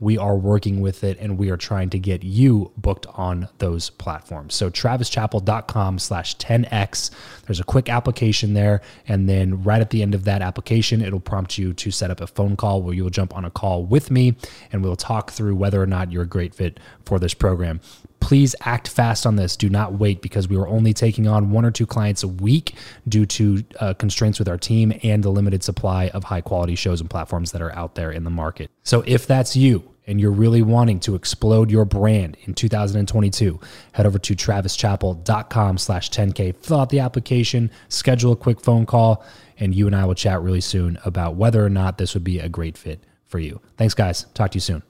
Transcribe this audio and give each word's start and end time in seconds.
we 0.00 0.16
are 0.16 0.36
working 0.36 0.80
with 0.80 1.02
it 1.04 1.18
and 1.20 1.38
we 1.38 1.50
are 1.50 1.56
trying 1.56 1.90
to 1.90 1.98
get 1.98 2.22
you 2.22 2.72
booked 2.76 3.06
on 3.14 3.48
those 3.58 3.90
platforms. 3.90 4.54
So 4.54 4.70
travischappell.com 4.70 5.98
slash 5.98 6.36
10x. 6.36 7.10
There's 7.46 7.60
a 7.60 7.64
quick 7.64 7.88
application 7.88 8.54
there. 8.54 8.80
And 9.06 9.28
then 9.28 9.62
right 9.62 9.80
at 9.80 9.90
the 9.90 10.02
end 10.02 10.14
of 10.14 10.24
that 10.24 10.42
application, 10.42 11.02
it'll 11.02 11.20
prompt 11.20 11.58
you 11.58 11.72
to 11.74 11.90
set 11.90 12.10
up 12.10 12.20
a 12.20 12.26
phone 12.26 12.56
call 12.56 12.82
where 12.82 12.94
you'll 12.94 13.10
jump 13.10 13.36
on 13.36 13.44
a 13.44 13.50
call 13.50 13.84
with 13.84 14.10
me 14.10 14.36
and 14.72 14.82
we'll 14.82 14.96
talk 14.96 15.30
through 15.30 15.56
whether 15.56 15.82
or 15.82 15.86
not 15.86 16.12
you're 16.12 16.22
a 16.22 16.26
great 16.26 16.54
fit 16.54 16.78
for 17.04 17.18
this 17.18 17.34
program 17.34 17.80
please 18.20 18.54
act 18.62 18.88
fast 18.88 19.26
on 19.26 19.36
this. 19.36 19.56
Do 19.56 19.68
not 19.68 19.94
wait 19.94 20.20
because 20.20 20.48
we 20.48 20.56
were 20.56 20.68
only 20.68 20.92
taking 20.92 21.26
on 21.26 21.50
one 21.50 21.64
or 21.64 21.70
two 21.70 21.86
clients 21.86 22.22
a 22.22 22.28
week 22.28 22.74
due 23.08 23.26
to 23.26 23.64
uh, 23.80 23.94
constraints 23.94 24.38
with 24.38 24.48
our 24.48 24.58
team 24.58 24.92
and 25.02 25.22
the 25.22 25.30
limited 25.30 25.62
supply 25.62 26.08
of 26.08 26.24
high 26.24 26.40
quality 26.40 26.74
shows 26.74 27.00
and 27.00 27.08
platforms 27.08 27.52
that 27.52 27.62
are 27.62 27.74
out 27.74 27.94
there 27.94 28.10
in 28.10 28.24
the 28.24 28.30
market. 28.30 28.70
So 28.82 29.02
if 29.06 29.26
that's 29.26 29.56
you, 29.56 29.87
and 30.08 30.20
you're 30.20 30.32
really 30.32 30.62
wanting 30.62 30.98
to 31.00 31.14
explode 31.14 31.70
your 31.70 31.84
brand 31.84 32.36
in 32.44 32.54
2022, 32.54 33.60
head 33.92 34.06
over 34.06 34.18
to 34.18 34.34
travischappell.com 34.34 35.78
slash 35.78 36.10
10K, 36.10 36.56
fill 36.56 36.80
out 36.80 36.88
the 36.88 36.98
application, 36.98 37.70
schedule 37.88 38.32
a 38.32 38.36
quick 38.36 38.60
phone 38.60 38.86
call, 38.86 39.24
and 39.60 39.74
you 39.74 39.86
and 39.86 39.94
I 39.94 40.04
will 40.06 40.14
chat 40.14 40.40
really 40.42 40.62
soon 40.62 40.98
about 41.04 41.36
whether 41.36 41.64
or 41.64 41.70
not 41.70 41.98
this 41.98 42.14
would 42.14 42.24
be 42.24 42.40
a 42.40 42.48
great 42.48 42.76
fit 42.76 43.04
for 43.26 43.38
you. 43.38 43.60
Thanks, 43.76 43.94
guys. 43.94 44.24
Talk 44.34 44.50
to 44.52 44.56
you 44.56 44.60
soon. 44.60 44.82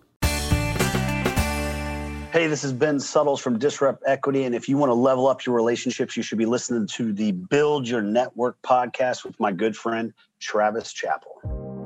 Hey, 2.30 2.46
this 2.46 2.62
is 2.62 2.72
Ben 2.72 3.00
Suttles 3.00 3.40
from 3.40 3.58
Disrupt 3.58 4.04
Equity. 4.06 4.44
And 4.44 4.54
if 4.54 4.68
you 4.68 4.76
want 4.76 4.90
to 4.90 4.94
level 4.94 5.26
up 5.26 5.44
your 5.44 5.56
relationships, 5.56 6.16
you 6.16 6.22
should 6.22 6.38
be 6.38 6.46
listening 6.46 6.86
to 6.88 7.12
the 7.12 7.32
Build 7.32 7.88
Your 7.88 8.02
Network 8.02 8.60
podcast 8.62 9.24
with 9.24 9.40
my 9.40 9.50
good 9.50 9.76
friend, 9.76 10.12
Travis 10.38 10.92
Chappell. 10.92 11.67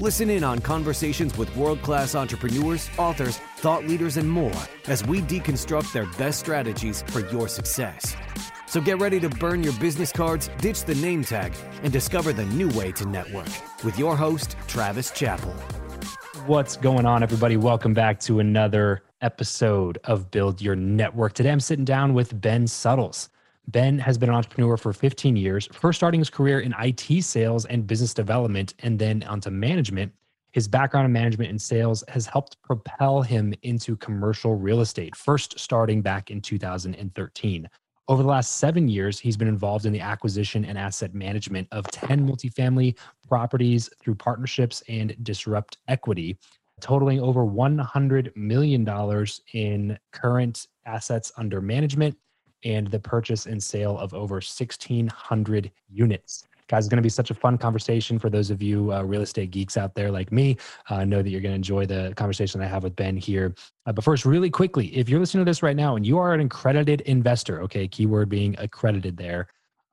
Listen 0.00 0.28
in 0.28 0.42
on 0.42 0.58
conversations 0.58 1.38
with 1.38 1.54
world 1.56 1.80
class 1.80 2.16
entrepreneurs, 2.16 2.90
authors, 2.98 3.38
thought 3.58 3.84
leaders, 3.84 4.16
and 4.16 4.28
more 4.28 4.52
as 4.88 5.06
we 5.06 5.20
deconstruct 5.20 5.92
their 5.92 6.06
best 6.18 6.40
strategies 6.40 7.02
for 7.02 7.20
your 7.30 7.46
success. 7.46 8.16
So 8.66 8.80
get 8.80 8.98
ready 8.98 9.20
to 9.20 9.28
burn 9.28 9.62
your 9.62 9.72
business 9.74 10.10
cards, 10.10 10.50
ditch 10.58 10.84
the 10.84 10.96
name 10.96 11.22
tag, 11.22 11.52
and 11.84 11.92
discover 11.92 12.32
the 12.32 12.44
new 12.46 12.70
way 12.70 12.90
to 12.90 13.06
network 13.06 13.46
with 13.84 13.96
your 13.96 14.16
host, 14.16 14.56
Travis 14.66 15.12
Chappell. 15.12 15.54
What's 16.46 16.76
going 16.76 17.06
on, 17.06 17.22
everybody? 17.22 17.56
Welcome 17.56 17.94
back 17.94 18.18
to 18.20 18.40
another 18.40 19.04
episode 19.20 19.98
of 20.02 20.28
Build 20.28 20.60
Your 20.60 20.74
Network. 20.74 21.34
Today 21.34 21.52
I'm 21.52 21.60
sitting 21.60 21.84
down 21.84 22.14
with 22.14 22.40
Ben 22.40 22.66
Suttles. 22.66 23.28
Ben 23.68 23.98
has 23.98 24.18
been 24.18 24.28
an 24.28 24.34
entrepreneur 24.34 24.76
for 24.76 24.92
15 24.92 25.36
years, 25.36 25.68
first 25.72 25.98
starting 25.98 26.20
his 26.20 26.30
career 26.30 26.60
in 26.60 26.74
IT 26.78 27.22
sales 27.24 27.64
and 27.64 27.86
business 27.86 28.12
development, 28.12 28.74
and 28.80 28.98
then 28.98 29.22
onto 29.22 29.50
management. 29.50 30.12
His 30.52 30.68
background 30.68 31.06
in 31.06 31.12
management 31.12 31.50
and 31.50 31.60
sales 31.60 32.04
has 32.08 32.26
helped 32.26 32.62
propel 32.62 33.22
him 33.22 33.54
into 33.62 33.96
commercial 33.96 34.54
real 34.54 34.82
estate, 34.82 35.16
first 35.16 35.58
starting 35.58 36.02
back 36.02 36.30
in 36.30 36.40
2013. 36.40 37.68
Over 38.06 38.22
the 38.22 38.28
last 38.28 38.58
seven 38.58 38.86
years, 38.86 39.18
he's 39.18 39.36
been 39.36 39.48
involved 39.48 39.86
in 39.86 39.92
the 39.92 40.00
acquisition 40.00 40.66
and 40.66 40.76
asset 40.76 41.14
management 41.14 41.66
of 41.72 41.86
10 41.86 42.28
multifamily 42.28 42.96
properties 43.26 43.88
through 44.00 44.16
partnerships 44.16 44.82
and 44.88 45.16
disrupt 45.24 45.78
equity, 45.88 46.36
totaling 46.80 47.18
over 47.18 47.46
$100 47.46 48.36
million 48.36 49.26
in 49.54 49.98
current 50.12 50.66
assets 50.84 51.32
under 51.38 51.62
management 51.62 52.14
and 52.64 52.86
the 52.88 52.98
purchase 52.98 53.46
and 53.46 53.62
sale 53.62 53.98
of 53.98 54.14
over 54.14 54.36
1,600 54.36 55.70
units. 55.90 56.44
Guys, 56.66 56.84
it's 56.84 56.90
going 56.90 56.96
to 56.96 57.02
be 57.02 57.10
such 57.10 57.30
a 57.30 57.34
fun 57.34 57.58
conversation 57.58 58.18
for 58.18 58.30
those 58.30 58.50
of 58.50 58.62
you 58.62 58.90
uh, 58.90 59.02
real 59.02 59.20
estate 59.20 59.50
geeks 59.50 59.76
out 59.76 59.94
there 59.94 60.10
like 60.10 60.32
me. 60.32 60.56
I 60.88 61.02
uh, 61.02 61.04
know 61.04 61.20
that 61.20 61.28
you're 61.28 61.42
going 61.42 61.52
to 61.52 61.56
enjoy 61.56 61.84
the 61.84 62.14
conversation 62.16 62.62
I 62.62 62.66
have 62.66 62.82
with 62.82 62.96
Ben 62.96 63.18
here. 63.18 63.54
Uh, 63.84 63.92
but 63.92 64.02
first, 64.02 64.24
really 64.24 64.48
quickly, 64.48 64.86
if 64.96 65.08
you're 65.08 65.20
listening 65.20 65.44
to 65.44 65.50
this 65.50 65.62
right 65.62 65.76
now 65.76 65.96
and 65.96 66.06
you 66.06 66.18
are 66.18 66.32
an 66.32 66.40
accredited 66.40 67.02
investor, 67.02 67.60
okay, 67.62 67.86
keyword 67.86 68.30
being 68.30 68.56
accredited 68.58 69.18
there, 69.18 69.48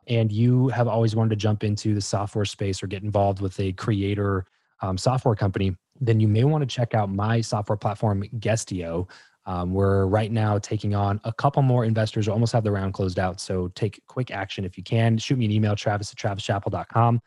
and 0.08 0.32
you 0.32 0.70
have 0.70 0.88
always 0.88 1.14
wanted 1.14 1.32
to 1.32 1.36
jump 1.36 1.66
into 1.66 1.94
the 1.94 2.02
software 2.02 2.46
space 2.46 2.82
or 2.82 2.88
get 2.88 3.04
involved 3.04 3.42
with 3.42 3.60
a 3.60 3.74
creator 3.74 4.46
um, 4.82 4.98
software 4.98 5.36
company, 5.36 5.76
then 6.00 6.20
you 6.20 6.28
may 6.28 6.44
want 6.44 6.62
to 6.62 6.66
check 6.66 6.94
out 6.94 7.10
my 7.10 7.42
software 7.42 7.78
platform, 7.78 8.24
Guestio. 8.40 9.08
Um, 9.46 9.74
we're 9.74 10.06
right 10.06 10.32
now 10.32 10.60
taking 10.60 10.94
on 10.94 11.20
a 11.24 11.34
couple 11.34 11.62
more 11.62 11.84
investors. 11.84 12.28
We 12.28 12.34
almost 12.34 12.54
have 12.54 12.64
the 12.64 12.72
round 12.72 12.94
closed 12.94 13.18
out. 13.18 13.40
So 13.40 13.70
take 13.70 14.02
quick 14.08 14.32
action 14.32 14.66
if 14.66 14.78
you 14.78 14.84
can. 14.84 15.18
Shoot 15.18 15.38
me 15.38 15.46
an 15.46 15.52
email, 15.52 15.76
travis 15.76 16.12
at 16.12 16.18
travischappell.com, 16.18 17.22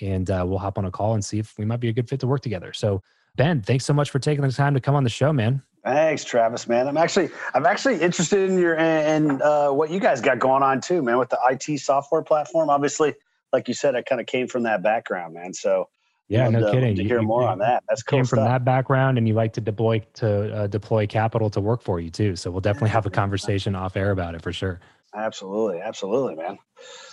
and 0.00 0.30
uh, 0.30 0.44
we'll 0.46 0.58
hop 0.58 0.78
on 0.78 0.84
a 0.84 0.90
call 0.90 1.14
and 1.14 1.24
see 1.24 1.38
if 1.38 1.56
we 1.58 1.64
might 1.64 1.80
be 1.80 1.88
a 1.88 1.92
good 1.92 2.08
fit 2.08 2.20
to 2.20 2.26
work 2.26 2.42
together. 2.42 2.72
So, 2.72 3.02
Ben, 3.36 3.62
thanks 3.62 3.84
so 3.84 3.92
much 3.92 4.10
for 4.10 4.18
taking 4.18 4.42
the 4.42 4.50
time 4.50 4.74
to 4.74 4.80
come 4.80 4.96
on 4.96 5.04
the 5.04 5.10
show, 5.10 5.32
man. 5.32 5.62
Thanks, 5.84 6.24
Travis, 6.24 6.68
man. 6.68 6.88
I'm 6.88 6.98
actually 6.98 7.30
I'm 7.54 7.64
actually 7.64 8.00
interested 8.00 8.50
in 8.50 8.58
your 8.58 8.76
and 8.76 9.40
uh, 9.40 9.70
what 9.70 9.90
you 9.90 9.98
guys 9.98 10.20
got 10.20 10.38
going 10.38 10.62
on 10.62 10.80
too, 10.80 11.02
man, 11.02 11.16
with 11.16 11.30
the 11.30 11.38
IT 11.50 11.78
software 11.78 12.22
platform. 12.22 12.68
Obviously, 12.68 13.14
like 13.52 13.66
you 13.66 13.74
said, 13.74 13.94
I 13.94 14.02
kind 14.02 14.20
of 14.20 14.26
came 14.26 14.46
from 14.46 14.64
that 14.64 14.82
background, 14.82 15.34
man. 15.34 15.54
So 15.54 15.88
yeah, 16.30 16.48
no 16.48 16.60
to, 16.60 16.70
kidding. 16.70 16.94
To 16.94 17.02
hear 17.02 17.20
you, 17.20 17.26
more 17.26 17.42
you, 17.42 17.48
on 17.48 17.58
that, 17.58 17.82
that's 17.88 18.02
cool. 18.02 18.18
Came 18.18 18.24
stuff. 18.24 18.38
from 18.38 18.44
that 18.44 18.64
background, 18.64 19.18
and 19.18 19.26
you 19.26 19.34
like 19.34 19.52
to 19.54 19.60
deploy 19.60 20.00
to 20.14 20.54
uh, 20.54 20.66
deploy 20.68 21.06
capital 21.06 21.50
to 21.50 21.60
work 21.60 21.82
for 21.82 21.98
you 21.98 22.08
too. 22.08 22.36
So 22.36 22.52
we'll 22.52 22.60
definitely 22.60 22.90
have 22.90 23.04
a 23.04 23.10
conversation 23.10 23.74
off 23.74 23.96
air 23.96 24.12
about 24.12 24.36
it 24.36 24.42
for 24.42 24.52
sure. 24.52 24.80
Absolutely, 25.14 25.80
absolutely, 25.80 26.36
man. 26.36 26.56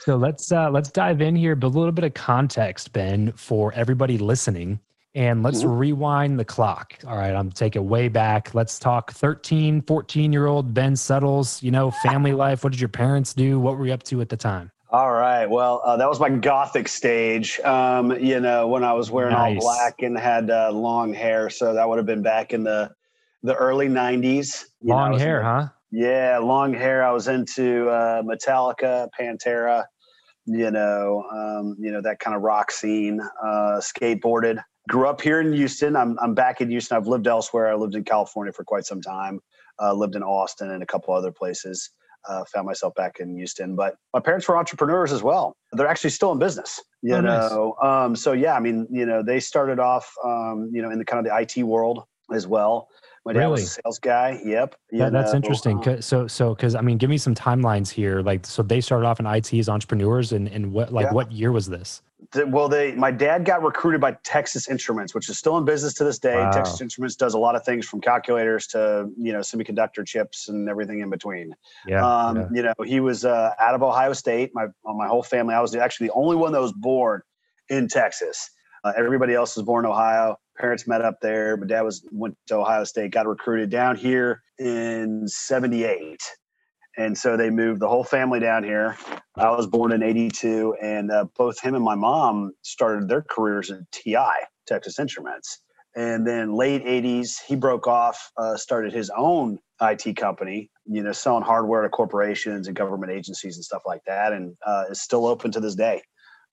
So 0.02 0.18
let's 0.18 0.52
uh, 0.52 0.70
let's 0.70 0.92
dive 0.92 1.20
in 1.22 1.36
here, 1.36 1.56
build 1.56 1.74
a 1.74 1.80
little 1.80 1.92
bit 1.92 2.06
of 2.06 2.14
context, 2.14 2.94
Ben, 2.94 3.32
for 3.32 3.74
everybody 3.74 4.20
listening, 4.20 4.80
and 5.16 5.42
let's 5.42 5.64
mm-hmm. 5.64 5.78
rewind 5.78 6.40
the 6.40 6.46
clock. 6.46 6.94
All 7.08 7.18
right, 7.18 7.34
I'm 7.34 7.52
take 7.52 7.76
it 7.76 7.84
way 7.84 8.10
back. 8.10 8.54
Let's 8.54 8.78
talk 8.78 9.14
13, 9.14 9.82
14 9.82 10.32
year 10.32 10.46
old 10.46 10.76
Ben 10.76 10.96
Suttles. 10.96 11.64
You 11.64 11.72
know, 11.72 11.90
family 11.90 12.34
life. 12.34 12.64
What 12.64 12.72
did 12.72 12.80
your 12.80 12.90
parents 12.90 13.34
do? 13.34 13.60
What 13.60 13.80
were 13.80 13.88
you 13.88 13.94
up 13.94 14.04
to 14.04 14.22
at 14.22 14.30
the 14.30 14.38
time? 14.38 14.72
All 14.90 15.12
right. 15.12 15.46
Well, 15.46 15.82
uh, 15.84 15.98
that 15.98 16.08
was 16.08 16.20
my 16.20 16.30
gothic 16.30 16.88
stage. 16.88 17.60
Um, 17.60 18.12
you 18.20 18.40
know, 18.40 18.70
when 18.70 18.86
I 18.86 18.94
was 18.94 19.12
wearing 19.12 19.34
nice. 19.34 19.58
all 19.62 19.62
black 19.62 20.02
and 20.02 20.18
had 20.18 20.50
uh, 20.50 20.72
long 20.72 21.14
hair. 21.14 21.50
So 21.50 21.74
that 21.74 21.88
would 21.88 21.98
have 21.98 22.06
been 22.06 22.24
back 22.24 22.54
in 22.54 22.64
the 22.64 22.92
the 23.44 23.54
early 23.56 23.90
'90s. 23.90 24.66
You 24.82 24.94
long 24.94 25.12
know, 25.12 25.18
hair, 25.18 25.44
huh? 25.44 25.68
Yeah, 25.92 26.38
long 26.38 26.74
hair. 26.74 27.04
I 27.04 27.12
was 27.12 27.28
into 27.28 27.90
uh, 27.90 28.22
Metallica, 28.22 29.10
Pantera. 29.20 29.84
You 30.46 30.72
know, 30.72 31.26
um, 31.34 31.76
you 31.78 31.92
know 31.92 32.02
that 32.02 32.20
kind 32.20 32.36
of 32.36 32.42
rock 32.42 32.72
scene. 32.72 33.20
Uh, 33.20 33.82
skateboarded 33.82 34.64
grew 34.88 35.08
up 35.08 35.22
here 35.22 35.42
in 35.42 35.54
Houston. 35.54 35.96
I'm, 35.96 36.18
I'm 36.20 36.34
back 36.34 36.62
in 36.62 36.70
Houston. 36.70 36.98
I've 36.98 37.08
lived 37.08 37.28
elsewhere. 37.28 37.68
I 37.68 37.76
lived 37.76 37.96
in 37.96 38.04
California 38.04 38.54
for 38.54 38.64
quite 38.64 38.86
some 38.86 39.02
time, 39.02 39.42
uh, 39.82 39.94
lived 39.94 40.16
in 40.16 40.24
Austin 40.24 40.72
and 40.72 40.82
a 40.82 40.86
couple 40.86 41.14
other 41.14 41.32
places. 41.32 41.90
Uh, 42.28 42.44
found 42.54 42.66
myself 42.66 42.94
back 42.96 43.20
in 43.20 43.36
Houston, 43.36 43.76
but 43.76 43.96
my 44.14 44.20
parents 44.20 44.48
were 44.48 44.58
entrepreneurs 44.58 45.14
as 45.14 45.24
well. 45.24 45.56
They're 45.72 45.88
actually 45.88 46.10
still 46.10 46.32
in 46.34 46.40
business, 46.40 46.82
you 47.02 47.16
oh, 47.16 47.22
know. 47.22 47.76
Nice. 47.82 47.88
Um, 47.90 48.16
so 48.18 48.34
yeah, 48.34 48.54
I 48.54 48.60
mean, 48.60 48.86
you 48.92 49.06
know, 49.06 49.24
they 49.24 49.40
started 49.40 49.80
off, 49.80 50.14
um, 50.26 50.70
you 50.74 50.82
know, 50.82 50.90
in 50.90 51.00
the 51.00 51.06
kind 51.06 51.26
of 51.26 51.32
the 51.32 51.40
IT 51.40 51.64
world 51.64 52.04
as 52.34 52.46
well. 52.46 52.90
My 53.26 53.34
dad 53.34 53.40
really? 53.40 53.52
was 53.52 53.64
a 53.64 53.82
sales 53.82 54.00
guy. 54.00 54.40
Yep. 54.46 54.76
Yeah, 54.92 55.10
that's 55.10 55.34
interesting. 55.34 55.86
Uh, 55.86 56.00
so, 56.00 56.28
so, 56.28 56.56
because 56.56 56.76
I 56.76 56.82
mean, 56.82 56.98
give 56.98 57.10
me 57.10 57.18
some 57.18 57.36
timelines 57.36 57.90
here. 57.90 58.22
Like, 58.22 58.46
so 58.46 58.64
they 58.64 58.80
started 58.80 59.06
off 59.06 59.20
in 59.20 59.26
IT 59.26 59.54
as 59.54 59.68
entrepreneurs, 59.68 60.32
and 60.32 60.48
and 60.48 60.72
what, 60.72 60.94
like, 60.94 61.08
yeah. 61.08 61.14
what 61.14 61.32
year 61.32 61.52
was 61.52 61.68
this? 61.68 62.02
The, 62.32 62.46
well, 62.46 62.68
they, 62.68 62.94
my 62.94 63.12
dad 63.12 63.46
got 63.46 63.64
recruited 63.64 64.02
by 64.02 64.18
Texas 64.24 64.70
Instruments, 64.70 65.16
which 65.16 65.30
is 65.30 65.38
still 65.38 65.58
in 65.58 65.66
business 65.66 65.94
to 65.96 66.04
this 66.04 66.20
day. 66.20 66.36
Wow. 66.36 66.52
Texas 66.52 66.82
Instruments 66.82 67.16
does 67.16 67.34
a 67.34 67.40
lot 67.40 67.56
of 67.56 67.64
things 67.64 67.88
from 67.88 68.02
calculators 68.02 68.68
to 68.68 69.10
you 69.18 69.32
know 69.34 69.40
semiconductor 69.40 70.06
chips 70.06 70.50
and 70.50 70.70
everything 70.70 71.00
in 71.00 71.10
between. 71.10 71.54
Yeah. 71.88 72.06
Um, 72.06 72.38
yeah. 72.38 72.48
You 72.54 72.62
know, 72.64 72.74
he 72.86 73.00
was 73.00 73.26
uh, 73.26 73.52
out 73.60 73.76
of 73.76 73.84
Ohio 73.84 74.14
State. 74.14 74.52
My 74.54 74.68
my 74.84 75.08
whole 75.08 75.24
family. 75.24 75.56
I 75.56 75.62
was 75.62 75.76
actually 75.76 76.08
the 76.08 76.14
only 76.14 76.36
one 76.36 76.52
that 76.52 76.62
was 76.62 76.74
born 76.74 77.22
in 77.70 77.88
Texas. 77.88 78.50
Uh, 78.84 78.94
everybody 78.98 79.34
else 79.34 79.56
was 79.56 79.66
born 79.66 79.86
in 79.86 79.92
Ohio 79.92 80.38
parents 80.58 80.88
met 80.88 81.02
up 81.02 81.22
there. 81.22 81.58
My 81.58 81.68
dad 81.68 81.82
was 81.82 82.06
went 82.12 82.38
to 82.48 82.56
Ohio 82.56 82.84
State, 82.84 83.12
got 83.12 83.28
recruited 83.28 83.70
down 83.70 83.96
here 83.96 84.42
in 84.60 85.28
'78, 85.28 86.20
and 86.98 87.18
so 87.18 87.38
they 87.38 87.50
moved 87.50 87.80
the 87.82 87.88
whole 87.88 88.04
family 88.04 88.40
down 88.40 88.64
here. 88.64 88.98
I 89.38 89.52
was 89.52 89.68
born 89.68 89.92
in 89.92 90.04
'82, 90.04 90.76
and 90.82 91.12
uh, 91.12 91.26
both 91.38 91.60
him 91.62 91.76
and 91.76 91.84
my 91.84 91.96
mom 91.96 92.54
started 92.64 93.08
their 93.08 93.24
careers 93.24 93.72
at 93.72 93.80
TI, 93.92 94.18
Texas 94.68 95.00
Instruments. 95.00 95.62
And 95.96 96.28
then 96.28 96.54
late 96.54 96.84
'80s, 96.86 97.38
he 97.48 97.56
broke 97.56 97.88
off, 97.88 98.32
uh, 98.38 98.58
started 98.58 98.94
his 98.94 99.12
own 99.16 99.60
IT 99.82 100.18
company, 100.18 100.70
you 100.86 101.04
know, 101.04 101.12
selling 101.12 101.44
hardware 101.44 101.84
to 101.84 101.90
corporations 101.90 102.68
and 102.68 102.76
government 102.76 103.12
agencies 103.12 103.58
and 103.58 103.66
stuff 103.66 103.84
like 103.86 104.02
that, 104.08 104.34
and 104.34 104.56
uh, 104.66 104.86
is 104.92 105.02
still 105.02 105.26
open 105.28 105.52
to 105.52 105.60
this 105.60 105.76
day. 105.76 106.02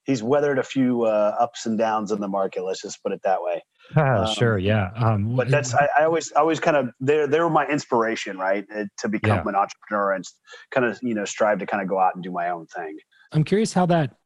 He's 0.05 0.23
weathered 0.23 0.59
a 0.59 0.63
few 0.63 1.05
uh, 1.05 1.35
ups 1.41 1.67
and 1.67 1.79
downs 1.79 2.13
in 2.13 2.21
the 2.21 2.29
market. 2.29 2.65
Let's 2.65 2.83
just 2.83 3.03
put 3.03 3.13
it 3.13 3.21
that 3.25 3.43
way. 3.43 3.63
Um, 3.97 4.35
sure, 4.35 4.59
yeah. 4.59 4.91
Um, 4.97 5.37
but 5.37 5.49
that's 5.49 5.75
I, 5.75 5.89
I, 5.99 6.05
always 6.05 6.33
always 6.33 6.61
kind 6.61 6.77
of 6.77 6.91
they're 7.01 7.27
they 7.27 7.41
were 7.41 7.51
my 7.51 7.67
inspiration, 7.67 8.39
right, 8.39 8.65
uh, 8.75 8.85
to 8.99 9.09
become 9.09 9.37
yeah. 9.45 9.49
an 9.49 9.55
entrepreneur 9.55 10.13
and 10.13 10.25
kind 10.71 10.87
of 10.87 10.99
you 11.03 11.15
know 11.15 11.25
strive 11.25 11.59
to 11.59 11.67
kind 11.67 11.83
of 11.83 11.89
go 11.89 11.99
out 11.99 12.15
and 12.15 12.25
do 12.25 12.31
my 12.31 12.51
own 12.51 12.67
thing. 12.67 12.97
I'm 13.33 13.45
curious 13.45 13.73
how 13.73 13.87
that 13.87 14.17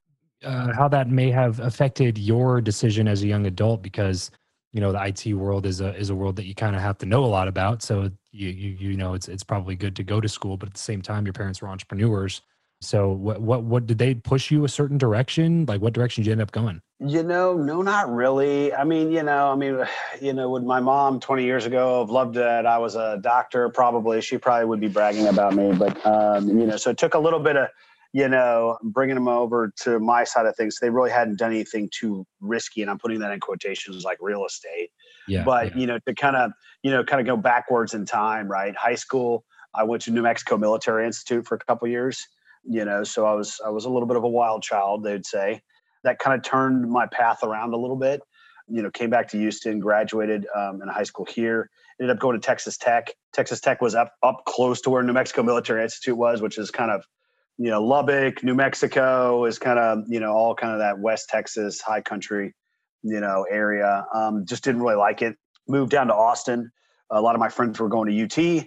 uh, 0.44 0.72
how 0.72 0.88
that 0.88 1.08
may 1.08 1.30
have 1.30 1.60
affected 1.60 2.18
your 2.18 2.60
decision 2.60 3.08
as 3.08 3.22
a 3.22 3.26
young 3.26 3.46
adult 3.46 3.82
because 3.82 4.30
you 4.72 4.80
know 4.80 4.92
the 4.92 5.04
IT 5.04 5.34
world 5.34 5.66
is 5.66 5.80
a 5.80 5.94
is 5.96 6.10
a 6.10 6.14
world 6.14 6.36
that 6.36 6.46
you 6.46 6.54
kind 6.54 6.76
of 6.76 6.82
have 6.82 6.98
to 6.98 7.06
know 7.06 7.24
a 7.24 7.26
lot 7.26 7.48
about. 7.48 7.82
So 7.82 8.10
you 8.30 8.48
you 8.48 8.90
you 8.90 8.96
know 8.96 9.14
it's 9.14 9.28
it's 9.28 9.44
probably 9.44 9.74
good 9.74 9.96
to 9.96 10.02
go 10.02 10.20
to 10.20 10.28
school, 10.28 10.56
but 10.56 10.68
at 10.68 10.74
the 10.74 10.80
same 10.80 11.02
time, 11.02 11.26
your 11.26 11.32
parents 11.32 11.60
were 11.60 11.68
entrepreneurs. 11.68 12.42
So 12.80 13.10
what 13.10 13.40
what 13.40 13.64
what 13.64 13.86
did 13.86 13.98
they 13.98 14.14
push 14.14 14.50
you 14.50 14.64
a 14.64 14.68
certain 14.68 14.98
direction? 14.98 15.66
Like 15.66 15.80
what 15.80 15.92
direction 15.92 16.22
did 16.22 16.28
you 16.28 16.32
end 16.32 16.42
up 16.42 16.52
going? 16.52 16.80
You 17.00 17.22
know, 17.22 17.54
no, 17.56 17.82
not 17.82 18.12
really. 18.12 18.72
I 18.74 18.82
mean, 18.84 19.12
you 19.12 19.22
know, 19.22 19.52
I 19.52 19.56
mean, 19.56 19.84
you 20.20 20.32
know, 20.32 20.50
would 20.50 20.64
my 20.64 20.80
mom 20.80 21.20
20 21.20 21.44
years 21.44 21.66
ago 21.66 22.00
have 22.00 22.10
loved 22.10 22.34
that 22.34 22.66
I 22.66 22.78
was 22.78 22.94
a 22.94 23.18
doctor? 23.20 23.68
Probably. 23.68 24.20
She 24.20 24.38
probably 24.38 24.66
would 24.66 24.80
be 24.80 24.88
bragging 24.88 25.26
about 25.26 25.54
me. 25.54 25.72
But, 25.72 26.04
um, 26.06 26.48
you 26.48 26.66
know, 26.66 26.76
so 26.76 26.90
it 26.90 26.98
took 26.98 27.14
a 27.14 27.18
little 27.18 27.40
bit 27.40 27.56
of, 27.56 27.68
you 28.12 28.28
know, 28.28 28.78
bringing 28.82 29.14
them 29.14 29.28
over 29.28 29.72
to 29.82 30.00
my 30.00 30.24
side 30.24 30.46
of 30.46 30.56
things. 30.56 30.78
They 30.80 30.90
really 30.90 31.10
hadn't 31.10 31.38
done 31.38 31.52
anything 31.52 31.88
too 31.92 32.26
risky. 32.40 32.82
And 32.82 32.90
I'm 32.90 32.98
putting 32.98 33.20
that 33.20 33.32
in 33.32 33.40
quotations 33.40 34.04
like 34.04 34.18
real 34.20 34.44
estate. 34.44 34.90
Yeah. 35.28 35.44
But, 35.44 35.74
yeah. 35.74 35.80
you 35.80 35.86
know, 35.86 35.98
to 36.06 36.14
kind 36.14 36.36
of, 36.36 36.52
you 36.82 36.90
know, 36.90 37.04
kind 37.04 37.20
of 37.20 37.26
go 37.26 37.36
backwards 37.36 37.94
in 37.94 38.06
time, 38.06 38.48
right? 38.48 38.74
High 38.76 38.96
school, 38.96 39.44
I 39.74 39.84
went 39.84 40.02
to 40.02 40.10
New 40.10 40.22
Mexico 40.22 40.56
Military 40.56 41.06
Institute 41.06 41.46
for 41.46 41.54
a 41.54 41.58
couple 41.58 41.86
years 41.86 42.26
you 42.68 42.84
know 42.84 43.02
so 43.04 43.24
i 43.26 43.32
was 43.32 43.60
i 43.64 43.68
was 43.68 43.84
a 43.84 43.90
little 43.90 44.06
bit 44.06 44.16
of 44.16 44.24
a 44.24 44.28
wild 44.28 44.62
child 44.62 45.04
they'd 45.04 45.26
say. 45.26 45.60
That 46.04 46.20
kind 46.20 46.38
of 46.38 46.44
turned 46.44 46.88
my 46.88 47.06
path 47.06 47.42
around 47.42 47.74
a 47.74 47.76
little 47.76 47.96
bit 47.96 48.20
you 48.68 48.82
know 48.82 48.90
came 48.90 49.10
back 49.10 49.28
to 49.28 49.38
houston 49.38 49.80
graduated 49.80 50.46
um, 50.54 50.80
in 50.82 50.88
high 50.88 51.02
school 51.02 51.26
here 51.26 51.70
ended 52.00 52.14
up 52.14 52.20
going 52.20 52.40
to 52.40 52.44
texas 52.44 52.76
tech. 52.76 53.08
Texas 53.32 53.60
tech 53.60 53.80
was 53.80 53.94
up 53.94 54.12
up 54.22 54.42
close 54.46 54.80
to 54.82 54.90
where 54.90 55.02
new 55.02 55.12
mexico 55.12 55.42
military 55.42 55.82
institute 55.82 56.16
was 56.16 56.40
which 56.40 56.56
is 56.56 56.70
kind 56.70 56.90
of 56.90 57.04
you 57.58 57.68
know 57.70 57.82
lubbock 57.82 58.44
new 58.44 58.54
mexico 58.54 59.44
is 59.44 59.58
kind 59.58 59.78
of 59.78 60.04
you 60.08 60.20
know 60.20 60.32
all 60.32 60.54
kind 60.54 60.72
of 60.72 60.78
that 60.78 60.98
west 61.00 61.28
texas 61.28 61.80
high 61.80 62.00
country 62.00 62.54
you 63.02 63.20
know 63.20 63.46
area. 63.50 64.06
Um, 64.14 64.44
just 64.46 64.64
didn't 64.64 64.82
really 64.82 64.96
like 64.96 65.22
it. 65.22 65.36
Moved 65.66 65.90
down 65.90 66.08
to 66.08 66.14
austin. 66.14 66.70
A 67.10 67.20
lot 67.20 67.34
of 67.34 67.40
my 67.40 67.48
friends 67.48 67.80
were 67.80 67.88
going 67.88 68.08
to 68.08 68.24
ut 68.24 68.66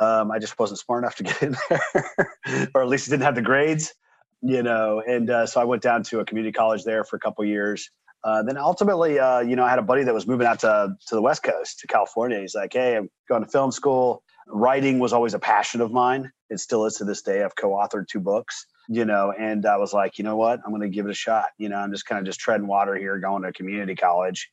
um, 0.00 0.30
I 0.30 0.38
just 0.38 0.58
wasn't 0.58 0.78
smart 0.78 1.04
enough 1.04 1.16
to 1.16 1.22
get 1.24 1.42
in 1.42 1.56
there, 1.68 2.70
or 2.74 2.82
at 2.82 2.88
least 2.88 3.08
didn't 3.08 3.22
have 3.22 3.34
the 3.34 3.42
grades, 3.42 3.94
you 4.42 4.62
know. 4.62 5.02
And 5.06 5.30
uh, 5.30 5.46
so 5.46 5.60
I 5.60 5.64
went 5.64 5.82
down 5.82 6.02
to 6.04 6.20
a 6.20 6.24
community 6.24 6.52
college 6.52 6.84
there 6.84 7.04
for 7.04 7.16
a 7.16 7.20
couple 7.20 7.44
years. 7.44 7.90
Uh, 8.24 8.42
then 8.42 8.56
ultimately, 8.56 9.18
uh, 9.18 9.40
you 9.40 9.54
know, 9.54 9.64
I 9.64 9.70
had 9.70 9.78
a 9.78 9.82
buddy 9.82 10.02
that 10.02 10.14
was 10.14 10.26
moving 10.26 10.46
out 10.46 10.60
to 10.60 10.96
to 11.06 11.14
the 11.14 11.22
West 11.22 11.42
Coast 11.42 11.80
to 11.80 11.86
California. 11.86 12.40
He's 12.40 12.54
like, 12.54 12.72
"Hey, 12.72 12.96
I'm 12.96 13.08
going 13.28 13.44
to 13.44 13.50
film 13.50 13.72
school. 13.72 14.22
Writing 14.48 14.98
was 14.98 15.12
always 15.12 15.34
a 15.34 15.38
passion 15.38 15.80
of 15.80 15.92
mine. 15.92 16.30
It 16.50 16.60
still 16.60 16.86
is 16.86 16.94
to 16.96 17.04
this 17.04 17.22
day. 17.22 17.42
I've 17.42 17.56
co-authored 17.56 18.08
two 18.08 18.20
books." 18.20 18.66
you 18.88 19.04
know 19.04 19.32
and 19.32 19.66
i 19.66 19.76
was 19.76 19.92
like 19.92 20.18
you 20.18 20.24
know 20.24 20.36
what 20.36 20.60
i'm 20.64 20.70
going 20.70 20.82
to 20.82 20.88
give 20.88 21.06
it 21.06 21.10
a 21.10 21.14
shot 21.14 21.46
you 21.58 21.68
know 21.68 21.76
i'm 21.76 21.90
just 21.90 22.06
kind 22.06 22.18
of 22.18 22.24
just 22.24 22.40
treading 22.40 22.66
water 22.66 22.94
here 22.94 23.18
going 23.18 23.42
to 23.42 23.52
community 23.52 23.94
college 23.94 24.48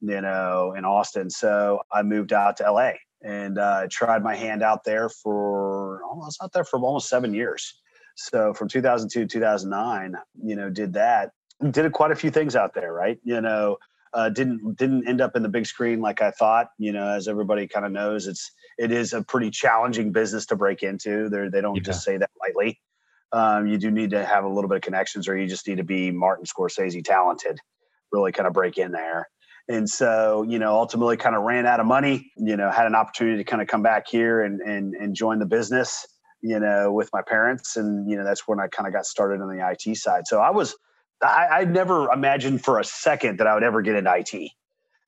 you 0.00 0.20
know 0.20 0.74
in 0.76 0.84
austin 0.84 1.30
so 1.30 1.80
i 1.92 2.02
moved 2.02 2.32
out 2.32 2.56
to 2.56 2.70
la 2.70 2.90
and 3.22 3.58
uh, 3.58 3.86
tried 3.90 4.22
my 4.22 4.34
hand 4.34 4.62
out 4.62 4.84
there 4.84 5.08
for 5.08 6.02
almost 6.04 6.42
out 6.42 6.52
there 6.52 6.64
for 6.64 6.78
almost 6.78 7.08
seven 7.08 7.34
years. 7.34 7.80
So 8.16 8.52
from 8.52 8.68
2002 8.68 9.20
to 9.20 9.26
2009, 9.26 10.16
you 10.42 10.56
know, 10.56 10.70
did 10.70 10.92
that. 10.94 11.32
Did 11.70 11.92
quite 11.92 12.12
a 12.12 12.16
few 12.16 12.30
things 12.30 12.54
out 12.54 12.74
there, 12.74 12.92
right? 12.92 13.18
You 13.24 13.40
know, 13.40 13.78
uh, 14.14 14.28
didn't 14.28 14.76
didn't 14.76 15.08
end 15.08 15.20
up 15.20 15.36
in 15.36 15.42
the 15.42 15.48
big 15.48 15.66
screen 15.66 16.00
like 16.00 16.22
I 16.22 16.30
thought. 16.30 16.68
You 16.78 16.92
know, 16.92 17.08
as 17.08 17.28
everybody 17.28 17.66
kind 17.66 17.84
of 17.84 17.92
knows, 17.92 18.26
it's 18.26 18.52
it 18.78 18.92
is 18.92 19.12
a 19.12 19.22
pretty 19.22 19.50
challenging 19.50 20.12
business 20.12 20.46
to 20.46 20.56
break 20.56 20.82
into. 20.82 21.28
They 21.28 21.48
they 21.48 21.60
don't 21.60 21.76
yeah. 21.76 21.82
just 21.82 22.04
say 22.04 22.16
that 22.16 22.30
lightly. 22.40 22.80
Um, 23.32 23.66
you 23.66 23.76
do 23.76 23.90
need 23.90 24.10
to 24.10 24.24
have 24.24 24.44
a 24.44 24.48
little 24.48 24.68
bit 24.68 24.76
of 24.76 24.82
connections, 24.82 25.28
or 25.28 25.36
you 25.36 25.46
just 25.46 25.66
need 25.66 25.76
to 25.76 25.84
be 25.84 26.10
Martin 26.10 26.46
Scorsese 26.46 27.04
talented, 27.04 27.58
really 28.12 28.32
kind 28.32 28.46
of 28.46 28.52
break 28.52 28.78
in 28.78 28.92
there. 28.92 29.28
And 29.68 29.88
so, 29.88 30.44
you 30.48 30.58
know, 30.58 30.72
ultimately 30.72 31.16
kind 31.16 31.36
of 31.36 31.42
ran 31.42 31.66
out 31.66 31.78
of 31.78 31.86
money, 31.86 32.32
you 32.36 32.56
know, 32.56 32.70
had 32.70 32.86
an 32.86 32.94
opportunity 32.94 33.36
to 33.36 33.44
kind 33.44 33.60
of 33.60 33.68
come 33.68 33.82
back 33.82 34.08
here 34.08 34.42
and, 34.42 34.60
and, 34.60 34.94
and 34.94 35.14
join 35.14 35.38
the 35.38 35.46
business, 35.46 36.06
you 36.40 36.58
know, 36.58 36.90
with 36.90 37.10
my 37.12 37.20
parents. 37.20 37.76
And, 37.76 38.08
you 38.10 38.16
know, 38.16 38.24
that's 38.24 38.48
when 38.48 38.60
I 38.60 38.68
kind 38.68 38.86
of 38.86 38.94
got 38.94 39.04
started 39.04 39.42
on 39.42 39.54
the 39.54 39.68
IT 39.70 39.96
side. 39.96 40.26
So 40.26 40.40
I 40.40 40.50
was, 40.50 40.74
I, 41.22 41.48
I 41.50 41.64
never 41.64 42.10
imagined 42.10 42.64
for 42.64 42.78
a 42.78 42.84
second 42.84 43.38
that 43.38 43.46
I 43.46 43.54
would 43.54 43.62
ever 43.62 43.82
get 43.82 43.96
into 43.96 44.14
IT 44.14 44.52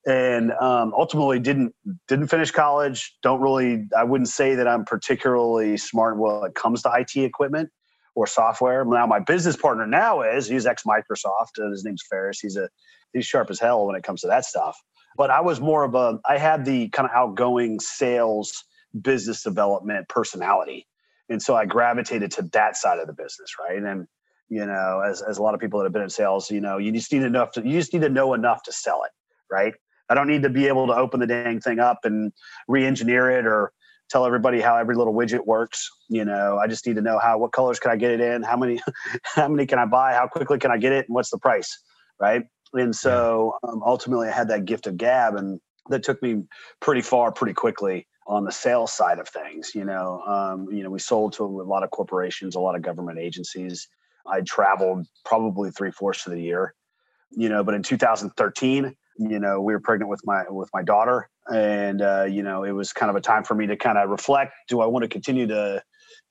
and 0.06 0.52
um, 0.52 0.92
ultimately 0.96 1.38
didn't 1.38 1.74
didn't 2.08 2.28
finish 2.28 2.50
college 2.50 3.14
don't 3.22 3.40
really 3.40 3.86
i 3.96 4.02
wouldn't 4.02 4.28
say 4.28 4.54
that 4.54 4.66
i'm 4.66 4.84
particularly 4.84 5.76
smart 5.76 6.18
when 6.18 6.44
it 6.44 6.54
comes 6.54 6.82
to 6.82 6.90
it 6.98 7.16
equipment 7.16 7.68
or 8.14 8.26
software 8.26 8.84
now 8.84 9.06
my 9.06 9.20
business 9.20 9.56
partner 9.56 9.86
now 9.86 10.22
is 10.22 10.48
he's 10.48 10.66
ex 10.66 10.84
microsoft 10.84 11.70
his 11.70 11.84
name's 11.84 12.02
ferris 12.08 12.40
he's 12.40 12.56
a 12.56 12.68
he's 13.12 13.26
sharp 13.26 13.50
as 13.50 13.60
hell 13.60 13.86
when 13.86 13.96
it 13.96 14.02
comes 14.02 14.20
to 14.22 14.26
that 14.28 14.44
stuff. 14.44 14.78
But 15.16 15.30
I 15.30 15.40
was 15.40 15.60
more 15.60 15.84
of 15.84 15.94
a 15.94 16.18
I 16.28 16.38
had 16.38 16.64
the 16.64 16.88
kind 16.88 17.08
of 17.08 17.14
outgoing 17.14 17.80
sales 17.80 18.64
business 19.00 19.42
development 19.42 20.08
personality. 20.08 20.86
And 21.28 21.40
so 21.40 21.54
I 21.54 21.64
gravitated 21.64 22.32
to 22.32 22.42
that 22.52 22.76
side 22.76 22.98
of 22.98 23.06
the 23.06 23.12
business, 23.12 23.52
right? 23.58 23.82
And 23.82 24.06
you 24.48 24.66
know, 24.66 25.00
as 25.00 25.22
as 25.22 25.38
a 25.38 25.42
lot 25.42 25.54
of 25.54 25.60
people 25.60 25.78
that 25.78 25.84
have 25.84 25.92
been 25.92 26.02
in 26.02 26.10
sales, 26.10 26.50
you 26.50 26.60
know, 26.60 26.78
you 26.78 26.90
just 26.92 27.12
need 27.12 27.22
enough 27.22 27.52
to 27.52 27.62
you 27.66 27.78
just 27.78 27.92
need 27.92 28.02
to 28.02 28.08
know 28.08 28.34
enough 28.34 28.62
to 28.64 28.72
sell 28.72 29.02
it, 29.04 29.12
right? 29.50 29.74
I 30.08 30.14
don't 30.14 30.26
need 30.26 30.42
to 30.42 30.50
be 30.50 30.66
able 30.66 30.88
to 30.88 30.94
open 30.94 31.20
the 31.20 31.26
dang 31.26 31.60
thing 31.60 31.78
up 31.78 32.00
and 32.02 32.32
re-engineer 32.66 33.30
it 33.30 33.46
or 33.46 33.72
tell 34.10 34.26
everybody 34.26 34.60
how 34.60 34.76
every 34.76 34.96
little 34.96 35.14
widget 35.14 35.46
works. 35.46 35.88
You 36.08 36.24
know, 36.24 36.58
I 36.58 36.66
just 36.66 36.84
need 36.84 36.96
to 36.96 37.02
know 37.02 37.20
how 37.20 37.38
what 37.38 37.52
colors 37.52 37.78
can 37.78 37.92
I 37.92 37.96
get 37.96 38.10
it 38.10 38.20
in, 38.20 38.42
how 38.42 38.56
many 38.56 38.80
how 39.22 39.48
many 39.48 39.66
can 39.66 39.78
I 39.78 39.86
buy, 39.86 40.14
how 40.14 40.26
quickly 40.26 40.58
can 40.58 40.72
I 40.72 40.78
get 40.78 40.92
it, 40.92 41.06
and 41.06 41.14
what's 41.14 41.30
the 41.30 41.38
price, 41.38 41.80
right? 42.20 42.42
And 42.72 42.94
so 42.94 43.54
um, 43.62 43.82
ultimately, 43.84 44.28
I 44.28 44.32
had 44.32 44.48
that 44.48 44.64
gift 44.64 44.86
of 44.86 44.96
gab, 44.96 45.34
and 45.34 45.60
that 45.88 46.02
took 46.02 46.22
me 46.22 46.44
pretty 46.80 47.02
far 47.02 47.32
pretty 47.32 47.54
quickly 47.54 48.06
on 48.26 48.44
the 48.44 48.52
sales 48.52 48.92
side 48.92 49.18
of 49.18 49.28
things. 49.28 49.74
You 49.74 49.84
know, 49.84 50.22
um, 50.26 50.68
you 50.70 50.82
know, 50.82 50.90
we 50.90 50.98
sold 50.98 51.32
to 51.34 51.44
a 51.44 51.46
lot 51.46 51.82
of 51.82 51.90
corporations, 51.90 52.54
a 52.54 52.60
lot 52.60 52.76
of 52.76 52.82
government 52.82 53.18
agencies. 53.18 53.88
I 54.26 54.42
traveled 54.42 55.06
probably 55.24 55.70
three 55.70 55.90
fourths 55.90 56.26
of 56.26 56.32
the 56.32 56.40
year. 56.40 56.74
You 57.32 57.48
know, 57.48 57.62
but 57.62 57.74
in 57.74 57.82
2013, 57.82 58.96
you 59.18 59.38
know, 59.38 59.60
we 59.60 59.72
were 59.72 59.80
pregnant 59.80 60.10
with 60.10 60.20
my 60.24 60.44
with 60.48 60.68
my 60.72 60.82
daughter, 60.82 61.28
and 61.52 62.02
uh, 62.02 62.24
you 62.24 62.42
know, 62.42 62.64
it 62.64 62.72
was 62.72 62.92
kind 62.92 63.10
of 63.10 63.16
a 63.16 63.20
time 63.20 63.44
for 63.44 63.54
me 63.54 63.66
to 63.66 63.76
kind 63.76 63.98
of 63.98 64.10
reflect: 64.10 64.52
Do 64.68 64.80
I 64.80 64.86
want 64.86 65.02
to 65.02 65.08
continue 65.08 65.46
to 65.48 65.82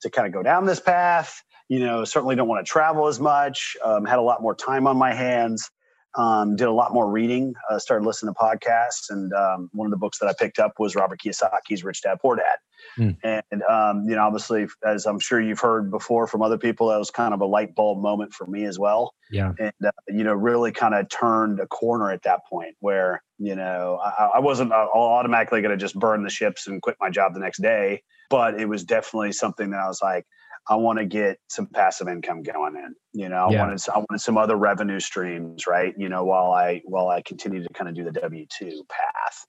to 0.02 0.10
kind 0.10 0.26
of 0.26 0.32
go 0.32 0.42
down 0.42 0.66
this 0.66 0.80
path? 0.80 1.42
You 1.68 1.78
know, 1.80 2.04
certainly 2.04 2.34
don't 2.34 2.48
want 2.48 2.64
to 2.64 2.70
travel 2.70 3.06
as 3.06 3.20
much. 3.20 3.76
Um, 3.82 4.04
had 4.04 4.18
a 4.18 4.22
lot 4.22 4.42
more 4.42 4.54
time 4.54 4.86
on 4.86 4.96
my 4.96 5.14
hands 5.14 5.70
Um, 6.16 6.56
did 6.56 6.66
a 6.66 6.72
lot 6.72 6.92
more 6.92 7.08
reading. 7.08 7.54
Uh, 7.70 7.78
started 7.78 8.04
listening 8.04 8.34
to 8.34 8.40
podcasts, 8.40 9.10
and 9.10 9.32
um, 9.32 9.70
one 9.72 9.86
of 9.86 9.90
the 9.90 9.96
books 9.96 10.18
that 10.18 10.26
I 10.26 10.32
picked 10.32 10.58
up 10.58 10.74
was 10.78 10.96
Robert 10.96 11.20
Kiyosaki's 11.24 11.84
Rich 11.84 12.02
Dad 12.02 12.18
Poor 12.20 12.36
Dad. 12.36 12.56
Mm. 12.98 13.42
And 13.50 13.62
um, 13.64 14.04
you 14.08 14.16
know, 14.16 14.22
obviously, 14.22 14.66
as 14.84 15.06
I'm 15.06 15.18
sure 15.18 15.40
you've 15.40 15.60
heard 15.60 15.90
before 15.90 16.26
from 16.26 16.42
other 16.42 16.58
people, 16.58 16.88
that 16.88 16.98
was 16.98 17.10
kind 17.10 17.32
of 17.34 17.40
a 17.40 17.46
light 17.46 17.74
bulb 17.74 18.02
moment 18.02 18.32
for 18.32 18.46
me 18.46 18.64
as 18.64 18.78
well. 18.78 19.14
Yeah. 19.30 19.52
And 19.58 19.72
uh, 19.84 19.90
you 20.08 20.24
know, 20.24 20.34
really 20.34 20.72
kind 20.72 20.94
of 20.94 21.08
turned 21.08 21.60
a 21.60 21.66
corner 21.66 22.10
at 22.10 22.22
that 22.22 22.40
point 22.48 22.74
where 22.80 23.22
you 23.38 23.54
know 23.54 24.00
I, 24.02 24.30
I 24.36 24.38
wasn't 24.40 24.72
uh, 24.72 24.88
automatically 24.92 25.62
going 25.62 25.76
to 25.76 25.80
just 25.80 25.94
burn 25.94 26.22
the 26.22 26.30
ships 26.30 26.66
and 26.66 26.82
quit 26.82 26.96
my 27.00 27.10
job 27.10 27.34
the 27.34 27.40
next 27.40 27.62
day, 27.62 28.02
but 28.28 28.60
it 28.60 28.68
was 28.68 28.84
definitely 28.84 29.32
something 29.32 29.70
that 29.70 29.80
I 29.80 29.86
was 29.86 30.00
like, 30.02 30.26
I 30.68 30.76
want 30.76 30.98
to 30.98 31.04
get 31.04 31.38
some 31.48 31.66
passive 31.66 32.08
income 32.08 32.42
going 32.42 32.76
in. 32.76 32.94
You 33.12 33.28
know, 33.28 33.46
I 33.48 33.52
yeah. 33.52 33.60
wanted 33.60 33.82
I 33.88 33.98
wanted 33.98 34.20
some 34.20 34.38
other 34.38 34.56
revenue 34.56 35.00
streams, 35.00 35.66
right? 35.66 35.94
You 35.96 36.08
know, 36.08 36.24
while 36.24 36.52
I 36.52 36.82
while 36.84 37.08
I 37.08 37.22
continue 37.22 37.62
to 37.62 37.68
kind 37.72 37.88
of 37.88 37.94
do 37.94 38.04
the 38.04 38.12
W 38.12 38.46
two 38.56 38.84
path. 38.88 39.46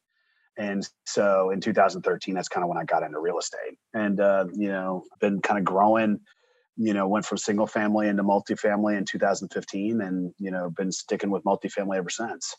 And 0.58 0.88
so 1.06 1.50
in 1.50 1.62
2013, 1.62 2.36
that's 2.36 2.50
kind 2.50 2.64
of 2.64 2.70
when 2.70 2.78
I 2.78 2.84
got 2.84 3.04
into 3.04 3.20
real 3.20 3.40
estate, 3.40 3.78
and 3.94 4.20
uh, 4.20 4.46
you 4.54 4.68
know, 4.68 5.04
been 5.20 5.42
kind 5.42 5.58
of 5.58 5.66
growing. 5.66 6.20
You 6.78 6.94
know, 6.94 7.08
went 7.08 7.26
from 7.26 7.38
single 7.38 7.68
family 7.68 8.08
into 8.08 8.24
multifamily 8.24 8.98
in 8.98 9.06
2015, 9.06 10.02
and 10.02 10.34
you 10.40 10.52
know, 10.52 10.70
been 10.70 10.92
sticking 10.92 11.30
with 11.30 11.44
multifamily 11.44 11.98
ever 11.98 12.10
since. 12.10 12.56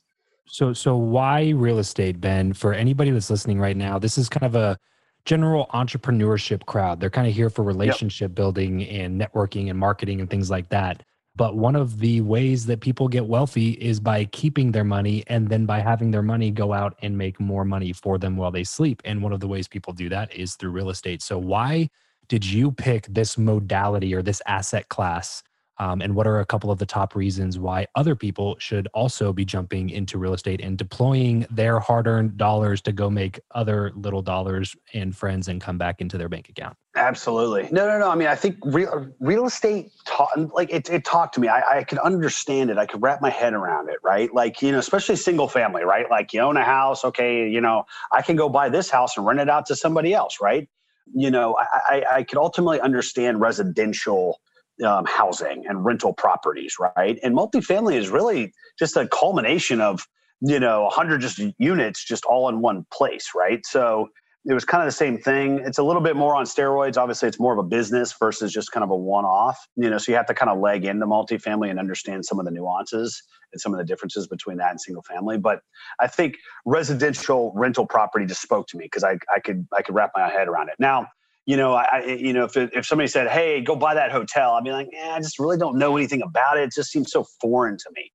So, 0.47 0.73
so 0.73 0.97
why 0.97 1.51
real 1.51 1.79
estate, 1.79 2.21
Ben? 2.21 2.53
For 2.53 2.73
anybody 2.73 3.11
that's 3.11 3.31
listening 3.31 3.59
right 3.59 3.77
now, 3.77 3.99
this 3.99 4.19
is 4.19 4.29
kind 4.29 4.45
of 4.45 4.55
a 4.55 4.79
general 5.25 5.67
entrepreneurship 5.73 6.67
crowd. 6.67 7.01
They're 7.01 7.11
kind 7.11 7.29
of 7.29 7.35
here 7.35 7.51
for 7.51 7.63
relationship 7.63 8.31
yep. 8.31 8.37
building 8.37 8.87
and 8.89 9.21
networking 9.21 9.71
and 9.71 9.79
marketing 9.79 10.21
and 10.21 10.29
things 10.29 10.51
like 10.51 10.69
that. 10.71 11.03
But 11.35 11.57
one 11.57 11.77
of 11.77 11.99
the 11.99 12.21
ways 12.21 12.67
that 12.67 12.81
people 12.81 13.09
get 13.09 13.25
wealthy 13.25 13.71
is 13.73 14.01
by 14.01 14.27
keeping 14.27 14.73
their 14.73 14.85
money 14.85 15.25
and 15.29 15.49
then 15.49 15.65
by 15.65 15.81
having 15.81 16.11
their 16.11 16.23
money 16.23 16.51
go 16.51 16.75
out 16.75 16.95
and 17.01 17.17
make 17.17 17.41
more 17.41 17.65
money 17.65 17.93
for 17.93 18.19
them 18.19 18.37
while 18.37 18.51
they 18.51 18.65
sleep. 18.65 19.01
And 19.05 19.23
one 19.23 19.33
of 19.33 19.41
the 19.41 19.49
ways 19.49 19.67
people 19.67 19.95
do 19.95 20.11
that 20.11 20.35
is 20.35 20.57
through 20.57 20.73
real 20.73 20.91
estate. 20.91 21.23
So, 21.23 21.39
why 21.39 21.89
did 22.29 22.45
you 22.45 22.71
pick 22.71 23.07
this 23.07 23.39
modality 23.39 24.15
or 24.15 24.23
this 24.23 24.43
asset 24.47 24.89
class 24.91 25.43
um, 25.83 26.01
and 26.01 26.15
what 26.15 26.29
are 26.29 26.39
a 26.39 26.47
couple 26.47 26.71
of 26.71 26.79
the 26.79 26.87
top 26.87 27.17
reasons 27.17 27.59
why 27.59 27.85
other 27.97 28.15
people 28.15 28.55
should 28.61 28.87
also 28.95 29.33
be 29.33 29.45
jumping 29.45 29.91
into 29.91 30.17
real 30.17 30.33
estate 30.33 30.61
and 30.61 30.79
deploying 30.79 31.45
their 31.51 31.81
hard 31.81 32.07
earned 32.07 32.37
dollars 32.37 32.81
to 32.83 32.93
go 32.93 33.11
make 33.11 33.41
other 33.57 33.91
little 33.97 34.23
dollars 34.23 34.77
and 34.95 35.17
friends 35.17 35.49
and 35.49 35.61
come 35.61 35.79
back 35.79 36.01
into 36.01 36.17
their 36.17 36.29
bank 36.29 36.49
account? 36.49 36.77
Absolutely. 36.95 37.69
No, 37.73 37.89
no, 37.89 37.99
no. 37.99 38.09
I 38.09 38.15
mean, 38.15 38.29
I 38.29 38.37
think 38.37 38.59
real, 38.65 39.09
real 39.19 39.45
estate 39.45 39.91
taught, 40.07 40.55
like 40.55 40.71
it, 40.71 40.89
it 40.89 41.05
talked 41.05 41.35
to 41.35 41.41
me. 41.41 41.49
I, 41.49 41.79
I 41.79 41.83
could 41.85 41.99
understand 41.99 42.71
it. 42.71 42.79
I 42.79 42.87
could 42.87 43.03
wrap 43.03 43.21
my 43.21 43.31
head 43.31 43.53
around 43.53 43.91
it, 43.91 43.97
right? 44.05 44.33
Like, 44.33 44.63
you 44.63 44.71
know, 44.71 44.79
especially 44.79 45.17
single 45.17 45.49
family, 45.49 45.83
right? 45.83 46.09
Like 46.09 46.33
you 46.33 46.43
own 46.43 46.57
a 46.57 46.65
house. 46.65 47.05
Okay. 47.05 47.49
You 47.49 47.61
know, 47.61 47.87
I 48.13 48.23
can 48.23 48.37
go 48.37 48.49
buy 48.49 48.69
this 48.69 48.89
house 48.89 49.17
and 49.17 49.27
rent 49.27 49.41
it 49.41 49.51
out 49.51 49.67
to 49.67 49.75
somebody 49.75 50.15
else, 50.15 50.39
right? 50.41 50.69
You 51.13 51.33
know, 51.33 51.57
I, 51.57 51.67
I, 51.89 52.05
I 52.19 52.23
could 52.23 52.39
ultimately 52.39 52.81
understand 52.81 53.41
residential 53.41 54.39
um, 54.87 55.05
housing 55.07 55.65
and 55.67 55.85
rental 55.85 56.13
properties, 56.13 56.77
right? 56.97 57.19
And 57.23 57.37
multifamily 57.37 57.97
is 57.97 58.09
really 58.09 58.53
just 58.79 58.97
a 58.97 59.07
culmination 59.09 59.81
of 59.81 60.07
you 60.41 60.59
know 60.59 60.83
100 60.85 61.21
just 61.21 61.41
units 61.59 62.05
just 62.05 62.25
all 62.25 62.49
in 62.49 62.61
one 62.61 62.87
place, 62.93 63.31
right? 63.35 63.65
So 63.65 64.09
it 64.45 64.55
was 64.55 64.65
kind 64.65 64.83
of 64.83 64.87
the 64.87 64.93
same 64.93 65.19
thing. 65.19 65.61
It's 65.61 65.79
a 65.79 65.85
little 65.85 66.03
bit 66.03 66.17
more 66.17 66.35
on 66.35 66.47
steroids. 66.47 66.97
Obviously, 66.97 67.29
it's 67.29 67.39
more 67.39 67.53
of 67.53 67.61
a 67.61 67.69
business 67.69 68.13
versus 68.19 68.53
just 68.53 68.73
kind 68.73 68.83
of 68.83 68.91
a 68.91 68.97
one-off. 68.97 69.57
You 69.77 69.89
know, 69.89 69.99
so 69.99 70.11
you 70.11 70.17
have 70.17 70.27
to 70.27 70.35
kind 70.35 70.51
of 70.51 70.59
leg 70.59 70.85
into 70.85 71.07
multifamily 71.07 71.71
and 71.71 71.79
understand 71.79 72.25
some 72.25 72.41
of 72.41 72.45
the 72.45 72.51
nuances 72.51 73.23
and 73.53 73.61
some 73.61 73.73
of 73.73 73.79
the 73.79 73.85
differences 73.85 74.27
between 74.27 74.57
that 74.57 74.71
and 74.71 74.81
single 74.81 75.05
family. 75.05 75.39
But 75.39 75.61
I 76.01 76.09
think 76.09 76.35
residential 76.67 77.53
rental 77.55 77.87
property 77.87 78.27
just 78.27 78.43
spoke 78.43 78.67
to 78.69 78.77
me 78.77 78.87
because 78.87 79.05
I, 79.05 79.19
I 79.33 79.39
could 79.39 79.67
I 79.77 79.83
could 79.83 79.95
wrap 79.95 80.11
my 80.17 80.29
head 80.29 80.49
around 80.49 80.71
it. 80.71 80.75
Now, 80.81 81.07
you 81.47 81.57
know, 81.57 81.75
I, 81.75 82.05
you 82.05 82.33
know, 82.33 82.45
if, 82.45 82.57
it, 82.57 82.71
if 82.73 82.87
somebody 82.87 83.09
said, 83.09 83.29
Hey, 83.29 83.61
go 83.61 83.75
buy 83.75 83.95
that 83.95 84.13
hotel, 84.13 84.53
I'd 84.53 84.65
be 84.65 84.71
like, 84.71 84.89
eh, 84.97 85.11
I 85.11 85.19
just 85.19 85.39
really 85.39 85.57
don't 85.57 85.77
know 85.77 85.97
anything 85.97 86.23
about 86.23 86.59
it. 86.59 86.65
It 86.65 86.73
just 86.75 86.91
seems 86.91 87.11
so 87.11 87.25
foreign 87.41 87.77
to 87.77 87.91
me. 87.97 88.13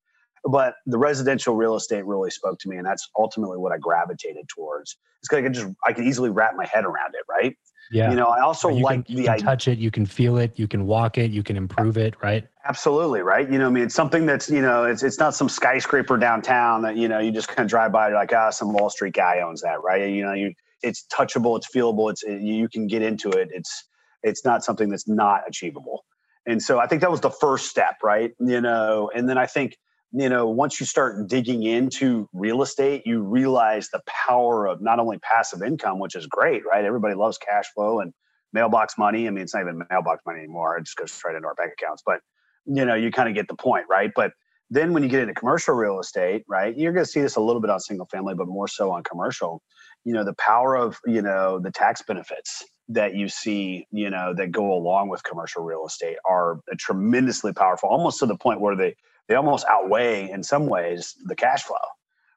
But 0.50 0.76
the 0.86 0.98
residential 0.98 1.56
real 1.56 1.76
estate 1.76 2.06
really 2.06 2.32
spoke 2.32 2.58
to 2.60 2.70
me. 2.70 2.78
And 2.78 2.86
that's 2.86 3.10
ultimately 3.18 3.58
what 3.58 3.74
I 3.74 3.78
gravitated 3.78 4.48
towards. 4.48 4.98
It's 5.20 5.28
because 5.28 5.40
I 5.40 5.42
could 5.42 5.54
just, 5.54 5.68
I 5.86 5.94
could 5.94 6.06
easily 6.06 6.30
wrap 6.30 6.56
my 6.56 6.66
head 6.66 6.86
around 6.86 7.16
it. 7.16 7.24
Right. 7.30 7.58
Yeah. 7.92 8.10
You 8.10 8.16
know, 8.16 8.28
I 8.28 8.42
also 8.42 8.70
you 8.70 8.84
like 8.84 9.06
can, 9.06 9.16
the 9.16 9.30
idea. 9.30 9.46
touch 9.46 9.68
it, 9.68 9.78
you 9.78 9.92
can 9.92 10.06
feel 10.06 10.38
it, 10.38 10.58
you 10.58 10.68
can 10.68 10.86
walk 10.86 11.18
it, 11.18 11.32
you 11.32 11.44
can 11.44 11.58
improve 11.58 11.98
it. 11.98 12.16
Right. 12.22 12.48
Absolutely. 12.66 13.22
Right. 13.22 13.50
You 13.50 13.58
know, 13.58 13.68
I 13.68 13.70
mean, 13.70 13.84
it's 13.84 13.96
something 13.96 14.26
that's, 14.26 14.50
you 14.50 14.62
know, 14.62 14.86
it's, 14.86 15.04
it's 15.04 15.20
not 15.20 15.36
some 15.36 15.50
skyscraper 15.50 16.18
downtown 16.18 16.82
that, 16.84 16.98
you 16.98 17.08
know, 17.08 17.20
you 17.20 17.32
just 17.32 17.48
kind 17.48 17.60
of 17.60 17.68
drive 17.68 17.92
by, 17.92 18.12
like, 18.12 18.34
ah, 18.34 18.50
some 18.50 18.74
Wall 18.74 18.90
Street 18.90 19.14
guy 19.14 19.40
owns 19.40 19.62
that. 19.62 19.82
Right. 19.84 20.10
You 20.10 20.26
know, 20.26 20.34
you, 20.34 20.54
it's 20.84 21.06
touchable, 21.14 21.58
it's 21.58 21.68
feelable, 21.74 22.12
it's 22.12 22.24
you 22.24 22.70
can 22.70 22.88
get 22.88 23.02
into 23.02 23.30
it. 23.30 23.50
It's 23.52 23.86
it's 24.24 24.44
not 24.46 24.64
something 24.64 24.90
that's 24.90 25.08
not 25.08 25.42
achievable. 25.48 26.06
And 26.46 26.62
so 26.62 26.80
I 26.80 26.88
think 26.88 27.02
that 27.02 27.12
was 27.12 27.22
the 27.22 27.30
first 27.30 27.70
step, 27.70 27.96
right? 28.04 28.32
You 28.40 28.62
know, 28.62 29.12
and 29.14 29.28
then 29.28 29.38
I 29.38 29.46
think 29.46 29.76
you 30.14 30.30
know 30.30 30.48
once 30.48 30.80
you 30.80 30.86
start 30.86 31.28
digging 31.28 31.64
into 31.64 32.30
real 32.34 32.62
estate 32.62 33.04
you 33.06 33.22
realize 33.22 33.90
the 33.90 34.02
power 34.08 34.66
of 34.66 34.82
not 34.82 35.00
only 35.00 35.18
passive 35.20 35.62
income 35.62 36.00
which 36.00 36.16
is 36.16 36.26
great 36.28 36.64
right 36.66 36.86
everybody 36.86 37.14
loves 37.14 37.38
cash 37.38 37.66
flow 37.74 38.00
and 38.00 38.14
mailbox 38.54 38.98
money 38.98 39.28
i 39.28 39.30
mean 39.30 39.44
it's 39.44 39.54
not 39.54 39.62
even 39.62 39.82
mailbox 39.90 40.22
money 40.26 40.40
anymore 40.40 40.78
it 40.78 40.86
just 40.86 40.96
goes 40.96 41.12
straight 41.12 41.36
into 41.36 41.48
our 41.48 41.56
bank 41.56 41.74
accounts 41.78 42.02
but 42.06 42.22
you 42.66 42.86
know 42.86 42.96
you 42.96 43.12
kind 43.12 43.28
of 43.28 43.36
get 43.36 43.48
the 43.48 43.56
point 43.56 43.86
right 43.90 44.12
but 44.16 44.32
then 44.70 44.94
when 44.94 45.04
you 45.04 45.10
get 45.10 45.22
into 45.22 45.34
commercial 45.34 45.76
real 45.76 46.00
estate 46.00 46.44
right 46.48 46.78
you're 46.78 46.94
going 46.94 47.06
to 47.06 47.12
see 47.12 47.22
this 47.22 47.36
a 47.36 47.42
little 47.42 47.62
bit 47.62 47.70
on 47.70 47.80
single 47.80 48.08
family 48.08 48.34
but 48.34 48.48
more 48.48 48.68
so 48.68 48.92
on 48.92 49.04
commercial 49.04 49.62
you 50.08 50.14
know 50.14 50.24
the 50.24 50.34
power 50.36 50.78
of 50.78 50.98
you 51.06 51.22
know 51.22 51.60
the 51.60 51.70
tax 51.70 52.02
benefits 52.02 52.64
that 52.88 53.14
you 53.14 53.28
see 53.28 53.86
you 53.92 54.10
know 54.10 54.34
that 54.34 54.52
go 54.54 54.72
along 54.72 55.10
with 55.10 55.22
commercial 55.24 55.62
real 55.62 55.86
estate 55.86 56.16
are 56.24 56.62
tremendously 56.78 57.52
powerful 57.52 57.90
almost 57.90 58.18
to 58.20 58.26
the 58.26 58.38
point 58.38 58.62
where 58.62 58.74
they 58.74 58.96
they 59.28 59.36
almost 59.36 59.66
outweigh 59.70 60.30
in 60.32 60.42
some 60.42 60.68
ways 60.68 61.14
the 61.26 61.36
cash 61.36 61.64
flow 61.64 61.76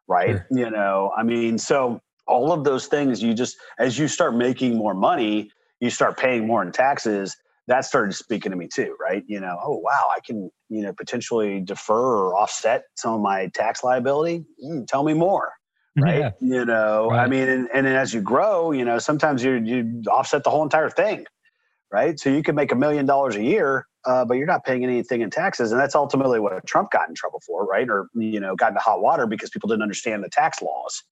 right? 0.08 0.30
Sure. 0.30 0.46
you 0.50 0.68
know 0.68 1.12
i 1.16 1.22
mean 1.22 1.58
so 1.58 2.00
all 2.26 2.50
of 2.50 2.64
those 2.64 2.88
things 2.88 3.22
you 3.22 3.34
just 3.34 3.56
as 3.78 3.96
you 3.96 4.08
start 4.08 4.34
making 4.34 4.76
more 4.76 4.94
money 4.94 5.48
you 5.78 5.90
start 5.90 6.18
paying 6.18 6.48
more 6.48 6.64
in 6.64 6.72
taxes 6.72 7.36
that 7.68 7.84
started 7.84 8.14
speaking 8.14 8.50
to 8.50 8.56
me 8.56 8.66
too 8.66 8.96
right? 9.00 9.22
You 9.28 9.38
know 9.38 9.56
oh 9.62 9.76
wow 9.76 10.08
i 10.10 10.18
can 10.26 10.50
you 10.68 10.82
know 10.82 10.92
potentially 10.92 11.60
defer 11.60 12.16
or 12.16 12.36
offset 12.36 12.82
some 12.96 13.14
of 13.14 13.20
my 13.20 13.46
tax 13.54 13.84
liability? 13.84 14.44
Mm, 14.64 14.88
tell 14.88 15.04
me 15.04 15.14
more 15.14 15.52
right? 15.98 16.18
Yeah. 16.18 16.30
You 16.40 16.64
know, 16.64 17.08
right. 17.10 17.24
I 17.24 17.28
mean, 17.28 17.48
and, 17.48 17.68
and 17.72 17.86
as 17.86 18.14
you 18.14 18.20
grow, 18.20 18.72
you 18.72 18.84
know, 18.84 18.98
sometimes 18.98 19.42
you 19.42 19.54
you 19.56 20.02
offset 20.10 20.44
the 20.44 20.50
whole 20.50 20.62
entire 20.62 20.90
thing, 20.90 21.26
right? 21.92 22.18
So 22.18 22.30
you 22.30 22.42
can 22.42 22.54
make 22.54 22.72
a 22.72 22.76
million 22.76 23.06
dollars 23.06 23.36
a 23.36 23.42
year, 23.42 23.86
uh, 24.04 24.24
but 24.24 24.34
you're 24.34 24.46
not 24.46 24.64
paying 24.64 24.84
anything 24.84 25.20
in 25.20 25.30
taxes, 25.30 25.72
and 25.72 25.80
that's 25.80 25.94
ultimately 25.94 26.40
what 26.40 26.66
Trump 26.66 26.90
got 26.90 27.08
in 27.08 27.14
trouble 27.14 27.40
for, 27.46 27.66
right? 27.66 27.88
Or 27.88 28.08
you 28.14 28.40
know, 28.40 28.56
got 28.56 28.68
into 28.68 28.80
hot 28.80 29.02
water 29.02 29.26
because 29.26 29.50
people 29.50 29.68
didn't 29.68 29.82
understand 29.82 30.22
the 30.24 30.30
tax 30.30 30.62
laws, 30.62 31.02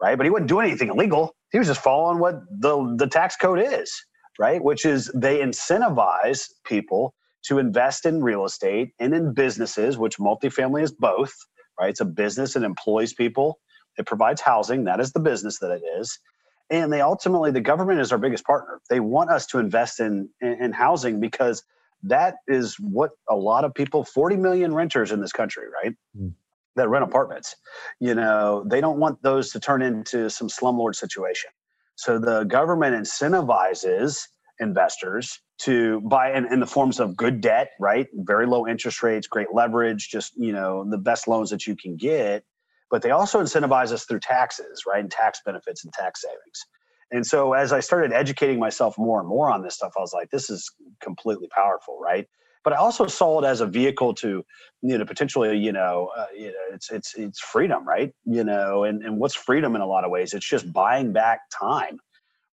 right? 0.00 0.16
But 0.16 0.24
he 0.26 0.30
wasn't 0.30 0.48
doing 0.48 0.68
anything 0.68 0.88
illegal; 0.88 1.34
he 1.52 1.58
was 1.58 1.68
just 1.68 1.82
following 1.82 2.18
what 2.18 2.40
the 2.50 2.94
the 2.96 3.08
tax 3.08 3.36
code 3.36 3.60
is, 3.60 3.92
right? 4.38 4.62
Which 4.62 4.86
is 4.86 5.10
they 5.14 5.40
incentivize 5.40 6.48
people 6.64 7.14
to 7.44 7.58
invest 7.58 8.06
in 8.06 8.22
real 8.22 8.44
estate 8.44 8.92
and 8.98 9.14
in 9.14 9.34
businesses, 9.34 9.98
which 9.98 10.18
multifamily 10.18 10.82
is 10.82 10.92
both, 10.92 11.32
right? 11.80 11.90
It's 11.90 12.00
a 12.00 12.04
business 12.04 12.56
and 12.56 12.64
employs 12.64 13.12
people 13.12 13.58
it 13.98 14.06
provides 14.06 14.40
housing. 14.40 14.84
That 14.84 15.00
is 15.00 15.12
the 15.12 15.20
business 15.20 15.58
that 15.58 15.70
it 15.70 15.82
is. 15.98 16.18
And 16.70 16.92
they 16.92 17.00
ultimately, 17.00 17.50
the 17.50 17.60
government 17.60 18.00
is 18.00 18.12
our 18.12 18.18
biggest 18.18 18.44
partner. 18.44 18.80
They 18.90 19.00
want 19.00 19.30
us 19.30 19.46
to 19.46 19.58
invest 19.58 20.00
in, 20.00 20.28
in, 20.40 20.64
in 20.64 20.72
housing 20.72 21.18
because 21.18 21.62
that 22.04 22.36
is 22.46 22.76
what 22.78 23.10
a 23.28 23.34
lot 23.34 23.64
of 23.64 23.74
people, 23.74 24.04
40 24.04 24.36
million 24.36 24.74
renters 24.74 25.10
in 25.10 25.20
this 25.20 25.32
country, 25.32 25.64
right? 25.82 25.94
Mm. 26.16 26.34
That 26.76 26.88
rent 26.88 27.04
apartments. 27.04 27.56
You 27.98 28.14
know, 28.14 28.64
they 28.66 28.80
don't 28.80 29.00
want 29.00 29.22
those 29.22 29.50
to 29.52 29.60
turn 29.60 29.82
into 29.82 30.30
some 30.30 30.48
slumlord 30.48 30.94
situation. 30.94 31.50
So 31.96 32.18
the 32.18 32.44
government 32.44 32.94
incentivizes 32.94 34.20
investors 34.60 35.40
to 35.62 36.00
buy 36.02 36.32
in, 36.32 36.52
in, 36.52 36.60
the 36.60 36.66
forms 36.66 37.00
of 37.00 37.16
good 37.16 37.40
debt, 37.40 37.70
right? 37.80 38.06
Very 38.12 38.46
low 38.46 38.66
interest 38.66 39.02
rates, 39.02 39.26
great 39.26 39.48
leverage, 39.52 40.08
just, 40.08 40.32
you 40.36 40.52
know, 40.52 40.88
the 40.88 40.98
best 40.98 41.26
loans 41.26 41.50
that 41.50 41.66
you 41.66 41.74
can 41.74 41.96
get 41.96 42.44
but 42.90 43.02
they 43.02 43.10
also 43.10 43.40
incentivize 43.42 43.92
us 43.92 44.04
through 44.04 44.20
taxes, 44.20 44.84
right? 44.86 45.00
And 45.00 45.10
tax 45.10 45.40
benefits 45.44 45.84
and 45.84 45.92
tax 45.92 46.22
savings. 46.22 46.64
And 47.10 47.26
so 47.26 47.54
as 47.54 47.72
I 47.72 47.80
started 47.80 48.12
educating 48.12 48.58
myself 48.58 48.98
more 48.98 49.20
and 49.20 49.28
more 49.28 49.50
on 49.50 49.62
this 49.62 49.74
stuff, 49.74 49.92
I 49.96 50.00
was 50.00 50.12
like, 50.12 50.30
this 50.30 50.50
is 50.50 50.70
completely 51.00 51.48
powerful, 51.48 51.98
right? 52.00 52.26
But 52.64 52.72
I 52.74 52.76
also 52.76 53.06
saw 53.06 53.40
it 53.40 53.46
as 53.46 53.60
a 53.60 53.66
vehicle 53.66 54.14
to, 54.16 54.44
you 54.82 54.98
know, 54.98 55.04
potentially, 55.04 55.56
you 55.56 55.72
know, 55.72 56.10
uh, 56.16 56.26
you 56.36 56.48
know, 56.48 56.74
it's 56.74 56.90
it's 56.90 57.14
it's 57.14 57.40
freedom, 57.40 57.86
right? 57.88 58.12
You 58.26 58.44
know, 58.44 58.84
and 58.84 59.02
and 59.02 59.18
what's 59.18 59.34
freedom 59.34 59.74
in 59.74 59.80
a 59.80 59.86
lot 59.86 60.04
of 60.04 60.10
ways? 60.10 60.34
It's 60.34 60.46
just 60.48 60.70
buying 60.70 61.12
back 61.12 61.40
time, 61.50 61.98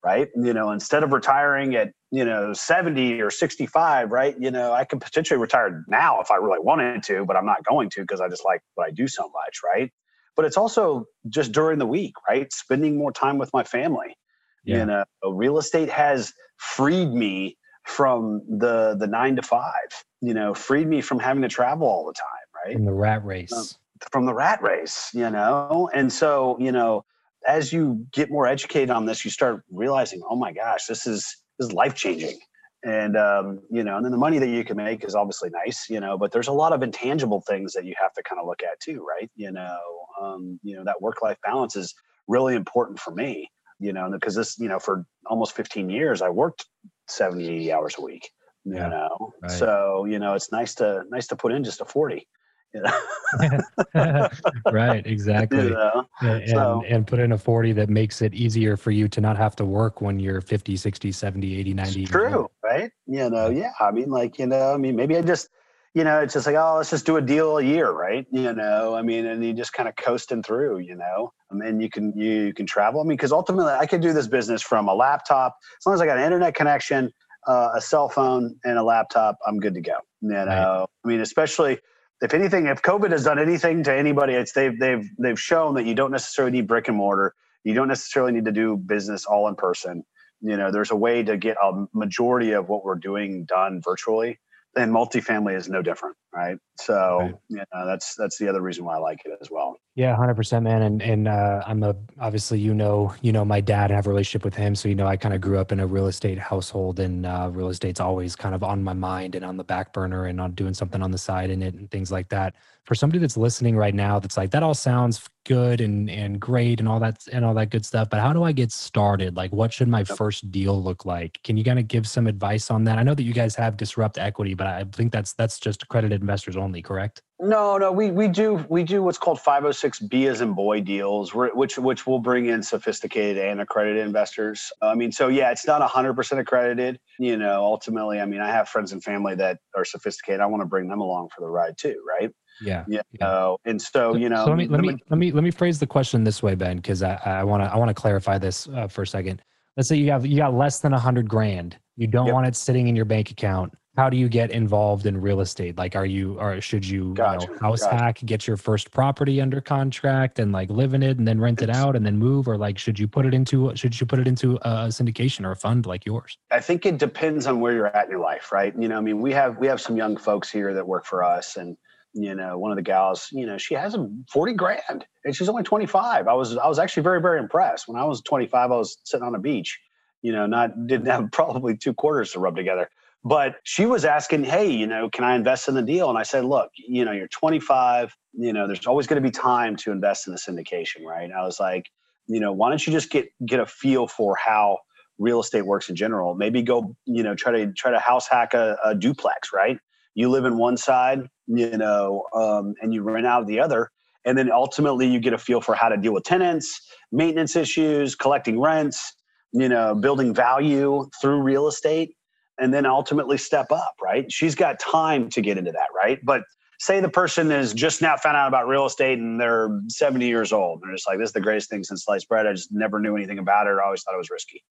right? 0.05 0.29
You 0.37 0.53
know, 0.53 0.71
instead 0.71 1.03
of 1.03 1.13
retiring 1.13 1.75
at, 1.75 1.93
you 2.13 2.25
know, 2.25 2.53
70 2.53 3.21
or 3.23 3.31
65, 3.31 4.13
right? 4.13 4.37
You 4.39 4.53
know, 4.53 4.73
I 4.73 4.85
could 4.85 5.01
potentially 5.01 5.41
retire 5.41 5.85
now 5.89 6.21
if 6.21 6.31
I 6.31 6.37
really 6.37 6.61
wanted 6.61 7.03
to, 7.05 7.25
but 7.25 7.37
I'm 7.37 7.47
not 7.47 7.65
going 7.65 7.91
to 7.91 8.03
because 8.03 8.21
I 8.21 8.29
just 8.29 8.45
like 8.45 8.63
what 8.75 8.87
I 8.87 8.93
do 8.93 9.09
so 9.09 9.25
much, 9.25 9.61
right? 9.65 9.91
But 10.37 10.45
it's 10.45 10.57
also 10.57 11.07
just 11.29 11.53
during 11.53 11.79
the 11.79 11.87
week, 11.87 12.15
right? 12.29 12.53
Spending 12.53 12.97
more 12.97 13.13
time 13.13 13.39
with 13.39 13.51
my 13.53 13.65
family. 13.65 14.17
Yeah. 14.65 14.79
You 14.79 14.87
know, 14.87 15.05
real 15.31 15.59
estate 15.59 15.91
has 15.91 16.33
freed 16.57 17.13
me 17.13 17.57
from 17.85 18.43
the 18.49 18.97
the 18.99 19.07
nine 19.07 19.37
to 19.37 19.43
five, 19.43 19.73
you 20.21 20.35
know, 20.35 20.55
freed 20.55 20.89
me 20.89 21.01
from 21.01 21.19
having 21.19 21.43
to 21.43 21.49
travel 21.49 21.87
all 21.87 22.07
the 22.07 22.15
time, 22.15 22.67
right? 22.67 22.75
From 22.75 22.87
the 22.87 22.93
rat 22.93 23.25
race. 23.25 23.53
Um, 23.53 23.67
from 24.11 24.27
the 24.27 24.35
rat 24.35 24.63
race, 24.63 25.11
you 25.15 25.29
know? 25.31 25.89
And 25.95 26.13
so, 26.13 26.57
you 26.59 26.73
know, 26.73 27.05
as 27.47 27.73
you 27.73 28.07
get 28.13 28.31
more 28.31 28.47
educated 28.47 28.91
on 28.91 29.07
this, 29.07 29.25
you 29.25 29.31
start 29.31 29.63
realizing, 29.71 30.23
oh 30.29 30.37
my 30.37 30.53
gosh, 30.53 30.87
this 30.87 31.07
is 31.07 31.37
this 31.59 31.69
is 31.69 31.73
life 31.73 31.95
changing. 31.95 32.39
And 32.85 33.17
um, 33.17 33.61
you 33.71 33.83
know, 33.83 33.97
and 33.97 34.05
then 34.05 34.13
the 34.13 34.19
money 34.19 34.39
that 34.39 34.49
you 34.49 34.63
can 34.63 34.77
make 34.77 35.05
is 35.05 35.15
obviously 35.15 35.49
nice, 35.49 35.89
you 35.89 36.01
know, 36.01 36.19
but 36.19 36.33
there's 36.33 36.49
a 36.49 36.53
lot 36.53 36.73
of 36.75 36.83
intangible 36.83 37.41
things 37.41 37.73
that 37.73 37.87
you 37.87 37.95
have 38.01 38.13
to 38.13 38.23
kind 38.23 38.39
of 38.39 38.47
look 38.47 38.63
at 38.63 38.79
too, 38.79 39.05
right? 39.05 39.31
You 39.37 39.53
know, 39.53 39.79
um, 40.21 40.61
you 40.63 40.77
know, 40.77 40.85
that 40.85 41.01
work 41.01 41.23
life 41.23 41.39
balance 41.43 41.77
is 41.77 41.95
really 42.29 42.55
important 42.55 43.01
for 43.01 43.11
me, 43.11 43.51
you 43.81 43.95
know, 43.95 44.11
because 44.11 44.35
this, 44.35 44.59
you 44.59 44.69
know, 44.69 44.79
for 44.79 45.07
almost 45.27 45.57
15 45.57 45.89
years 45.89 46.21
I 46.21 46.29
worked 46.29 46.67
70, 47.09 47.49
80 47.49 47.73
hours 47.73 47.95
a 47.99 48.03
week. 48.03 48.29
You 48.67 48.77
yeah, 48.77 48.89
know. 48.89 49.33
Right. 49.43 49.51
So, 49.51 50.05
you 50.05 50.19
know, 50.19 50.35
it's 50.35 50.53
nice 50.53 50.75
to 50.77 51.05
nice 51.09 51.27
to 51.29 51.37
put 51.37 51.53
in 51.53 51.65
just 51.65 51.81
a 51.81 51.87
40 51.87 52.27
right, 54.73 55.07
exactly. 55.07 55.65
You 55.65 55.71
know? 55.71 56.07
and, 56.21 56.49
so, 56.51 56.83
and 56.89 57.07
put 57.07 57.19
in 57.21 57.33
a 57.33 57.39
40 57.39 57.73
that 57.73 57.89
makes 57.89 58.23
it 58.23 58.35
easier 58.35 58.77
for 58.77 58.91
you 58.91 59.09
to 59.09 59.21
not 59.21 59.37
have 59.37 59.57
to 59.57 59.65
work 59.65 60.01
when 60.01 60.19
you're 60.19 60.41
50, 60.41 60.77
60, 60.77 61.13
70, 61.13 61.59
80, 61.61 61.75
90. 61.75 62.07
True, 62.07 62.51
right? 62.63 62.91
You 63.07 63.31
know, 63.31 63.49
yeah. 63.51 63.73
I 63.81 63.91
mean, 63.91 64.11
like, 64.11 64.39
you 64.39 64.47
know, 64.47 64.73
I 64.73 64.77
mean, 64.77 64.97
maybe 64.97 65.17
I 65.17 65.23
just, 65.23 65.49
you 65.95 66.03
know, 66.03 66.21
it's 66.21 66.35
just 66.35 66.47
like, 66.47 66.57
oh, 66.57 66.75
let's 66.77 66.91
just 66.91 67.07
do 67.07 67.17
a 67.17 67.23
deal 67.23 67.59
a 67.59 67.63
year, 67.63 67.91
right? 67.91 68.27
You 68.33 68.53
know, 68.53 68.95
I 68.97 69.03
mean, 69.03 69.27
and 69.27 69.45
you 69.45 69.53
just 69.53 69.73
kind 69.73 69.89
of 69.89 69.95
coasting 69.95 70.43
through, 70.43 70.79
you 70.79 70.97
know, 70.97 71.33
and 71.51 71.61
then 71.61 71.81
you 71.81 71.89
can 71.89 72.13
you, 72.17 72.53
can 72.53 72.67
travel. 72.67 73.01
I 73.01 73.05
mean, 73.05 73.17
because 73.17 73.31
ultimately, 73.31 73.73
I 73.73 73.87
could 73.87 74.01
do 74.01 74.13
this 74.13 74.27
business 74.27 74.61
from 74.61 74.89
a 74.89 74.95
laptop 74.95 75.57
as 75.79 75.87
long 75.87 75.95
as 75.95 76.01
I 76.01 76.07
got 76.07 76.19
an 76.19 76.25
internet 76.25 76.55
connection, 76.55 77.13
uh, 77.47 77.71
a 77.77 77.81
cell 77.81 78.09
phone, 78.09 78.57
and 78.65 78.77
a 78.77 78.83
laptop. 78.83 79.39
I'm 79.47 79.61
good 79.61 79.75
to 79.75 79.81
go. 79.81 79.99
You 80.21 80.31
know, 80.31 80.47
right. 80.47 80.87
I 81.05 81.09
mean, 81.09 81.21
especially 81.21 81.79
if 82.23 82.35
anything, 82.35 82.67
if 82.67 82.83
COVID 82.83 83.11
has 83.11 83.25
done 83.25 83.39
anything 83.39 83.83
to 83.85 83.95
anybody, 83.95 84.35
it's 84.35 84.53
they've 84.53 84.79
they've 84.79 85.09
they've 85.19 85.41
shown 85.41 85.75
that 85.75 85.87
you 85.87 85.95
don't 85.95 86.11
necessarily 86.11 86.53
need 86.53 86.67
brick 86.67 86.89
and 86.89 86.97
mortar. 86.97 87.35
You 87.65 87.75
don't 87.75 87.89
necessarily 87.89 88.33
need 88.33 88.45
to 88.45 88.53
do 88.53 88.77
business 88.77 89.25
all 89.25 89.49
in 89.49 89.57
person. 89.57 90.05
You 90.41 90.57
know, 90.57 90.71
there's 90.71 90.91
a 90.91 90.97
way 90.97 91.23
to 91.23 91.37
get 91.37 91.57
a 91.63 91.87
majority 91.95 92.53
of 92.53 92.69
what 92.69 92.85
we're 92.85 92.97
doing 92.97 93.45
done 93.47 93.81
virtually 93.83 94.39
and 94.77 94.93
multifamily 94.93 95.57
is 95.57 95.69
no 95.69 95.83
different, 95.83 96.17
right? 96.35 96.59
So 96.81 97.19
right. 97.19 97.35
yeah, 97.49 97.65
that's 97.73 98.15
that's 98.15 98.39
the 98.39 98.49
other 98.49 98.61
reason 98.61 98.85
why 98.85 98.97
I 98.97 98.99
like 98.99 99.21
it 99.25 99.39
as 99.41 99.51
well. 99.51 99.77
Yeah, 99.97 100.17
hundred 100.17 100.35
percent, 100.35 100.65
man. 100.65 100.83
And 100.83 101.01
and 101.03 101.29
uh, 101.29 101.63
I'm 101.65 101.85
a 101.85 101.95
obviously 102.19 102.59
you 102.59 102.75
know 102.75 103.15
you 103.23 103.31
know 103.31 103.45
my 103.45 103.61
dad 103.61 103.93
and 103.93 103.97
have 103.97 104.09
a 104.09 104.11
relationship 104.11 104.45
with 104.45 104.55
him, 104.55 104.75
so 104.75 104.89
you 104.89 104.97
know 104.97 105.07
I 105.07 105.17
kind 105.17 105.33
of 105.33 105.41
grew 105.41 105.57
up 105.57 105.71
in 105.71 105.79
a 105.79 105.87
real 105.87 106.09
estate 106.09 106.37
household, 106.37 106.99
and 106.99 107.25
uh, 107.25 107.49
real 107.53 107.69
estate's 107.69 108.01
always 108.01 108.35
kind 108.35 108.57
of 108.57 108.65
on 108.65 108.83
my 108.83 108.93
mind 108.93 109.37
and 109.37 109.45
on 109.45 109.57
the 109.57 109.63
back 109.63 109.93
burner, 109.93 110.27
and 110.27 110.41
on 110.41 110.51
doing 110.53 110.75
something 110.75 111.01
on 111.01 111.13
the 111.13 111.19
side 111.19 111.49
in 111.49 111.63
it 111.63 111.75
and 111.75 111.89
things 111.93 112.11
like 112.11 112.29
that. 112.31 112.57
For 112.87 112.97
somebody 112.97 113.21
that's 113.21 113.37
listening 113.37 113.77
right 113.77 113.95
now 113.95 114.19
that's 114.19 114.37
like 114.37 114.51
that 114.51 114.65
all 114.65 114.75
sounds 114.75 115.29
good 115.47 115.81
and 115.81 116.11
and 116.11 116.41
great 116.41 116.81
and 116.81 116.89
all 116.89 116.99
that 116.99 117.25
and 117.33 117.45
all 117.45 117.55
that 117.55 117.71
good 117.71 117.85
stuff 117.87 118.09
but 118.11 118.19
how 118.21 118.33
do 118.33 118.43
i 118.43 118.51
get 118.53 118.73
started? 118.73 119.37
Like 119.37 119.53
what 119.53 119.73
should 119.73 119.89
my 119.89 120.03
first 120.05 120.51
deal 120.51 120.83
look 120.83 121.05
like? 121.05 121.39
Can 121.45 121.57
you 121.57 121.63
kind 121.65 121.79
of 121.79 121.87
give 121.87 122.07
some 122.09 122.27
advice 122.27 122.71
on 122.71 122.83
that? 122.85 122.99
I 122.99 123.03
know 123.05 123.15
that 123.15 123.23
you 123.23 123.33
guys 123.33 123.55
have 123.57 123.77
disrupt 123.77 124.19
equity 124.19 124.55
but 124.55 124.67
i 124.67 124.85
think 124.93 125.13
that's 125.13 125.35
that's 125.35 125.59
just 125.61 125.83
accredited 125.85 126.21
investors 126.21 126.57
only 126.57 126.83
correct 126.83 127.23
no 127.41 127.77
no 127.77 127.91
we 127.91 128.11
we 128.11 128.29
do 128.29 128.65
we 128.69 128.85
do 128.85 129.03
what's 129.03 129.19
called 129.19 129.39
506b 129.39 130.29
as 130.29 130.41
in 130.41 130.53
boy 130.53 130.81
deals 130.81 131.35
which 131.35 131.77
which 131.79 132.07
will 132.07 132.21
bring 132.21 132.47
in 132.47 132.63
sophisticated 132.63 133.45
and 133.45 133.61
accredited 133.61 134.07
investors 134.07 134.71
i 134.83 134.95
mean 134.95 135.11
so 135.11 135.29
yeah 135.29 135.51
it's 135.51 135.67
not 135.67 135.83
100% 135.83 136.39
accredited 136.39 136.99
you 137.19 137.37
know 137.37 137.65
ultimately 137.65 138.21
i 138.21 138.25
mean 138.25 138.41
i 138.41 138.51
have 138.51 138.69
friends 138.69 138.93
and 138.93 139.03
family 139.03 139.35
that 139.35 139.59
are 139.77 139.85
sophisticated 139.85 140.41
i 140.41 140.47
want 140.47 140.61
to 140.61 140.67
bring 140.67 140.89
them 140.89 141.01
along 141.01 141.29
for 141.35 141.41
the 141.41 141.49
ride 141.49 141.77
too 141.77 142.01
right 142.07 142.31
yeah. 142.61 142.85
yeah. 142.89 143.03
know? 143.21 143.59
And 143.65 143.81
so, 143.81 144.15
you 144.15 144.29
know, 144.29 144.45
so 144.45 144.51
let 144.51 144.59
me 144.59 144.69
let 144.69 144.81
me 144.81 144.97
let 145.11 145.19
me 145.19 145.33
let 145.33 145.45
me 145.45 145.51
phrase 145.51 145.79
the 145.79 145.87
question 145.87 146.25
this 146.25 146.43
way, 146.43 146.55
Ben, 146.55 146.77
because 146.77 147.03
I 147.03 147.15
I 147.25 147.45
want 147.45 147.63
to 147.63 147.73
I 147.73 147.77
want 147.77 147.89
to 147.89 147.95
clarify 147.95 148.39
this 148.39 148.69
uh, 148.69 148.89
for 148.89 149.03
a 149.03 149.07
second. 149.07 149.43
Let's 149.77 149.89
say 149.89 149.97
you 149.97 150.11
have 150.11 150.25
you 150.25 150.37
got 150.37 150.55
less 150.55 150.81
than 150.81 150.93
a 150.93 150.99
hundred 150.99 151.29
grand. 151.29 151.77
You 151.97 152.07
don't 152.07 152.27
yep. 152.27 152.35
want 152.35 152.47
it 152.47 152.57
sitting 152.57 152.89
in 152.89 152.97
your 152.97 153.05
bank 153.05 153.31
account. 153.31 153.73
How 153.97 154.11
do 154.11 154.17
you 154.17 154.29
get 154.29 154.51
involved 154.51 155.07
in 155.07 155.21
real 155.21 155.41
estate? 155.41 155.79
Like, 155.79 155.95
are 155.95 156.07
you 156.07 156.39
or 156.41 156.61
should 156.61 156.87
you, 156.87 157.15
gotcha. 157.15 157.47
you 157.47 157.53
know, 157.53 157.59
house 157.61 157.83
gotcha. 157.83 157.97
hack, 157.97 158.19
get 158.25 158.47
your 158.47 158.57
first 158.57 158.91
property 158.91 159.41
under 159.41 159.61
contract, 159.61 160.39
and 160.39 160.53
like 160.53 160.69
live 160.71 160.95
in 160.95 161.03
it, 161.03 161.19
and 161.19 161.29
then 161.29 161.41
rent 161.41 161.63
it 161.63 161.71
out, 161.71 161.95
and 161.95 162.05
then 162.05 162.19
move, 162.19 162.49
or 162.49 162.57
like 162.57 162.79
should 162.79 162.99
you 162.99 163.07
put 163.07 163.25
it 163.25 163.35
into 163.35 163.75
should 163.77 163.99
you 164.01 164.07
put 164.07 164.19
it 164.19 164.27
into 164.27 164.57
a 164.63 164.89
syndication 164.89 165.45
or 165.45 165.53
a 165.53 165.57
fund 165.57 165.87
like 165.87 166.05
yours? 166.05 166.39
I 166.51 166.61
think 166.61 166.87
it 166.87 166.99
depends 166.99 167.47
on 167.47 167.61
where 167.61 167.73
you're 167.73 167.87
at 167.87 168.07
in 168.07 168.11
your 168.11 168.21
life, 168.21 168.51
right? 168.51 168.75
You 168.79 168.89
know, 168.89 168.99
I 168.99 169.01
mean, 169.01 169.21
we 169.21 169.33
have 169.33 169.59
we 169.59 169.67
have 169.69 169.81
some 169.81 169.97
young 169.97 170.17
folks 170.17 170.51
here 170.51 170.75
that 170.75 170.87
work 170.87 171.07
for 171.07 171.23
us, 171.23 171.57
and 171.57 171.77
you 172.15 172.35
know, 172.35 172.57
one 172.57 172.71
of 172.71 172.77
the 172.77 172.83
gals, 172.83 173.29
you 173.33 173.45
know, 173.45 173.59
she 173.59 173.75
has 173.75 173.95
a 173.95 174.09
40 174.33 174.55
grand 174.55 175.05
and 175.25 175.35
she's 175.35 175.49
only 175.49 175.65
25. 175.65 176.29
I 176.29 176.33
was, 176.33 176.57
I 176.57 176.69
was 176.69 176.79
actually 176.79 177.03
very, 177.03 177.21
very 177.21 177.41
impressed. 177.41 177.89
When 177.89 178.01
I 178.01 178.05
was 178.05 178.23
25, 178.23 178.71
I 178.71 178.75
was 178.75 178.97
sitting 179.03 179.27
on 179.27 179.35
a 179.35 179.41
beach, 179.41 179.81
you 180.23 180.33
know, 180.33 180.47
not, 180.47 180.87
didn't 180.87 181.07
have 181.07 181.29
probably 181.33 181.77
two 181.77 181.93
quarters 181.93 182.33
to 182.33 182.39
rub 182.39 182.55
together. 182.55 182.89
But 183.25 183.57
she 183.65 183.87
was 183.87 184.05
asking, 184.05 184.45
hey, 184.45 184.71
you 184.71 184.87
know, 184.87 185.09
can 185.11 185.25
I 185.25 185.35
invest 185.35 185.69
in 185.69 185.75
the 185.75 185.83
deal? 185.83 186.11
And 186.11 186.19
I 186.19 186.25
said, 186.25 186.45
look, 186.45 186.71
you 186.77 187.05
know, 187.05 187.13
you're 187.13 187.29
25, 187.29 188.15
you 188.35 188.53
know, 188.53 188.67
there's 188.67 188.87
always 188.87 189.07
going 189.07 189.23
to 189.23 189.27
be 189.27 189.33
time 189.33 189.77
to 189.77 189.93
invest 189.93 190.27
in 190.27 190.35
the 190.35 190.39
syndication, 190.39 191.05
right? 191.07 191.31
I 191.33 191.43
was 191.45 191.59
like, 191.59 191.87
you 192.27 192.41
know, 192.41 192.53
why 192.53 192.69
don't 192.69 192.87
you 192.87 192.93
just 192.93 193.11
get 193.11 193.29
get 193.47 193.61
a 193.61 193.67
feel 193.67 194.07
for 194.07 194.37
how 194.37 194.79
real 195.19 195.41
estate 195.41 195.67
works 195.67 195.89
in 195.89 195.97
general? 195.97 196.35
Maybe 196.35 196.63
go, 196.63 196.97
you 197.07 197.23
know, 197.23 197.35
try 197.35 197.53
to 197.53 197.73
try 197.73 197.91
to 197.91 197.99
house 197.99 198.29
hack 198.29 198.55
a, 198.55 198.77
a 198.85 198.95
duplex, 198.95 199.51
right? 199.55 199.79
You 200.15 200.29
live 200.31 200.45
in 200.45 200.59
one 200.59 200.77
side, 200.77 201.29
you 201.47 201.77
know, 201.77 202.25
um, 202.35 202.75
and 202.83 202.95
you 202.95 203.03
rent 203.03 203.27
out 203.27 203.47
the 203.47 203.61
other. 203.61 203.91
And 204.27 204.37
then 204.39 204.51
ultimately 204.51 205.07
you 205.07 205.21
get 205.21 205.33
a 205.33 205.39
feel 205.39 205.61
for 205.61 205.75
how 205.75 205.89
to 205.89 205.97
deal 205.97 206.13
with 206.13 206.25
tenants, 206.25 206.81
maintenance 207.13 207.57
issues, 207.57 208.15
collecting 208.15 208.61
rents, 208.61 209.15
you 209.53 209.69
know, 209.69 209.95
building 209.95 210.35
value 210.35 211.09
through 211.21 211.43
real 211.43 211.69
estate, 211.69 212.15
and 212.59 212.73
then 212.73 212.87
ultimately 212.87 213.39
step 213.39 213.73
up, 213.73 213.95
right? 214.03 214.31
She's 214.31 214.55
got 214.55 214.79
time 214.79 215.29
to 215.31 215.41
get 215.41 215.59
into 215.59 215.73
that, 215.73 215.89
right? 215.95 216.19
But 216.25 216.43
say 216.79 217.01
the 217.01 217.09
person 217.09 217.51
is 217.51 217.73
just 217.73 218.03
now 218.03 218.17
found 218.17 218.37
out 218.37 218.49
about 218.49 218.69
real 218.69 218.87
estate 218.87 219.19
and 219.19 219.41
they're 219.41 219.81
70 219.89 220.27
years 220.27 220.53
old. 220.53 220.83
They're 220.83 220.93
just 220.93 221.07
like, 221.07 221.19
this 221.19 221.29
is 221.31 221.33
the 221.33 221.41
greatest 221.41 221.71
thing 221.71 221.85
since 221.85 222.05
sliced 222.05 222.29
bread. 222.29 222.47
I 222.47 222.53
just 222.53 222.73
never 222.73 223.01
knew 223.01 223.17
anything 223.17 223.39
about 223.39 223.67
it. 223.67 223.77
I 223.81 223.85
always 223.85 224.03
thought 224.03 224.15
it 224.15 224.19
was 224.19 224.31
risky. 224.31 224.63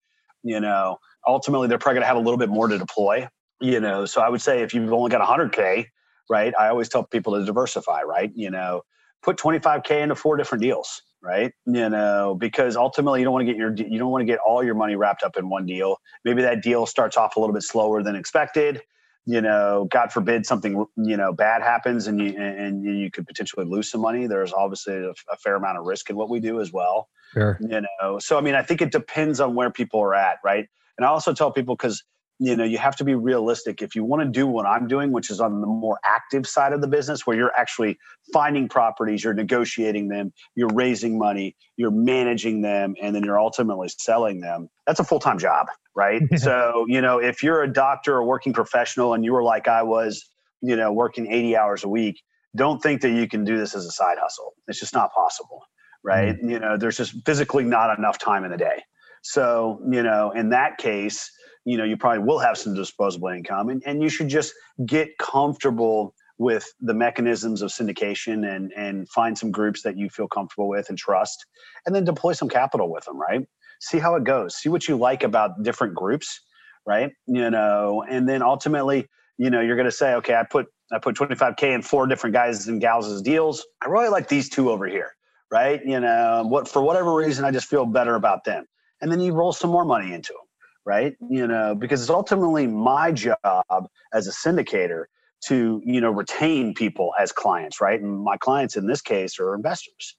You 0.43 0.59
know, 0.59 0.97
ultimately 1.25 1.67
they're 1.67 1.77
probably 1.77 1.95
going 1.95 2.03
to 2.03 2.07
have 2.07 2.17
a 2.17 2.21
little 2.21 2.37
bit 2.37 2.49
more 2.49 2.67
to 2.67 2.77
deploy, 2.77 3.27
you 3.61 3.79
know. 3.79 4.05
So 4.05 4.21
I 4.21 4.29
would 4.29 4.41
say 4.41 4.61
if 4.61 4.73
you've 4.73 4.91
only 4.91 5.09
got 5.09 5.27
100K, 5.27 5.85
right? 6.29 6.53
I 6.59 6.67
always 6.67 6.89
tell 6.89 7.03
people 7.03 7.33
to 7.33 7.45
diversify, 7.45 8.01
right? 8.03 8.31
You 8.35 8.51
know, 8.51 8.81
put 9.21 9.37
25k 9.37 10.01
into 10.01 10.15
four 10.15 10.35
different 10.35 10.61
deals, 10.61 11.01
right? 11.23 11.53
You 11.65 11.89
know, 11.89 12.35
because 12.37 12.75
ultimately 12.75 13.21
you 13.21 13.23
don't 13.25 13.33
want 13.33 13.47
to 13.47 13.51
get 13.51 13.57
your 13.57 13.73
you 13.73 13.97
don't 13.97 14.11
want 14.11 14.21
to 14.21 14.25
get 14.25 14.39
all 14.45 14.63
your 14.63 14.75
money 14.75 14.95
wrapped 14.95 15.23
up 15.23 15.37
in 15.37 15.49
one 15.49 15.65
deal. 15.65 15.97
Maybe 16.25 16.41
that 16.41 16.61
deal 16.61 16.85
starts 16.85 17.17
off 17.17 17.37
a 17.37 17.39
little 17.39 17.53
bit 17.53 17.63
slower 17.63 18.03
than 18.03 18.15
expected. 18.15 18.81
You 19.25 19.39
know, 19.39 19.87
God 19.89 20.11
forbid 20.11 20.45
something 20.45 20.85
you 20.97 21.17
know 21.17 21.31
bad 21.31 21.63
happens 21.63 22.07
and 22.07 22.19
you 22.19 22.37
and 22.37 22.83
you 22.83 23.09
could 23.09 23.25
potentially 23.25 23.65
lose 23.65 23.89
some 23.89 24.01
money. 24.01 24.27
There's 24.27 24.51
obviously 24.51 24.95
a, 24.95 25.11
a 25.31 25.37
fair 25.37 25.55
amount 25.55 25.77
of 25.77 25.85
risk 25.85 26.09
in 26.09 26.17
what 26.17 26.29
we 26.29 26.41
do 26.41 26.59
as 26.59 26.73
well. 26.73 27.07
Sure. 27.31 27.57
You 27.61 27.81
know, 27.81 28.19
so 28.19 28.37
I 28.37 28.41
mean, 28.41 28.55
I 28.55 28.61
think 28.61 28.81
it 28.81 28.91
depends 28.91 29.39
on 29.39 29.55
where 29.55 29.71
people 29.71 30.01
are 30.01 30.13
at, 30.13 30.37
right? 30.43 30.67
And 30.97 31.05
I 31.05 31.09
also 31.09 31.33
tell 31.33 31.51
people 31.51 31.75
because 31.75 32.03
you 32.43 32.57
know 32.57 32.65
you 32.65 32.77
have 32.77 32.95
to 32.97 33.05
be 33.05 33.15
realistic. 33.15 33.81
If 33.81 33.95
you 33.95 34.03
want 34.03 34.21
to 34.23 34.29
do 34.29 34.45
what 34.45 34.65
i'm 34.65 34.87
doing 34.87 35.11
which 35.11 35.29
is 35.29 35.39
on 35.39 35.61
the 35.61 35.67
more 35.67 35.97
active 36.03 36.45
side 36.45 36.73
of 36.73 36.81
the 36.81 36.87
business 36.87 37.25
where 37.25 37.37
you're 37.37 37.53
actually 37.57 37.97
finding 38.33 38.67
properties 38.67 39.23
you're 39.23 39.33
negotiating 39.33 40.09
them 40.09 40.33
you're 40.55 40.73
raising 40.73 41.17
money 41.17 41.55
you're 41.77 41.91
managing 41.91 42.61
them 42.61 42.95
and 43.01 43.15
then 43.15 43.23
you're 43.23 43.39
ultimately 43.39 43.87
selling 43.97 44.41
them 44.41 44.69
that's 44.85 44.99
a 44.99 45.03
full-time 45.03 45.39
job 45.39 45.67
right? 45.95 46.21
So 46.37 46.85
you 46.87 47.01
know 47.01 47.19
if 47.19 47.43
you're 47.43 47.63
a 47.63 47.71
doctor 47.71 48.15
or 48.15 48.23
working 48.25 48.53
professional 48.53 49.13
and 49.13 49.23
you 49.23 49.31
were 49.33 49.43
like 49.43 49.67
i 49.67 49.81
was 49.81 50.23
you 50.61 50.75
know 50.75 50.91
working 50.91 51.31
80 51.31 51.57
hours 51.57 51.83
a 51.83 51.89
week 51.89 52.21
don't 52.55 52.81
think 52.81 53.01
that 53.01 53.11
you 53.11 53.27
can 53.27 53.43
do 53.43 53.57
this 53.57 53.73
as 53.75 53.83
a 53.85 53.91
side 53.91 54.17
hustle. 54.21 54.53
It's 54.67 54.79
just 54.79 54.93
not 54.93 55.13
possible 55.13 55.61
right? 56.03 56.35
Mm-hmm. 56.35 56.49
you 56.49 56.59
know 56.59 56.75
there's 56.77 56.97
just 56.97 57.13
physically 57.25 57.63
not 57.63 57.97
enough 57.97 58.17
time 58.19 58.43
in 58.43 58.51
the 58.51 58.57
day. 58.57 58.83
So 59.21 59.79
you 59.89 60.03
know 60.03 60.31
in 60.31 60.49
that 60.49 60.77
case 60.77 61.31
you 61.65 61.77
know 61.77 61.83
you 61.83 61.97
probably 61.97 62.23
will 62.23 62.39
have 62.39 62.57
some 62.57 62.73
disposable 62.73 63.29
income 63.29 63.69
and, 63.69 63.83
and 63.85 64.01
you 64.01 64.09
should 64.09 64.27
just 64.27 64.53
get 64.85 65.17
comfortable 65.17 66.13
with 66.39 66.73
the 66.81 66.93
mechanisms 66.93 67.61
of 67.61 67.69
syndication 67.71 68.55
and 68.55 68.71
and 68.73 69.09
find 69.09 69.37
some 69.37 69.51
groups 69.51 69.83
that 69.83 69.97
you 69.97 70.09
feel 70.09 70.27
comfortable 70.27 70.67
with 70.67 70.89
and 70.89 70.97
trust 70.97 71.45
and 71.85 71.95
then 71.95 72.03
deploy 72.03 72.33
some 72.33 72.49
capital 72.49 72.91
with 72.91 73.05
them 73.05 73.19
right 73.19 73.41
see 73.83 73.99
how 73.99 74.15
it 74.15 74.23
goes, 74.23 74.55
see 74.55 74.69
what 74.69 74.87
you 74.87 74.97
like 74.97 75.23
about 75.23 75.61
different 75.61 75.93
groups, 75.93 76.41
right? 76.85 77.11
You 77.27 77.49
know, 77.49 78.03
and 78.09 78.27
then 78.27 78.41
ultimately, 78.41 79.07
you 79.37 79.49
know, 79.49 79.61
you're 79.61 79.75
going 79.75 79.85
to 79.85 79.91
say, 79.91 80.13
okay, 80.15 80.35
I 80.35 80.43
put 80.43 80.67
I 80.91 80.99
put 80.99 81.15
25k 81.15 81.73
in 81.73 81.81
four 81.81 82.07
different 82.07 82.35
guys 82.35 82.67
and 82.67 82.79
gals' 82.79 83.21
deals. 83.21 83.65
I 83.81 83.87
really 83.87 84.09
like 84.09 84.27
these 84.27 84.49
two 84.49 84.69
over 84.69 84.87
here, 84.87 85.11
right? 85.51 85.81
You 85.83 85.99
know, 85.99 86.43
what 86.47 86.67
for 86.67 86.81
whatever 86.81 87.13
reason, 87.13 87.45
I 87.45 87.51
just 87.51 87.67
feel 87.67 87.85
better 87.85 88.15
about 88.15 88.43
them. 88.43 88.65
And 89.01 89.11
then 89.11 89.19
you 89.19 89.33
roll 89.33 89.51
some 89.51 89.69
more 89.69 89.85
money 89.85 90.13
into 90.13 90.33
them, 90.33 90.42
right? 90.85 91.15
You 91.29 91.47
know, 91.47 91.75
because 91.75 92.01
it's 92.01 92.09
ultimately 92.09 92.67
my 92.67 93.11
job 93.11 93.87
as 94.13 94.27
a 94.27 94.31
syndicator 94.31 95.05
to 95.45 95.81
you 95.83 95.99
know 95.99 96.11
retain 96.11 96.73
people 96.73 97.11
as 97.19 97.31
clients 97.31 97.81
right? 97.81 97.99
And 97.99 98.23
my 98.23 98.37
clients 98.37 98.77
in 98.77 98.87
this 98.87 99.01
case 99.01 99.39
are 99.39 99.53
investors 99.53 100.15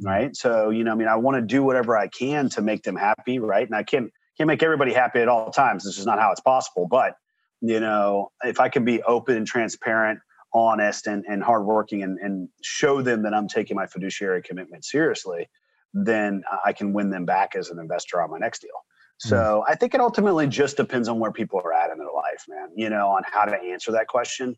mm-hmm. 0.00 0.08
right? 0.08 0.36
So 0.36 0.70
you 0.70 0.84
know 0.84 0.92
i 0.92 0.94
mean 0.94 1.08
i 1.08 1.16
want 1.16 1.36
to 1.36 1.42
do 1.42 1.64
whatever 1.64 1.96
i 1.96 2.06
can 2.06 2.48
to 2.50 2.62
make 2.62 2.84
them 2.84 2.94
happy 2.96 3.38
right? 3.38 3.66
And 3.66 3.74
i 3.74 3.82
can't 3.82 4.12
can't 4.36 4.46
make 4.46 4.62
everybody 4.62 4.92
happy 4.92 5.18
at 5.18 5.28
all 5.28 5.50
times. 5.50 5.84
This 5.84 5.98
is 5.98 6.06
not 6.06 6.20
how 6.20 6.30
it's 6.30 6.40
possible. 6.40 6.86
But 6.88 7.16
you 7.60 7.80
know 7.80 8.30
if 8.44 8.60
i 8.60 8.68
can 8.68 8.84
be 8.84 9.02
open 9.02 9.36
and 9.36 9.46
transparent 9.46 10.20
honest 10.54 11.06
and, 11.06 11.24
and 11.28 11.42
hardworking 11.42 12.02
and, 12.02 12.18
and 12.18 12.48
show 12.62 13.02
them 13.02 13.22
that 13.22 13.34
i'm 13.34 13.48
taking 13.48 13.76
my 13.76 13.86
fiduciary 13.86 14.42
commitment 14.42 14.84
seriously 14.84 15.48
then 15.92 16.42
i 16.64 16.72
can 16.72 16.92
win 16.92 17.10
them 17.10 17.24
back 17.24 17.54
as 17.56 17.70
an 17.70 17.78
investor 17.78 18.22
on 18.22 18.30
my 18.30 18.38
next 18.38 18.60
deal 18.60 18.70
so 19.18 19.36
mm. 19.36 19.64
I 19.68 19.74
think 19.74 19.94
it 19.94 20.00
ultimately 20.00 20.46
just 20.46 20.76
depends 20.76 21.08
on 21.08 21.18
where 21.18 21.32
people 21.32 21.60
are 21.60 21.72
at 21.72 21.90
in 21.90 21.98
their 21.98 22.06
life, 22.06 22.44
man, 22.48 22.70
you 22.76 22.88
know, 22.88 23.08
on 23.08 23.22
how 23.30 23.44
to 23.44 23.56
answer 23.56 23.92
that 23.92 24.06
question 24.06 24.56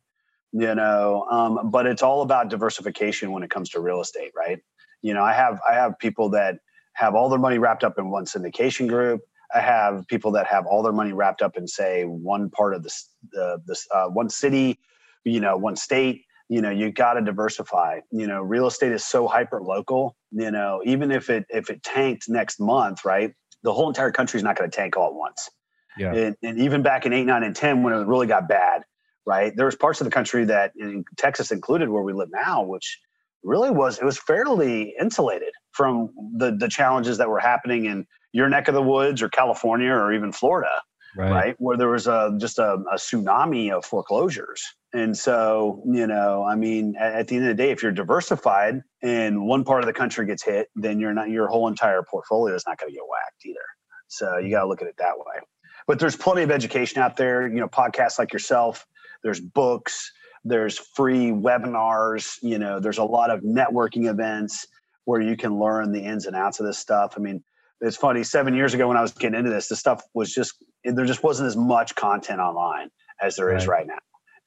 you 0.53 0.75
know 0.75 1.27
um, 1.31 1.71
but 1.71 1.87
it's 1.87 2.03
all 2.03 2.23
about 2.23 2.49
diversification 2.49 3.31
when 3.31 3.43
it 3.43 3.51
comes 3.51 3.71
to 3.71 3.81
real 3.81 4.01
estate 4.01 4.33
right? 4.37 4.59
You 5.03 5.15
know 5.15 5.23
i 5.23 5.33
have 5.33 5.61
i 5.69 5.75
have 5.75 5.99
people 5.99 6.29
that 6.31 6.57
have 6.95 7.15
all 7.15 7.29
their 7.29 7.39
money 7.39 7.59
wrapped 7.59 7.85
up 7.85 7.99
in 7.99 8.11
one 8.11 8.25
syndication 8.25 8.89
group. 8.89 9.23
I 9.55 9.61
have 9.61 10.07
people 10.09 10.31
that 10.33 10.47
have 10.47 10.67
all 10.67 10.83
their 10.83 10.93
money 10.93 11.13
wrapped 11.13 11.41
up 11.43 11.57
in 11.57 11.67
say 11.67 12.05
one 12.05 12.51
part 12.51 12.75
of 12.75 12.83
this 12.83 13.09
uh, 13.41 13.59
this 13.67 13.87
uh, 13.95 14.07
one 14.07 14.29
city 14.29 14.79
you 15.25 15.41
know 15.41 15.57
one 15.57 15.77
state. 15.77 16.25
You 16.49 16.61
know 16.61 16.71
you 16.71 16.91
got 16.91 17.15
to 17.15 17.23
diversify. 17.23 18.01
You 18.11 18.27
know 18.27 18.43
real 18.43 18.67
estate 18.67 18.93
is 18.93 19.05
so 19.05 19.27
hyper 19.27 19.63
local 19.63 20.17
you 20.33 20.51
know 20.51 20.83
even 20.85 21.11
if 21.11 21.31
it 21.31 21.47
if 21.49 21.71
it 21.71 21.83
tanked 21.83 22.29
next 22.29 22.61
month 22.61 23.05
right 23.05 23.33
the 23.63 23.73
whole 23.73 23.89
entire 23.89 24.11
country 24.11 24.39
is 24.39 24.45
not 24.45 24.57
going 24.57 24.71
to 24.71 24.77
tank 24.77 24.97
all 24.97 25.09
at 25.09 25.15
once 25.15 25.51
yeah. 25.99 26.15
And, 26.15 26.37
and, 26.43 26.59
even 26.61 26.83
back 26.83 27.05
in 27.05 27.13
8 27.13 27.25
9 27.25 27.43
and 27.43 27.55
10 27.55 27.83
when 27.83 27.93
it 27.93 28.07
really 28.07 28.27
got 28.27 28.49
bad 28.49 28.85
right? 29.27 29.55
There 29.55 29.67
was 29.67 29.77
parts 29.77 30.01
of 30.01 30.07
the 30.07 30.11
country 30.11 30.45
that, 30.47 30.73
in 30.77 31.05
Texas 31.17 31.53
included, 31.53 31.89
where 31.89 32.03
we 32.03 32.13
live 32.13 32.31
now, 32.33 32.63
which 32.63 32.99
really 33.43 33.71
was 33.71 33.99
it 33.99 34.05
was 34.05 34.19
fairly 34.19 34.95
insulated 35.01 35.53
from 35.73 36.11
the 36.37 36.55
the 36.55 36.69
challenges 36.69 37.17
that 37.19 37.29
were 37.29 37.39
happening 37.39 37.87
in 37.87 38.07
your 38.33 38.49
neck 38.49 38.69
of 38.69 38.75
the 38.75 38.83
woods 38.83 39.23
or 39.23 39.29
California 39.29 39.91
or 39.91 40.13
even 40.13 40.31
Florida, 40.33 40.83
right? 41.17 41.31
right? 41.31 41.57
Where 41.59 41.77
there 41.77 41.89
was 41.89 42.07
a 42.07 42.37
just 42.39 42.59
a, 42.59 42.75
a, 42.93 42.97
tsunami 42.97 43.71
of 43.71 43.85
foreclosures. 43.85 44.63
And 44.93 45.17
so, 45.17 45.83
you 45.87 46.07
know, 46.07 46.45
I 46.45 46.57
mean, 46.57 46.97
at, 46.99 47.13
at, 47.13 47.29
the 47.29 47.37
end 47.37 47.45
of 47.45 47.57
the 47.57 47.63
day, 47.63 47.71
if 47.71 47.83
you're 47.83 47.93
diversified 47.93 48.83
and 49.03 49.47
one 49.47 49.63
part 49.63 49.83
of 49.83 49.87
the 49.87 49.93
country 49.93 50.27
gets 50.27 50.45
hit, 50.45 50.69
then 50.75 50.99
you're 50.99 51.15
not 51.15 51.31
your 51.31 51.47
whole 51.47 51.69
entire 51.69 52.03
portfolio 52.03 52.55
is 52.55 52.65
not 52.67 52.79
going 52.79 52.91
to 52.91 52.97
get 52.97 53.05
whacked 53.09 53.45
either. 53.47 53.61
So 54.09 54.39
you 54.39 54.51
got 54.51 54.63
to 54.63 54.69
look 54.69 54.83
at 54.83 54.89
it 54.89 54.97
that 54.99 55.17
way. 55.17 55.41
But 55.87 56.01
there's 56.01 56.17
plenty 56.17 56.43
of 56.43 56.51
education 56.51 57.01
out 57.01 57.17
there. 57.17 57.47
You 57.47 57.61
know, 57.61 57.69
podcasts 57.69 58.19
like 58.19 58.33
yourself 58.33 58.85
there's 59.23 59.41
books, 59.41 60.13
there's 60.45 60.79
free 60.79 61.31
webinars, 61.31 62.39
you 62.43 62.59
know, 62.59 62.81
there's 62.81 62.99
a 62.99 63.05
lot 63.05 63.31
of 63.31 63.41
networking 63.41 64.09
events 64.09 64.67
where 65.05 65.21
you 65.21 65.37
can 65.37 65.59
learn 65.59 65.93
the 65.93 66.01
ins 66.01 66.27
and 66.27 66.37
outs 66.37 66.61
of 66.61 66.67
this 66.67 66.79
stuff. 66.79 67.15
I 67.17 67.21
mean, 67.21 67.43
it's 67.81 67.97
funny, 67.97 68.23
seven 68.25 68.55
years 68.55 68.75
ago 68.75 68.89
when 68.89 68.97
I 68.97 69.03
was 69.03 69.13
getting 69.13 69.39
into 69.39 69.51
this, 69.51 69.69
the 69.69 69.77
stuff 69.77 70.03
was 70.15 70.33
just, 70.33 70.55
there 70.85 71.07
just 71.07 71.23
wasn't 71.23 71.49
as 71.49 71.57
much 71.57 71.95
content 71.95 72.41
online 72.41 72.91
as 73.21 73.37
there 73.37 73.47
right. 73.47 73.57
is 73.57 73.67
right 73.67 73.87
now. 73.87 73.99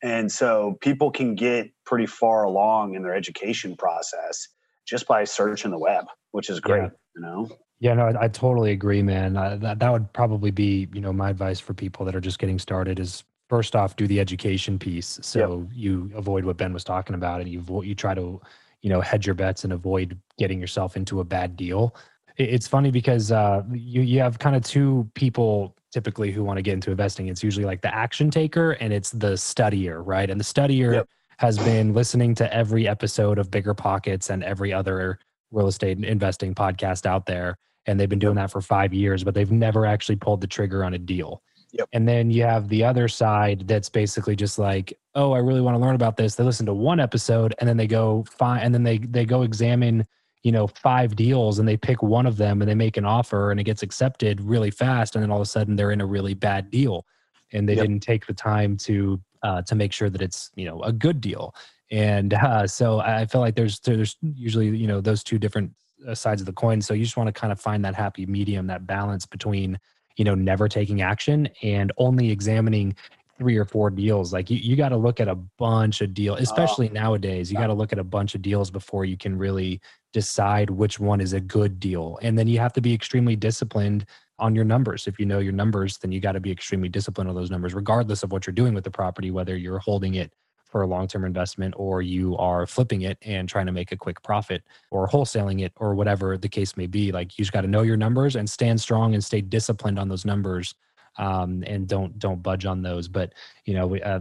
And 0.03 0.31
so 0.31 0.77
people 0.81 1.09
can 1.09 1.33
get 1.33 1.71
pretty 1.85 2.05
far 2.05 2.43
along 2.43 2.95
in 2.95 3.03
their 3.03 3.15
education 3.15 3.75
process 3.75 4.49
just 4.85 5.07
by 5.07 5.23
searching 5.23 5.71
the 5.71 5.79
web, 5.79 6.05
which 6.31 6.49
is 6.49 6.59
great, 6.59 6.83
yeah. 6.83 6.89
you 7.15 7.21
know? 7.21 7.49
Yeah, 7.79 7.93
no, 7.93 8.07
I, 8.07 8.25
I 8.25 8.27
totally 8.27 8.71
agree, 8.71 9.01
man. 9.01 9.35
Uh, 9.35 9.55
that 9.57 9.79
that 9.79 9.91
would 9.91 10.11
probably 10.13 10.51
be, 10.51 10.87
you 10.93 11.01
know, 11.01 11.13
my 11.13 11.29
advice 11.29 11.59
for 11.59 11.73
people 11.73 12.05
that 12.05 12.15
are 12.15 12.21
just 12.21 12.37
getting 12.37 12.59
started 12.59 12.99
is 12.99 13.23
first 13.49 13.75
off 13.75 13.95
do 13.95 14.07
the 14.07 14.19
education 14.19 14.79
piece 14.79 15.19
so 15.21 15.67
yep. 15.67 15.69
you 15.75 16.11
avoid 16.15 16.45
what 16.45 16.57
ben 16.57 16.73
was 16.73 16.83
talking 16.83 17.13
about 17.13 17.41
and 17.41 17.49
you 17.49 17.61
you 17.83 17.93
try 17.93 18.13
to 18.13 18.41
you 18.81 18.89
know 18.89 19.01
hedge 19.01 19.27
your 19.27 19.35
bets 19.35 19.63
and 19.63 19.73
avoid 19.73 20.17
getting 20.39 20.59
yourself 20.59 20.95
into 20.95 21.19
a 21.19 21.23
bad 21.23 21.55
deal 21.55 21.95
it's 22.37 22.67
funny 22.67 22.89
because 22.89 23.31
uh, 23.31 23.61
you 23.71 24.01
you 24.01 24.19
have 24.19 24.39
kind 24.39 24.55
of 24.55 24.63
two 24.63 25.07
people 25.13 25.75
typically 25.93 26.31
who 26.31 26.43
want 26.43 26.57
to 26.57 26.61
get 26.61 26.73
into 26.73 26.91
investing 26.91 27.27
it's 27.27 27.43
usually 27.43 27.65
like 27.65 27.81
the 27.81 27.93
action 27.93 28.29
taker 28.29 28.71
and 28.73 28.91
it's 28.91 29.11
the 29.11 29.33
studier 29.33 30.01
right 30.05 30.29
and 30.29 30.39
the 30.39 30.43
studier 30.43 30.95
yep. 30.95 31.09
has 31.37 31.57
been 31.59 31.93
listening 31.93 32.33
to 32.33 32.51
every 32.53 32.87
episode 32.87 33.37
of 33.37 33.49
BiggerPockets 33.51 34.29
and 34.29 34.43
every 34.43 34.73
other 34.73 35.19
real 35.51 35.67
estate 35.67 36.03
investing 36.03 36.55
podcast 36.55 37.05
out 37.05 37.25
there 37.25 37.57
and 37.85 37.99
they've 37.99 38.09
been 38.09 38.19
doing 38.19 38.35
that 38.35 38.51
for 38.51 38.61
five 38.61 38.93
years 38.93 39.23
but 39.23 39.33
they've 39.33 39.51
never 39.51 39.85
actually 39.85 40.15
pulled 40.15 40.41
the 40.41 40.47
trigger 40.47 40.83
on 40.83 40.93
a 40.95 40.99
deal 40.99 41.41
Yep. 41.73 41.89
And 41.91 42.07
then 42.07 42.29
you 42.29 42.43
have 42.43 42.69
the 42.69 42.83
other 42.83 43.07
side 43.07 43.67
that's 43.67 43.89
basically 43.89 44.35
just 44.35 44.59
like, 44.59 44.93
oh, 45.15 45.33
I 45.33 45.39
really 45.39 45.59
want 45.59 45.73
to 45.75 45.79
learn 45.79 45.95
about 45.95 46.17
this. 46.17 46.35
They 46.35 46.43
listen 46.43 46.67
to 46.67 46.73
one 46.73 46.99
episode 46.99 47.55
and 47.57 47.67
then 47.67 47.77
they 47.77 47.87
go 47.87 48.23
find 48.29 48.63
and 48.63 48.73
then 48.73 48.83
they 48.83 48.99
they 48.99 49.25
go 49.25 49.41
examine, 49.41 50.05
you 50.43 50.51
know, 50.51 50.67
five 50.67 51.15
deals 51.15 51.57
and 51.57 51.67
they 51.67 51.77
pick 51.77 52.03
one 52.03 52.25
of 52.25 52.37
them 52.37 52.61
and 52.61 52.69
they 52.69 52.75
make 52.75 52.97
an 52.97 53.05
offer 53.05 53.49
and 53.49 53.59
it 53.59 53.63
gets 53.63 53.81
accepted 53.81 54.41
really 54.41 54.69
fast 54.69 55.15
and 55.15 55.23
then 55.23 55.31
all 55.31 55.37
of 55.37 55.41
a 55.41 55.45
sudden 55.45 55.75
they're 55.75 55.91
in 55.91 56.01
a 56.01 56.05
really 56.05 56.33
bad 56.33 56.69
deal 56.69 57.05
and 57.53 57.67
they 57.69 57.75
yep. 57.75 57.83
didn't 57.83 58.01
take 58.01 58.25
the 58.25 58.33
time 58.33 58.75
to 58.75 59.21
uh, 59.43 59.61
to 59.61 59.75
make 59.75 59.93
sure 59.93 60.09
that 60.09 60.21
it's 60.21 60.51
you 60.55 60.65
know 60.65 60.81
a 60.81 60.91
good 60.91 61.21
deal. 61.21 61.55
And 61.91 62.33
uh, 62.33 62.67
so 62.67 62.99
I 62.99 63.25
feel 63.25 63.41
like 63.41 63.55
there's 63.55 63.79
there's 63.79 64.17
usually 64.21 64.75
you 64.75 64.87
know 64.87 64.99
those 64.99 65.23
two 65.23 65.39
different 65.39 65.71
uh, 66.07 66.15
sides 66.15 66.41
of 66.41 66.45
the 66.45 66.53
coin. 66.53 66.81
So 66.81 66.93
you 66.93 67.03
just 67.03 67.17
want 67.17 67.27
to 67.27 67.33
kind 67.33 67.53
of 67.53 67.59
find 67.59 67.85
that 67.85 67.95
happy 67.95 68.25
medium, 68.25 68.67
that 68.67 68.85
balance 68.85 69.25
between 69.25 69.79
you 70.17 70.25
know 70.25 70.35
never 70.35 70.67
taking 70.67 71.01
action 71.01 71.47
and 71.61 71.91
only 71.97 72.31
examining 72.31 72.95
three 73.37 73.57
or 73.57 73.65
four 73.65 73.89
deals 73.89 74.31
like 74.31 74.49
you, 74.49 74.57
you 74.57 74.75
got 74.75 74.89
to 74.89 74.97
look 74.97 75.19
at 75.19 75.27
a 75.27 75.35
bunch 75.35 76.01
of 76.01 76.13
deals 76.13 76.37
oh, 76.39 76.43
especially 76.43 76.89
oh, 76.89 76.93
nowadays 76.93 77.51
you 77.51 77.57
got 77.57 77.67
to 77.67 77.73
look 77.73 77.91
at 77.91 77.99
a 77.99 78.03
bunch 78.03 78.35
of 78.35 78.41
deals 78.41 78.69
before 78.69 79.05
you 79.05 79.17
can 79.17 79.37
really 79.37 79.81
decide 80.11 80.69
which 80.69 80.99
one 80.99 81.19
is 81.19 81.33
a 81.33 81.39
good 81.39 81.79
deal 81.79 82.19
and 82.21 82.37
then 82.37 82.47
you 82.47 82.59
have 82.59 82.73
to 82.73 82.81
be 82.81 82.93
extremely 82.93 83.35
disciplined 83.35 84.05
on 84.39 84.55
your 84.55 84.65
numbers. 84.65 85.07
If 85.07 85.19
you 85.19 85.25
know 85.25 85.39
your 85.39 85.53
numbers 85.53 85.97
then 85.97 86.11
you 86.11 86.19
got 86.19 86.33
to 86.33 86.39
be 86.39 86.51
extremely 86.51 86.89
disciplined 86.89 87.29
on 87.29 87.35
those 87.35 87.51
numbers 87.51 87.73
regardless 87.73 88.23
of 88.23 88.31
what 88.31 88.45
you're 88.45 88.53
doing 88.53 88.73
with 88.73 88.83
the 88.83 88.91
property 88.91 89.31
whether 89.31 89.57
you're 89.57 89.79
holding 89.79 90.15
it 90.15 90.31
for 90.73 90.81
a 90.81 90.87
long-term 90.87 91.23
investment 91.23 91.73
or 91.77 92.01
you 92.01 92.35
are 92.37 92.65
flipping 92.65 93.03
it 93.03 93.17
and 93.21 93.47
trying 93.47 93.67
to 93.67 93.71
make 93.71 93.91
a 93.91 93.97
quick 93.97 94.21
profit 94.23 94.63
or 94.89 95.07
wholesaling 95.07 95.61
it 95.61 95.71
or 95.77 95.93
whatever 95.93 96.35
the 96.35 96.49
case 96.49 96.75
may 96.75 96.87
be 96.87 97.11
like 97.11 97.37
you 97.37 97.43
just 97.43 97.53
got 97.53 97.61
to 97.61 97.67
know 97.67 97.83
your 97.83 97.95
numbers 97.97 98.35
and 98.35 98.49
stand 98.49 98.81
strong 98.81 99.13
and 99.13 99.23
stay 99.23 99.39
disciplined 99.39 99.99
on 99.99 100.07
those 100.07 100.25
numbers 100.25 100.73
um, 101.17 101.63
and 101.67 101.87
don't 101.87 102.17
don't 102.19 102.41
budge 102.41 102.65
on 102.65 102.81
those. 102.81 103.07
But 103.07 103.33
you 103.65 103.73
know 103.73 103.87
we 103.87 104.01
uh, 104.01 104.19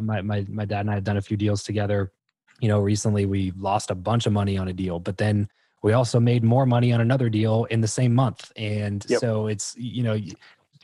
my, 0.00 0.20
my 0.22 0.46
my 0.48 0.64
dad 0.64 0.80
and 0.80 0.90
i 0.90 0.94
have 0.94 1.04
done 1.04 1.16
a 1.16 1.22
few 1.22 1.36
deals 1.36 1.62
together. 1.62 2.12
You 2.60 2.68
know 2.68 2.80
recently 2.80 3.26
we 3.26 3.52
lost 3.56 3.90
a 3.90 3.94
bunch 3.94 4.26
of 4.26 4.32
money 4.32 4.56
on 4.56 4.68
a 4.68 4.72
deal 4.72 5.00
but 5.00 5.16
then 5.16 5.48
we 5.84 5.92
also 5.92 6.18
made 6.18 6.42
more 6.42 6.64
money 6.64 6.94
on 6.94 7.02
another 7.02 7.28
deal 7.28 7.64
in 7.64 7.82
the 7.82 7.86
same 7.86 8.14
month. 8.14 8.50
And 8.56 9.04
yep. 9.06 9.20
so 9.20 9.48
it's 9.48 9.74
you 9.76 10.02
know 10.02 10.18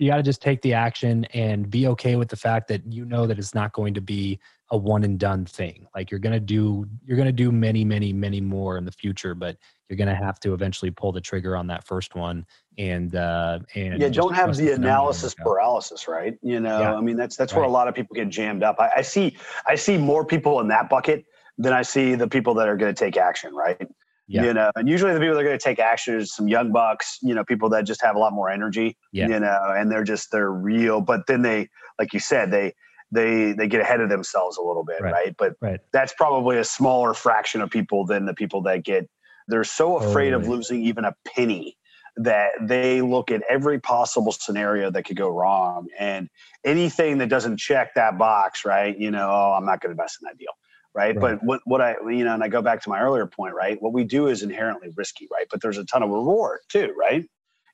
you, 0.00 0.10
got 0.10 0.16
to 0.16 0.22
just 0.22 0.42
take 0.42 0.60
the 0.62 0.74
action 0.74 1.24
and 1.26 1.70
be 1.70 1.86
okay 1.88 2.16
with 2.16 2.28
the 2.28 2.36
fact 2.36 2.68
that 2.68 2.82
you 2.90 3.04
know 3.04 3.26
that 3.26 3.38
it's 3.38 3.54
not 3.54 3.72
going 3.72 3.94
to 3.94 4.00
be 4.00 4.38
a 4.70 4.76
one 4.76 5.04
and 5.04 5.18
done 5.18 5.44
thing. 5.44 5.86
Like 5.94 6.10
you're 6.10 6.20
gonna 6.20 6.40
do 6.40 6.86
you're 7.04 7.16
gonna 7.16 7.32
do 7.32 7.52
many, 7.52 7.84
many, 7.84 8.12
many 8.12 8.40
more 8.40 8.78
in 8.78 8.84
the 8.84 8.92
future, 8.92 9.34
but 9.34 9.56
you're 9.88 9.96
gonna 9.96 10.14
have 10.14 10.38
to 10.40 10.54
eventually 10.54 10.90
pull 10.90 11.12
the 11.12 11.20
trigger 11.20 11.56
on 11.56 11.66
that 11.66 11.86
first 11.86 12.14
one 12.14 12.46
and 12.78 13.14
uh 13.14 13.58
and 13.74 14.00
yeah 14.00 14.08
don't 14.08 14.34
have 14.34 14.56
the 14.56 14.70
analysis 14.70 15.34
paralysis 15.34 16.08
right 16.08 16.38
you 16.40 16.60
know 16.60 16.80
yeah. 16.80 16.94
i 16.94 17.00
mean 17.00 17.16
that's 17.16 17.36
that's 17.36 17.52
right. 17.52 17.58
where 17.58 17.68
a 17.68 17.70
lot 17.70 17.88
of 17.88 17.94
people 17.94 18.14
get 18.14 18.28
jammed 18.28 18.62
up 18.62 18.76
I, 18.78 18.90
I, 18.98 19.02
see 19.02 19.36
i 19.66 19.74
see 19.74 19.98
more 19.98 20.24
people 20.24 20.60
in 20.60 20.68
that 20.68 20.88
bucket 20.88 21.26
than 21.58 21.72
i 21.72 21.82
see 21.82 22.14
the 22.14 22.28
people 22.28 22.54
that 22.54 22.68
are 22.68 22.76
going 22.76 22.94
to 22.94 22.98
take 22.98 23.16
action 23.16 23.54
right 23.54 23.86
yeah. 24.30 24.44
you 24.44 24.54
know 24.54 24.70
and 24.76 24.88
usually 24.88 25.12
the 25.12 25.20
people 25.20 25.34
that 25.34 25.40
are 25.40 25.44
going 25.44 25.58
to 25.58 25.62
take 25.62 25.78
action 25.78 26.14
is 26.14 26.34
some 26.34 26.48
young 26.48 26.72
bucks 26.72 27.18
you 27.22 27.34
know 27.34 27.44
people 27.44 27.68
that 27.68 27.84
just 27.84 28.02
have 28.02 28.16
a 28.16 28.18
lot 28.18 28.32
more 28.32 28.48
energy 28.48 28.96
yeah. 29.12 29.26
you 29.26 29.40
know 29.40 29.74
and 29.76 29.90
they're 29.90 30.04
just 30.04 30.30
they're 30.30 30.52
real 30.52 31.00
but 31.00 31.26
then 31.26 31.42
they 31.42 31.68
like 31.98 32.12
you 32.12 32.20
said 32.20 32.50
they 32.50 32.72
they 33.12 33.52
they 33.52 33.66
get 33.66 33.80
ahead 33.80 34.00
of 34.00 34.08
themselves 34.08 34.56
a 34.56 34.62
little 34.62 34.84
bit, 34.84 35.00
right? 35.00 35.12
right? 35.12 35.34
But 35.36 35.54
right. 35.60 35.80
that's 35.92 36.12
probably 36.12 36.58
a 36.58 36.64
smaller 36.64 37.14
fraction 37.14 37.60
of 37.60 37.70
people 37.70 38.06
than 38.06 38.26
the 38.26 38.34
people 38.34 38.62
that 38.62 38.84
get 38.84 39.08
they're 39.48 39.64
so 39.64 39.96
afraid 39.96 40.32
of 40.32 40.46
losing 40.46 40.84
even 40.84 41.04
a 41.04 41.14
penny 41.26 41.76
that 42.16 42.50
they 42.60 43.02
look 43.02 43.30
at 43.30 43.42
every 43.50 43.80
possible 43.80 44.32
scenario 44.32 44.90
that 44.90 45.04
could 45.04 45.16
go 45.16 45.28
wrong 45.28 45.88
and 45.98 46.28
anything 46.64 47.18
that 47.18 47.28
doesn't 47.28 47.56
check 47.56 47.94
that 47.94 48.18
box, 48.18 48.64
right? 48.64 48.96
You 48.96 49.10
know, 49.10 49.28
oh, 49.28 49.54
I'm 49.56 49.64
not 49.64 49.80
going 49.80 49.94
to 49.94 50.00
invest 50.00 50.18
in 50.22 50.28
that 50.28 50.38
deal. 50.38 50.52
Right? 50.94 51.16
right. 51.16 51.20
But 51.20 51.44
what, 51.44 51.60
what 51.64 51.80
I, 51.80 51.94
you 52.08 52.24
know, 52.24 52.34
and 52.34 52.42
I 52.42 52.48
go 52.48 52.62
back 52.62 52.82
to 52.82 52.88
my 52.88 53.00
earlier 53.00 53.26
point, 53.26 53.54
right? 53.54 53.80
What 53.80 53.92
we 53.92 54.04
do 54.04 54.26
is 54.26 54.42
inherently 54.42 54.88
risky, 54.96 55.28
right? 55.32 55.46
But 55.50 55.62
there's 55.62 55.78
a 55.78 55.84
ton 55.84 56.02
of 56.02 56.10
reward 56.10 56.60
too, 56.68 56.94
right? 56.98 57.24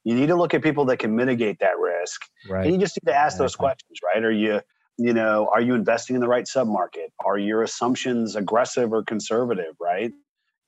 You 0.04 0.14
need 0.14 0.26
to 0.26 0.36
look 0.36 0.54
at 0.54 0.62
people 0.62 0.84
that 0.86 0.98
can 0.98 1.16
mitigate 1.16 1.58
that 1.60 1.78
risk. 1.78 2.22
Right. 2.48 2.64
And 2.64 2.74
you 2.74 2.80
just 2.80 2.96
need 3.02 3.10
to 3.10 3.16
ask 3.16 3.38
those 3.38 3.56
questions, 3.56 3.98
right? 4.04 4.22
Are 4.22 4.30
you, 4.30 4.60
you 4.98 5.12
know, 5.12 5.50
are 5.52 5.60
you 5.60 5.74
investing 5.74 6.14
in 6.14 6.20
the 6.20 6.28
right 6.28 6.44
submarket? 6.44 7.08
Are 7.24 7.38
your 7.38 7.62
assumptions 7.62 8.36
aggressive 8.36 8.92
or 8.92 9.02
conservative, 9.02 9.74
right? 9.80 10.12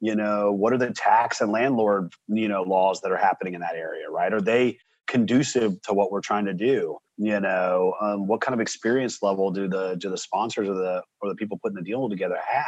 You 0.01 0.15
know, 0.15 0.53
what 0.53 0.73
are 0.73 0.79
the 0.79 0.91
tax 0.91 1.41
and 1.41 1.53
landlord, 1.53 2.13
you 2.29 2.49
know, 2.49 2.63
laws 2.63 3.01
that 3.03 3.13
are 3.13 3.17
happening 3.17 3.55
in 3.55 3.61
that 3.61 3.75
area, 3.75 4.11
right? 4.11 4.33
Are 4.33 4.41
they 4.41 4.79
conducive 5.09 5.81
to 5.83 5.93
what 5.93 6.13
we're 6.13 6.21
trying 6.21 6.45
to 6.45 6.55
do? 6.55 6.99
You 7.17 7.41
know, 7.41 7.95
um, 8.01 8.27
what 8.27 8.41
kind 8.41 8.55
of 8.55 8.61
experience 8.61 9.23
level 9.23 9.51
do 9.51 9.69
the 9.69 9.97
do 9.97 10.11
the 10.11 10.19
sponsors 10.19 10.69
or 10.69 10.75
the 10.75 11.03
or 11.21 11.29
the 11.29 11.35
people 11.35 11.59
putting 11.63 11.77
the 11.77 11.83
deal 11.83 12.09
together 12.09 12.39
have? 12.47 12.65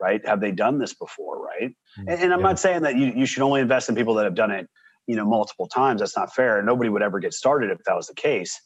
Right? 0.00 0.24
Have 0.26 0.40
they 0.40 0.52
done 0.52 0.78
this 0.78 0.94
before? 0.94 1.44
Right? 1.44 1.74
Mm, 1.98 2.12
and, 2.12 2.22
and 2.22 2.32
I'm 2.32 2.40
yeah. 2.40 2.46
not 2.46 2.58
saying 2.58 2.82
that 2.82 2.96
you, 2.96 3.12
you 3.14 3.26
should 3.26 3.42
only 3.42 3.60
invest 3.60 3.88
in 3.88 3.94
people 3.94 4.14
that 4.14 4.24
have 4.24 4.34
done 4.34 4.50
it 4.50 4.68
you 5.06 5.16
know 5.16 5.24
multiple 5.24 5.66
times 5.66 6.00
that's 6.00 6.16
not 6.16 6.32
fair 6.34 6.62
nobody 6.62 6.90
would 6.90 7.02
ever 7.02 7.18
get 7.18 7.32
started 7.32 7.70
if 7.70 7.78
that 7.84 7.96
was 7.96 8.06
the 8.06 8.14
case 8.14 8.60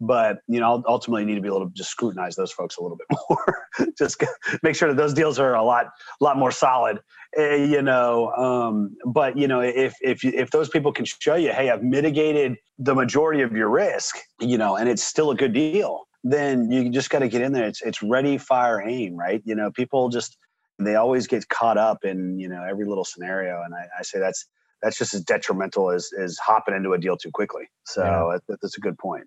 but 0.00 0.38
you 0.46 0.60
know 0.60 0.82
ultimately 0.86 1.22
you 1.22 1.26
need 1.26 1.34
to 1.34 1.40
be 1.40 1.48
able 1.48 1.64
to 1.64 1.72
just 1.74 1.90
scrutinize 1.90 2.36
those 2.36 2.52
folks 2.52 2.76
a 2.76 2.82
little 2.82 2.96
bit 2.96 3.06
more 3.30 3.66
just 3.98 4.22
make 4.62 4.74
sure 4.74 4.88
that 4.88 4.96
those 4.96 5.14
deals 5.14 5.38
are 5.38 5.54
a 5.54 5.62
lot 5.62 5.86
lot 6.20 6.36
more 6.36 6.50
solid 6.50 6.98
uh, 7.38 7.54
you 7.54 7.80
know 7.80 8.30
um, 8.32 8.94
but 9.06 9.36
you 9.36 9.48
know 9.48 9.60
if 9.60 9.94
if 10.00 10.24
if 10.24 10.50
those 10.50 10.68
people 10.68 10.92
can 10.92 11.04
show 11.04 11.34
you 11.34 11.52
hey 11.52 11.70
i've 11.70 11.82
mitigated 11.82 12.56
the 12.78 12.94
majority 12.94 13.42
of 13.42 13.52
your 13.52 13.68
risk 13.68 14.16
you 14.40 14.58
know 14.58 14.76
and 14.76 14.88
it's 14.88 15.02
still 15.02 15.30
a 15.30 15.34
good 15.34 15.52
deal 15.52 16.06
then 16.24 16.70
you 16.70 16.90
just 16.90 17.10
got 17.10 17.20
to 17.20 17.28
get 17.28 17.40
in 17.40 17.52
there 17.52 17.66
it's 17.66 17.82
it's 17.82 18.02
ready 18.02 18.36
fire 18.36 18.82
aim 18.86 19.16
right 19.16 19.42
you 19.44 19.54
know 19.54 19.70
people 19.70 20.08
just 20.08 20.36
they 20.78 20.94
always 20.96 21.26
get 21.26 21.48
caught 21.48 21.78
up 21.78 22.04
in 22.04 22.38
you 22.38 22.48
know 22.48 22.62
every 22.64 22.84
little 22.84 23.04
scenario 23.04 23.62
and 23.62 23.74
i, 23.74 23.86
I 23.98 24.02
say 24.02 24.18
that's 24.18 24.46
that's 24.82 24.98
just 24.98 25.14
as 25.14 25.22
detrimental 25.22 25.90
as, 25.90 26.10
as 26.18 26.38
hopping 26.38 26.74
into 26.74 26.92
a 26.92 26.98
deal 26.98 27.16
too 27.16 27.30
quickly. 27.30 27.64
So 27.84 28.02
yeah. 28.02 28.38
that, 28.48 28.60
that's 28.60 28.76
a 28.76 28.80
good 28.80 28.98
point. 28.98 29.26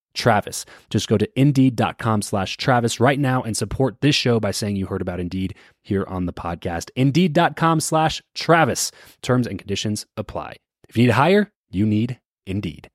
Travis. 0.13 0.65
Just 0.89 1.07
go 1.07 1.17
to 1.17 1.39
indeed.com 1.39 2.21
slash 2.21 2.57
Travis 2.57 2.99
right 2.99 3.19
now 3.19 3.41
and 3.41 3.55
support 3.55 4.01
this 4.01 4.15
show 4.15 4.39
by 4.39 4.51
saying 4.51 4.75
you 4.75 4.85
heard 4.85 5.01
about 5.01 5.19
Indeed 5.19 5.55
here 5.81 6.05
on 6.07 6.25
the 6.25 6.33
podcast. 6.33 6.89
Indeed.com 6.95 7.79
slash 7.79 8.21
Travis. 8.35 8.91
Terms 9.21 9.47
and 9.47 9.57
conditions 9.57 10.05
apply. 10.17 10.57
If 10.89 10.97
you 10.97 11.03
need 11.03 11.07
to 11.07 11.13
hire, 11.13 11.51
you 11.69 11.85
need 11.85 12.19
Indeed. 12.45 12.89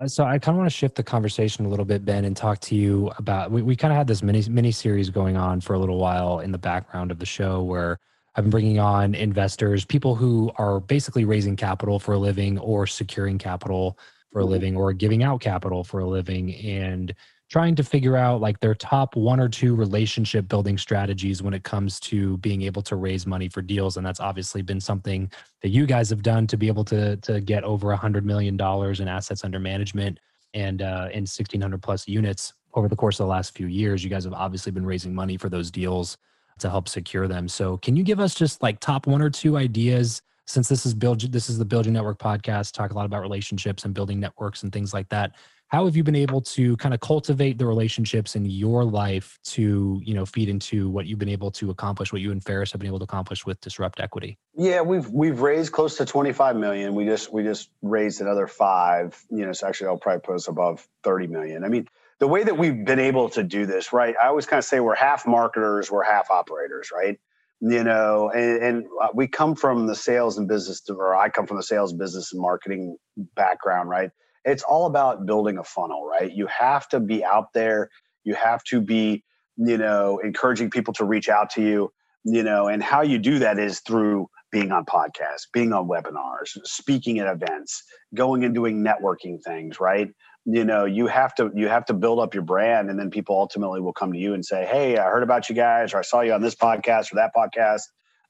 Uh, 0.00 0.08
so 0.08 0.24
I 0.24 0.38
kind 0.38 0.54
of 0.54 0.60
want 0.60 0.70
to 0.70 0.76
shift 0.76 0.96
the 0.96 1.02
conversation 1.02 1.66
a 1.66 1.68
little 1.68 1.84
bit, 1.84 2.04
Ben, 2.04 2.24
and 2.24 2.36
talk 2.36 2.60
to 2.60 2.74
you 2.74 3.10
about. 3.18 3.50
We, 3.50 3.62
we 3.62 3.76
kind 3.76 3.92
of 3.92 3.98
had 3.98 4.06
this 4.06 4.22
mini 4.22 4.42
mini 4.48 4.72
series 4.72 5.10
going 5.10 5.36
on 5.36 5.60
for 5.60 5.74
a 5.74 5.78
little 5.78 5.98
while 5.98 6.40
in 6.40 6.52
the 6.52 6.58
background 6.58 7.10
of 7.10 7.18
the 7.18 7.26
show, 7.26 7.62
where 7.62 7.98
I've 8.34 8.44
been 8.44 8.50
bringing 8.50 8.78
on 8.78 9.14
investors, 9.14 9.84
people 9.84 10.14
who 10.14 10.52
are 10.56 10.80
basically 10.80 11.24
raising 11.24 11.56
capital 11.56 11.98
for 11.98 12.14
a 12.14 12.18
living, 12.18 12.58
or 12.58 12.86
securing 12.86 13.36
capital 13.38 13.98
for 14.30 14.40
a 14.40 14.44
living, 14.44 14.76
or 14.76 14.92
giving 14.92 15.22
out 15.22 15.40
capital 15.40 15.84
for 15.84 16.00
a 16.00 16.08
living, 16.08 16.54
and 16.54 17.14
trying 17.50 17.74
to 17.74 17.82
figure 17.82 18.16
out 18.16 18.40
like 18.40 18.60
their 18.60 18.74
top 18.74 19.16
one 19.16 19.40
or 19.40 19.48
two 19.48 19.74
relationship 19.74 20.46
building 20.48 20.78
strategies 20.78 21.42
when 21.42 21.52
it 21.52 21.64
comes 21.64 21.98
to 21.98 22.36
being 22.38 22.62
able 22.62 22.80
to 22.80 22.94
raise 22.94 23.26
money 23.26 23.48
for 23.48 23.60
deals. 23.60 23.96
And 23.96 24.06
that's 24.06 24.20
obviously 24.20 24.62
been 24.62 24.80
something 24.80 25.30
that 25.60 25.70
you 25.70 25.84
guys 25.84 26.08
have 26.10 26.22
done 26.22 26.46
to 26.46 26.56
be 26.56 26.68
able 26.68 26.84
to 26.86 27.16
to 27.16 27.40
get 27.40 27.64
over 27.64 27.90
a 27.90 27.96
hundred 27.96 28.24
million 28.24 28.56
dollars 28.56 29.00
in 29.00 29.08
assets 29.08 29.44
under 29.44 29.58
management 29.58 30.20
and 30.54 30.82
uh 30.82 31.08
in 31.12 31.22
1600 31.22 31.82
plus 31.82 32.06
units 32.08 32.54
over 32.74 32.88
the 32.88 32.96
course 32.96 33.18
of 33.18 33.24
the 33.24 33.30
last 33.30 33.56
few 33.56 33.66
years. 33.66 34.04
You 34.04 34.10
guys 34.10 34.24
have 34.24 34.32
obviously 34.32 34.70
been 34.70 34.86
raising 34.86 35.12
money 35.12 35.36
for 35.36 35.48
those 35.48 35.72
deals 35.72 36.16
to 36.60 36.70
help 36.70 36.88
secure 36.88 37.26
them. 37.26 37.48
So 37.48 37.78
can 37.78 37.96
you 37.96 38.04
give 38.04 38.20
us 38.20 38.34
just 38.34 38.62
like 38.62 38.78
top 38.78 39.08
one 39.08 39.22
or 39.22 39.30
two 39.30 39.56
ideas 39.56 40.22
since 40.50 40.68
this 40.68 40.84
is 40.84 40.94
build 40.94 41.20
this 41.20 41.48
is 41.48 41.58
the 41.58 41.64
build 41.64 41.86
your 41.86 41.92
network 41.92 42.18
podcast 42.18 42.72
talk 42.72 42.90
a 42.90 42.94
lot 42.94 43.06
about 43.06 43.22
relationships 43.22 43.84
and 43.84 43.94
building 43.94 44.18
networks 44.18 44.62
and 44.62 44.72
things 44.72 44.92
like 44.92 45.08
that 45.08 45.32
how 45.68 45.84
have 45.84 45.96
you 45.96 46.02
been 46.02 46.16
able 46.16 46.40
to 46.40 46.76
kind 46.78 46.92
of 46.92 46.98
cultivate 46.98 47.56
the 47.56 47.64
relationships 47.64 48.34
in 48.34 48.44
your 48.44 48.84
life 48.84 49.38
to 49.44 50.00
you 50.04 50.14
know 50.14 50.26
feed 50.26 50.48
into 50.48 50.88
what 50.90 51.06
you've 51.06 51.18
been 51.18 51.28
able 51.28 51.50
to 51.50 51.70
accomplish 51.70 52.12
what 52.12 52.20
you 52.20 52.32
and 52.32 52.44
ferris 52.44 52.72
have 52.72 52.80
been 52.80 52.88
able 52.88 52.98
to 52.98 53.04
accomplish 53.04 53.46
with 53.46 53.60
disrupt 53.60 54.00
equity? 54.00 54.36
Yeah 54.54 54.80
we've 54.80 55.08
we've 55.10 55.40
raised 55.40 55.72
close 55.72 55.96
to 55.98 56.04
25 56.04 56.56
million. 56.56 56.94
We 56.94 57.04
just 57.04 57.32
we 57.32 57.42
just 57.44 57.70
raised 57.82 58.20
another 58.20 58.46
five 58.46 59.18
you 59.30 59.46
know 59.46 59.52
so 59.52 59.68
actually 59.68 59.88
i'll 59.88 59.98
probably 59.98 60.20
post 60.20 60.48
above 60.48 60.86
30 61.04 61.28
million. 61.28 61.64
I 61.64 61.68
mean 61.68 61.86
the 62.18 62.28
way 62.28 62.44
that 62.44 62.58
we've 62.58 62.84
been 62.84 62.98
able 62.98 63.30
to 63.30 63.42
do 63.42 63.66
this 63.66 63.92
right 63.92 64.14
i 64.22 64.26
always 64.26 64.46
kind 64.46 64.58
of 64.58 64.64
say 64.64 64.80
we're 64.80 64.94
half 64.94 65.26
marketers 65.26 65.90
we're 65.90 66.04
half 66.04 66.30
operators 66.30 66.90
right 66.92 67.18
you 67.60 67.84
know 67.84 68.30
and, 68.30 68.62
and 68.62 68.86
uh, 69.02 69.08
we 69.14 69.26
come 69.26 69.54
from 69.54 69.86
the 69.86 69.94
sales 69.94 70.38
and 70.38 70.48
business 70.48 70.82
or 70.88 71.14
i 71.14 71.28
come 71.28 71.46
from 71.46 71.58
the 71.58 71.62
sales 71.62 71.92
business 71.92 72.32
and 72.32 72.40
marketing 72.40 72.96
background 73.34 73.88
right 73.88 74.10
it's 74.44 74.62
all 74.62 74.86
about 74.86 75.26
building 75.26 75.58
a 75.58 75.64
funnel, 75.64 76.06
right? 76.06 76.32
You 76.32 76.46
have 76.46 76.88
to 76.90 77.00
be 77.00 77.24
out 77.24 77.52
there. 77.52 77.90
You 78.24 78.34
have 78.34 78.62
to 78.64 78.80
be, 78.80 79.24
you 79.56 79.78
know, 79.78 80.18
encouraging 80.18 80.70
people 80.70 80.94
to 80.94 81.04
reach 81.04 81.28
out 81.28 81.50
to 81.50 81.62
you, 81.62 81.92
you 82.24 82.42
know, 82.42 82.68
and 82.68 82.82
how 82.82 83.02
you 83.02 83.18
do 83.18 83.38
that 83.40 83.58
is 83.58 83.80
through 83.80 84.28
being 84.50 84.72
on 84.72 84.84
podcasts, 84.84 85.46
being 85.52 85.72
on 85.72 85.88
webinars, 85.88 86.58
speaking 86.64 87.18
at 87.18 87.32
events, 87.32 87.84
going 88.14 88.44
and 88.44 88.54
doing 88.54 88.84
networking 88.84 89.38
things, 89.44 89.78
right? 89.78 90.08
You 90.46 90.64
know, 90.64 90.84
you 90.86 91.06
have 91.06 91.34
to 91.36 91.50
you 91.54 91.68
have 91.68 91.84
to 91.86 91.94
build 91.94 92.18
up 92.18 92.34
your 92.34 92.42
brand 92.42 92.90
and 92.90 92.98
then 92.98 93.10
people 93.10 93.36
ultimately 93.36 93.80
will 93.80 93.92
come 93.92 94.12
to 94.12 94.18
you 94.18 94.34
and 94.34 94.44
say, 94.44 94.64
"Hey, 94.66 94.96
I 94.96 95.04
heard 95.04 95.22
about 95.22 95.48
you 95.48 95.54
guys 95.54 95.92
or 95.92 95.98
I 95.98 96.02
saw 96.02 96.22
you 96.22 96.32
on 96.32 96.40
this 96.42 96.54
podcast 96.54 97.12
or 97.12 97.16
that 97.16 97.32
podcast." 97.36 97.82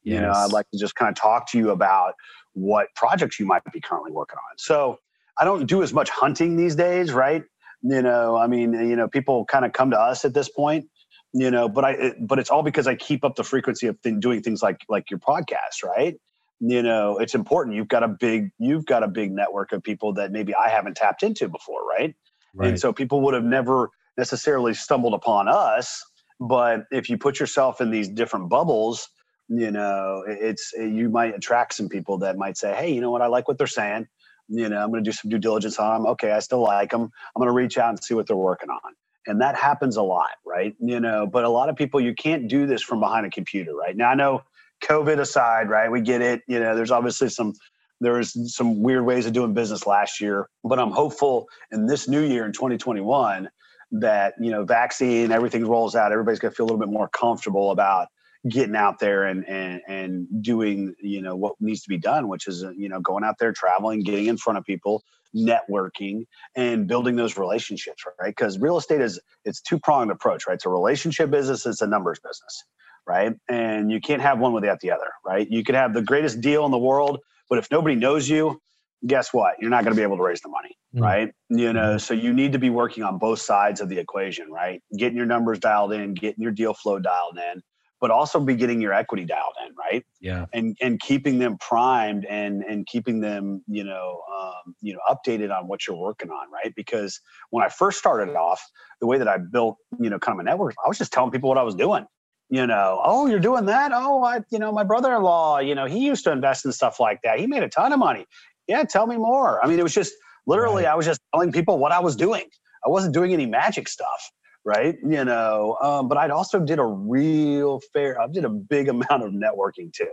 Yes. 0.02 0.14
You 0.14 0.20
know, 0.20 0.32
I'd 0.32 0.52
like 0.52 0.68
to 0.72 0.78
just 0.78 0.94
kind 0.94 1.08
of 1.08 1.14
talk 1.14 1.48
to 1.52 1.58
you 1.58 1.70
about 1.70 2.14
what 2.54 2.88
projects 2.96 3.38
you 3.38 3.46
might 3.46 3.62
be 3.72 3.80
currently 3.80 4.12
working 4.12 4.38
on. 4.38 4.58
So, 4.58 4.98
I 5.38 5.44
don't 5.44 5.66
do 5.66 5.82
as 5.82 5.92
much 5.92 6.10
hunting 6.10 6.56
these 6.56 6.74
days, 6.74 7.12
right? 7.12 7.44
You 7.82 8.02
know, 8.02 8.36
I 8.36 8.46
mean, 8.46 8.72
you 8.74 8.96
know, 8.96 9.08
people 9.08 9.44
kind 9.46 9.64
of 9.64 9.72
come 9.72 9.90
to 9.92 9.98
us 9.98 10.24
at 10.24 10.34
this 10.34 10.48
point. 10.48 10.86
you 11.32 11.50
know, 11.50 11.68
but 11.68 11.84
I, 11.84 11.90
it, 11.92 12.16
but 12.26 12.38
it's 12.38 12.50
all 12.50 12.62
because 12.62 12.86
I 12.86 12.94
keep 12.94 13.24
up 13.24 13.36
the 13.36 13.44
frequency 13.44 13.86
of 13.86 14.00
th- 14.02 14.18
doing 14.18 14.42
things 14.42 14.62
like, 14.62 14.80
like 14.88 15.10
your 15.10 15.20
podcast, 15.20 15.84
right? 15.84 16.16
You 16.60 16.82
know, 16.82 17.18
it's 17.18 17.34
important. 17.34 17.74
You've 17.74 17.88
got 17.88 18.02
a 18.02 18.08
big, 18.08 18.50
you've 18.58 18.84
got 18.84 19.02
a 19.02 19.08
big 19.08 19.32
network 19.32 19.72
of 19.72 19.82
people 19.82 20.12
that 20.14 20.30
maybe 20.30 20.54
I 20.54 20.68
haven't 20.68 20.96
tapped 20.96 21.22
into 21.22 21.48
before, 21.48 21.86
right? 21.86 22.14
right. 22.54 22.68
And 22.68 22.80
so 22.80 22.92
people 22.92 23.22
would 23.22 23.34
have 23.34 23.44
never 23.44 23.90
necessarily 24.18 24.74
stumbled 24.74 25.14
upon 25.14 25.48
us. 25.48 26.04
But 26.38 26.84
if 26.90 27.08
you 27.08 27.16
put 27.18 27.40
yourself 27.40 27.80
in 27.80 27.90
these 27.90 28.08
different 28.08 28.48
bubbles, 28.48 29.08
you 29.48 29.70
know, 29.70 30.22
it's 30.26 30.72
eh, 30.78 30.84
you 30.84 31.08
might 31.10 31.34
attract 31.34 31.74
some 31.74 31.88
people 31.88 32.18
that 32.18 32.36
might 32.36 32.56
say, 32.56 32.74
"Hey, 32.74 32.92
you 32.92 33.00
know 33.00 33.10
what? 33.10 33.20
I 33.22 33.26
like 33.26 33.48
what 33.48 33.58
they're 33.58 33.66
saying. 33.66 34.06
You 34.48 34.68
know, 34.68 34.82
I'm 34.82 34.90
going 34.90 35.02
to 35.02 35.08
do 35.08 35.12
some 35.12 35.30
due 35.30 35.38
diligence 35.38 35.78
on 35.78 36.02
them. 36.02 36.12
Okay, 36.12 36.32
I 36.32 36.38
still 36.40 36.62
like 36.62 36.90
them. 36.90 37.02
I'm 37.02 37.40
going 37.40 37.48
to 37.48 37.52
reach 37.52 37.76
out 37.76 37.90
and 37.90 38.02
see 38.02 38.14
what 38.14 38.26
they're 38.26 38.36
working 38.36 38.70
on." 38.70 38.94
And 39.26 39.40
that 39.40 39.54
happens 39.54 39.96
a 39.96 40.02
lot, 40.02 40.30
right? 40.46 40.74
You 40.80 41.00
know, 41.00 41.26
but 41.26 41.44
a 41.44 41.48
lot 41.48 41.68
of 41.68 41.76
people 41.76 42.00
you 42.00 42.14
can't 42.14 42.48
do 42.48 42.66
this 42.66 42.82
from 42.82 43.00
behind 43.00 43.26
a 43.26 43.30
computer, 43.30 43.74
right? 43.74 43.96
Now 43.96 44.10
I 44.10 44.14
know 44.14 44.42
COVID 44.82 45.20
aside, 45.20 45.68
right? 45.70 45.90
We 45.90 46.00
get 46.00 46.22
it. 46.22 46.42
You 46.46 46.60
know, 46.60 46.74
there's 46.74 46.90
obviously 46.90 47.28
some 47.28 47.54
there 48.00 48.14
was 48.14 48.54
some 48.54 48.82
weird 48.82 49.04
ways 49.04 49.26
of 49.26 49.34
doing 49.34 49.52
business 49.52 49.86
last 49.86 50.20
year, 50.20 50.48
but 50.64 50.78
I'm 50.78 50.90
hopeful 50.90 51.48
in 51.70 51.86
this 51.86 52.08
new 52.08 52.22
year 52.22 52.46
in 52.46 52.52
2021 52.52 53.50
that 53.92 54.34
you 54.40 54.50
know 54.50 54.64
vaccine 54.64 55.32
everything 55.32 55.66
rolls 55.66 55.96
out 55.96 56.12
everybody's 56.12 56.38
going 56.38 56.52
to 56.52 56.56
feel 56.56 56.64
a 56.64 56.68
little 56.68 56.78
bit 56.78 56.88
more 56.88 57.08
comfortable 57.08 57.72
about 57.72 58.08
getting 58.48 58.76
out 58.76 58.98
there 59.00 59.24
and 59.24 59.46
and 59.48 59.80
and 59.88 60.42
doing 60.42 60.94
you 61.02 61.20
know 61.20 61.34
what 61.34 61.54
needs 61.60 61.82
to 61.82 61.88
be 61.88 61.98
done 61.98 62.28
which 62.28 62.46
is 62.46 62.64
you 62.76 62.88
know 62.88 63.00
going 63.00 63.24
out 63.24 63.36
there 63.38 63.52
traveling 63.52 64.00
getting 64.00 64.26
in 64.26 64.36
front 64.36 64.56
of 64.56 64.64
people 64.64 65.02
networking 65.34 66.24
and 66.54 66.86
building 66.86 67.16
those 67.16 67.36
relationships 67.36 68.04
right 68.20 68.30
because 68.30 68.58
real 68.58 68.76
estate 68.76 69.00
is 69.00 69.20
it's 69.44 69.60
two 69.60 69.78
pronged 69.78 70.10
approach 70.10 70.46
right 70.46 70.54
it's 70.54 70.66
a 70.66 70.70
relationship 70.70 71.30
business 71.30 71.66
it's 71.66 71.82
a 71.82 71.86
numbers 71.86 72.20
business 72.20 72.64
right 73.06 73.34
and 73.48 73.90
you 73.90 74.00
can't 74.00 74.22
have 74.22 74.38
one 74.38 74.52
without 74.52 74.80
the 74.80 74.90
other 74.90 75.10
right 75.24 75.48
you 75.50 75.64
could 75.64 75.74
have 75.74 75.94
the 75.94 76.02
greatest 76.02 76.40
deal 76.40 76.64
in 76.64 76.70
the 76.70 76.78
world 76.78 77.18
but 77.48 77.58
if 77.58 77.70
nobody 77.70 77.94
knows 77.94 78.28
you 78.28 78.60
guess 79.06 79.32
what 79.32 79.54
you're 79.60 79.70
not 79.70 79.82
going 79.84 79.94
to 79.94 79.98
be 79.98 80.02
able 80.02 80.16
to 80.16 80.22
raise 80.22 80.40
the 80.40 80.48
money 80.48 80.76
mm-hmm. 80.94 81.02
right 81.02 81.32
you 81.48 81.72
know 81.72 81.96
so 81.96 82.14
you 82.14 82.32
need 82.32 82.52
to 82.52 82.58
be 82.58 82.70
working 82.70 83.02
on 83.02 83.18
both 83.18 83.40
sides 83.40 83.80
of 83.80 83.88
the 83.88 83.98
equation 83.98 84.50
right 84.50 84.82
getting 84.96 85.16
your 85.16 85.26
numbers 85.26 85.58
dialed 85.58 85.92
in 85.92 86.14
getting 86.14 86.42
your 86.42 86.52
deal 86.52 86.74
flow 86.74 86.98
dialed 86.98 87.38
in 87.38 87.62
but 88.00 88.10
also 88.10 88.40
be 88.40 88.54
getting 88.56 88.80
your 88.80 88.94
equity 88.94 89.24
dialed 89.24 89.54
in, 89.66 89.74
right? 89.76 90.04
Yeah. 90.20 90.46
And 90.52 90.76
and 90.80 90.98
keeping 90.98 91.38
them 91.38 91.58
primed 91.58 92.24
and 92.24 92.62
and 92.64 92.86
keeping 92.86 93.20
them, 93.20 93.62
you 93.68 93.84
know, 93.84 94.22
um, 94.34 94.74
you 94.80 94.94
know, 94.94 95.00
updated 95.08 95.56
on 95.56 95.68
what 95.68 95.86
you're 95.86 95.96
working 95.96 96.30
on, 96.30 96.50
right? 96.50 96.74
Because 96.74 97.20
when 97.50 97.64
I 97.64 97.68
first 97.68 97.98
started 97.98 98.34
off, 98.34 98.66
the 99.00 99.06
way 99.06 99.18
that 99.18 99.28
I 99.28 99.36
built, 99.36 99.76
you 100.00 100.08
know, 100.08 100.18
kind 100.18 100.36
of 100.36 100.40
a 100.40 100.44
network, 100.44 100.74
I 100.84 100.88
was 100.88 100.98
just 100.98 101.12
telling 101.12 101.30
people 101.30 101.48
what 101.48 101.58
I 101.58 101.62
was 101.62 101.74
doing. 101.74 102.06
You 102.50 102.66
know, 102.66 103.00
oh, 103.04 103.26
you're 103.26 103.38
doing 103.38 103.66
that? 103.66 103.92
Oh, 103.94 104.24
I, 104.24 104.40
you 104.50 104.58
know, 104.58 104.72
my 104.72 104.82
brother-in-law, 104.82 105.60
you 105.60 105.74
know, 105.74 105.86
he 105.86 106.04
used 106.04 106.24
to 106.24 106.32
invest 106.32 106.64
in 106.64 106.72
stuff 106.72 106.98
like 106.98 107.20
that. 107.22 107.38
He 107.38 107.46
made 107.46 107.62
a 107.62 107.68
ton 107.68 107.92
of 107.92 108.00
money. 108.00 108.26
Yeah, 108.66 108.82
tell 108.82 109.06
me 109.06 109.16
more. 109.16 109.64
I 109.64 109.68
mean, 109.68 109.78
it 109.78 109.82
was 109.84 109.94
just 109.94 110.12
literally, 110.46 110.82
right. 110.82 110.92
I 110.92 110.96
was 110.96 111.06
just 111.06 111.20
telling 111.32 111.52
people 111.52 111.78
what 111.78 111.92
I 111.92 112.00
was 112.00 112.16
doing. 112.16 112.44
I 112.84 112.88
wasn't 112.88 113.14
doing 113.14 113.32
any 113.32 113.46
magic 113.46 113.88
stuff 113.88 114.30
right? 114.64 114.96
You 115.02 115.24
know, 115.24 115.76
um, 115.82 116.08
but 116.08 116.18
I'd 116.18 116.30
also 116.30 116.60
did 116.60 116.78
a 116.78 116.84
real 116.84 117.80
fair, 117.92 118.20
I 118.20 118.26
did 118.28 118.44
a 118.44 118.50
big 118.50 118.88
amount 118.94 119.22
of 119.22 119.32
networking 119.32 119.92
too. 119.92 120.10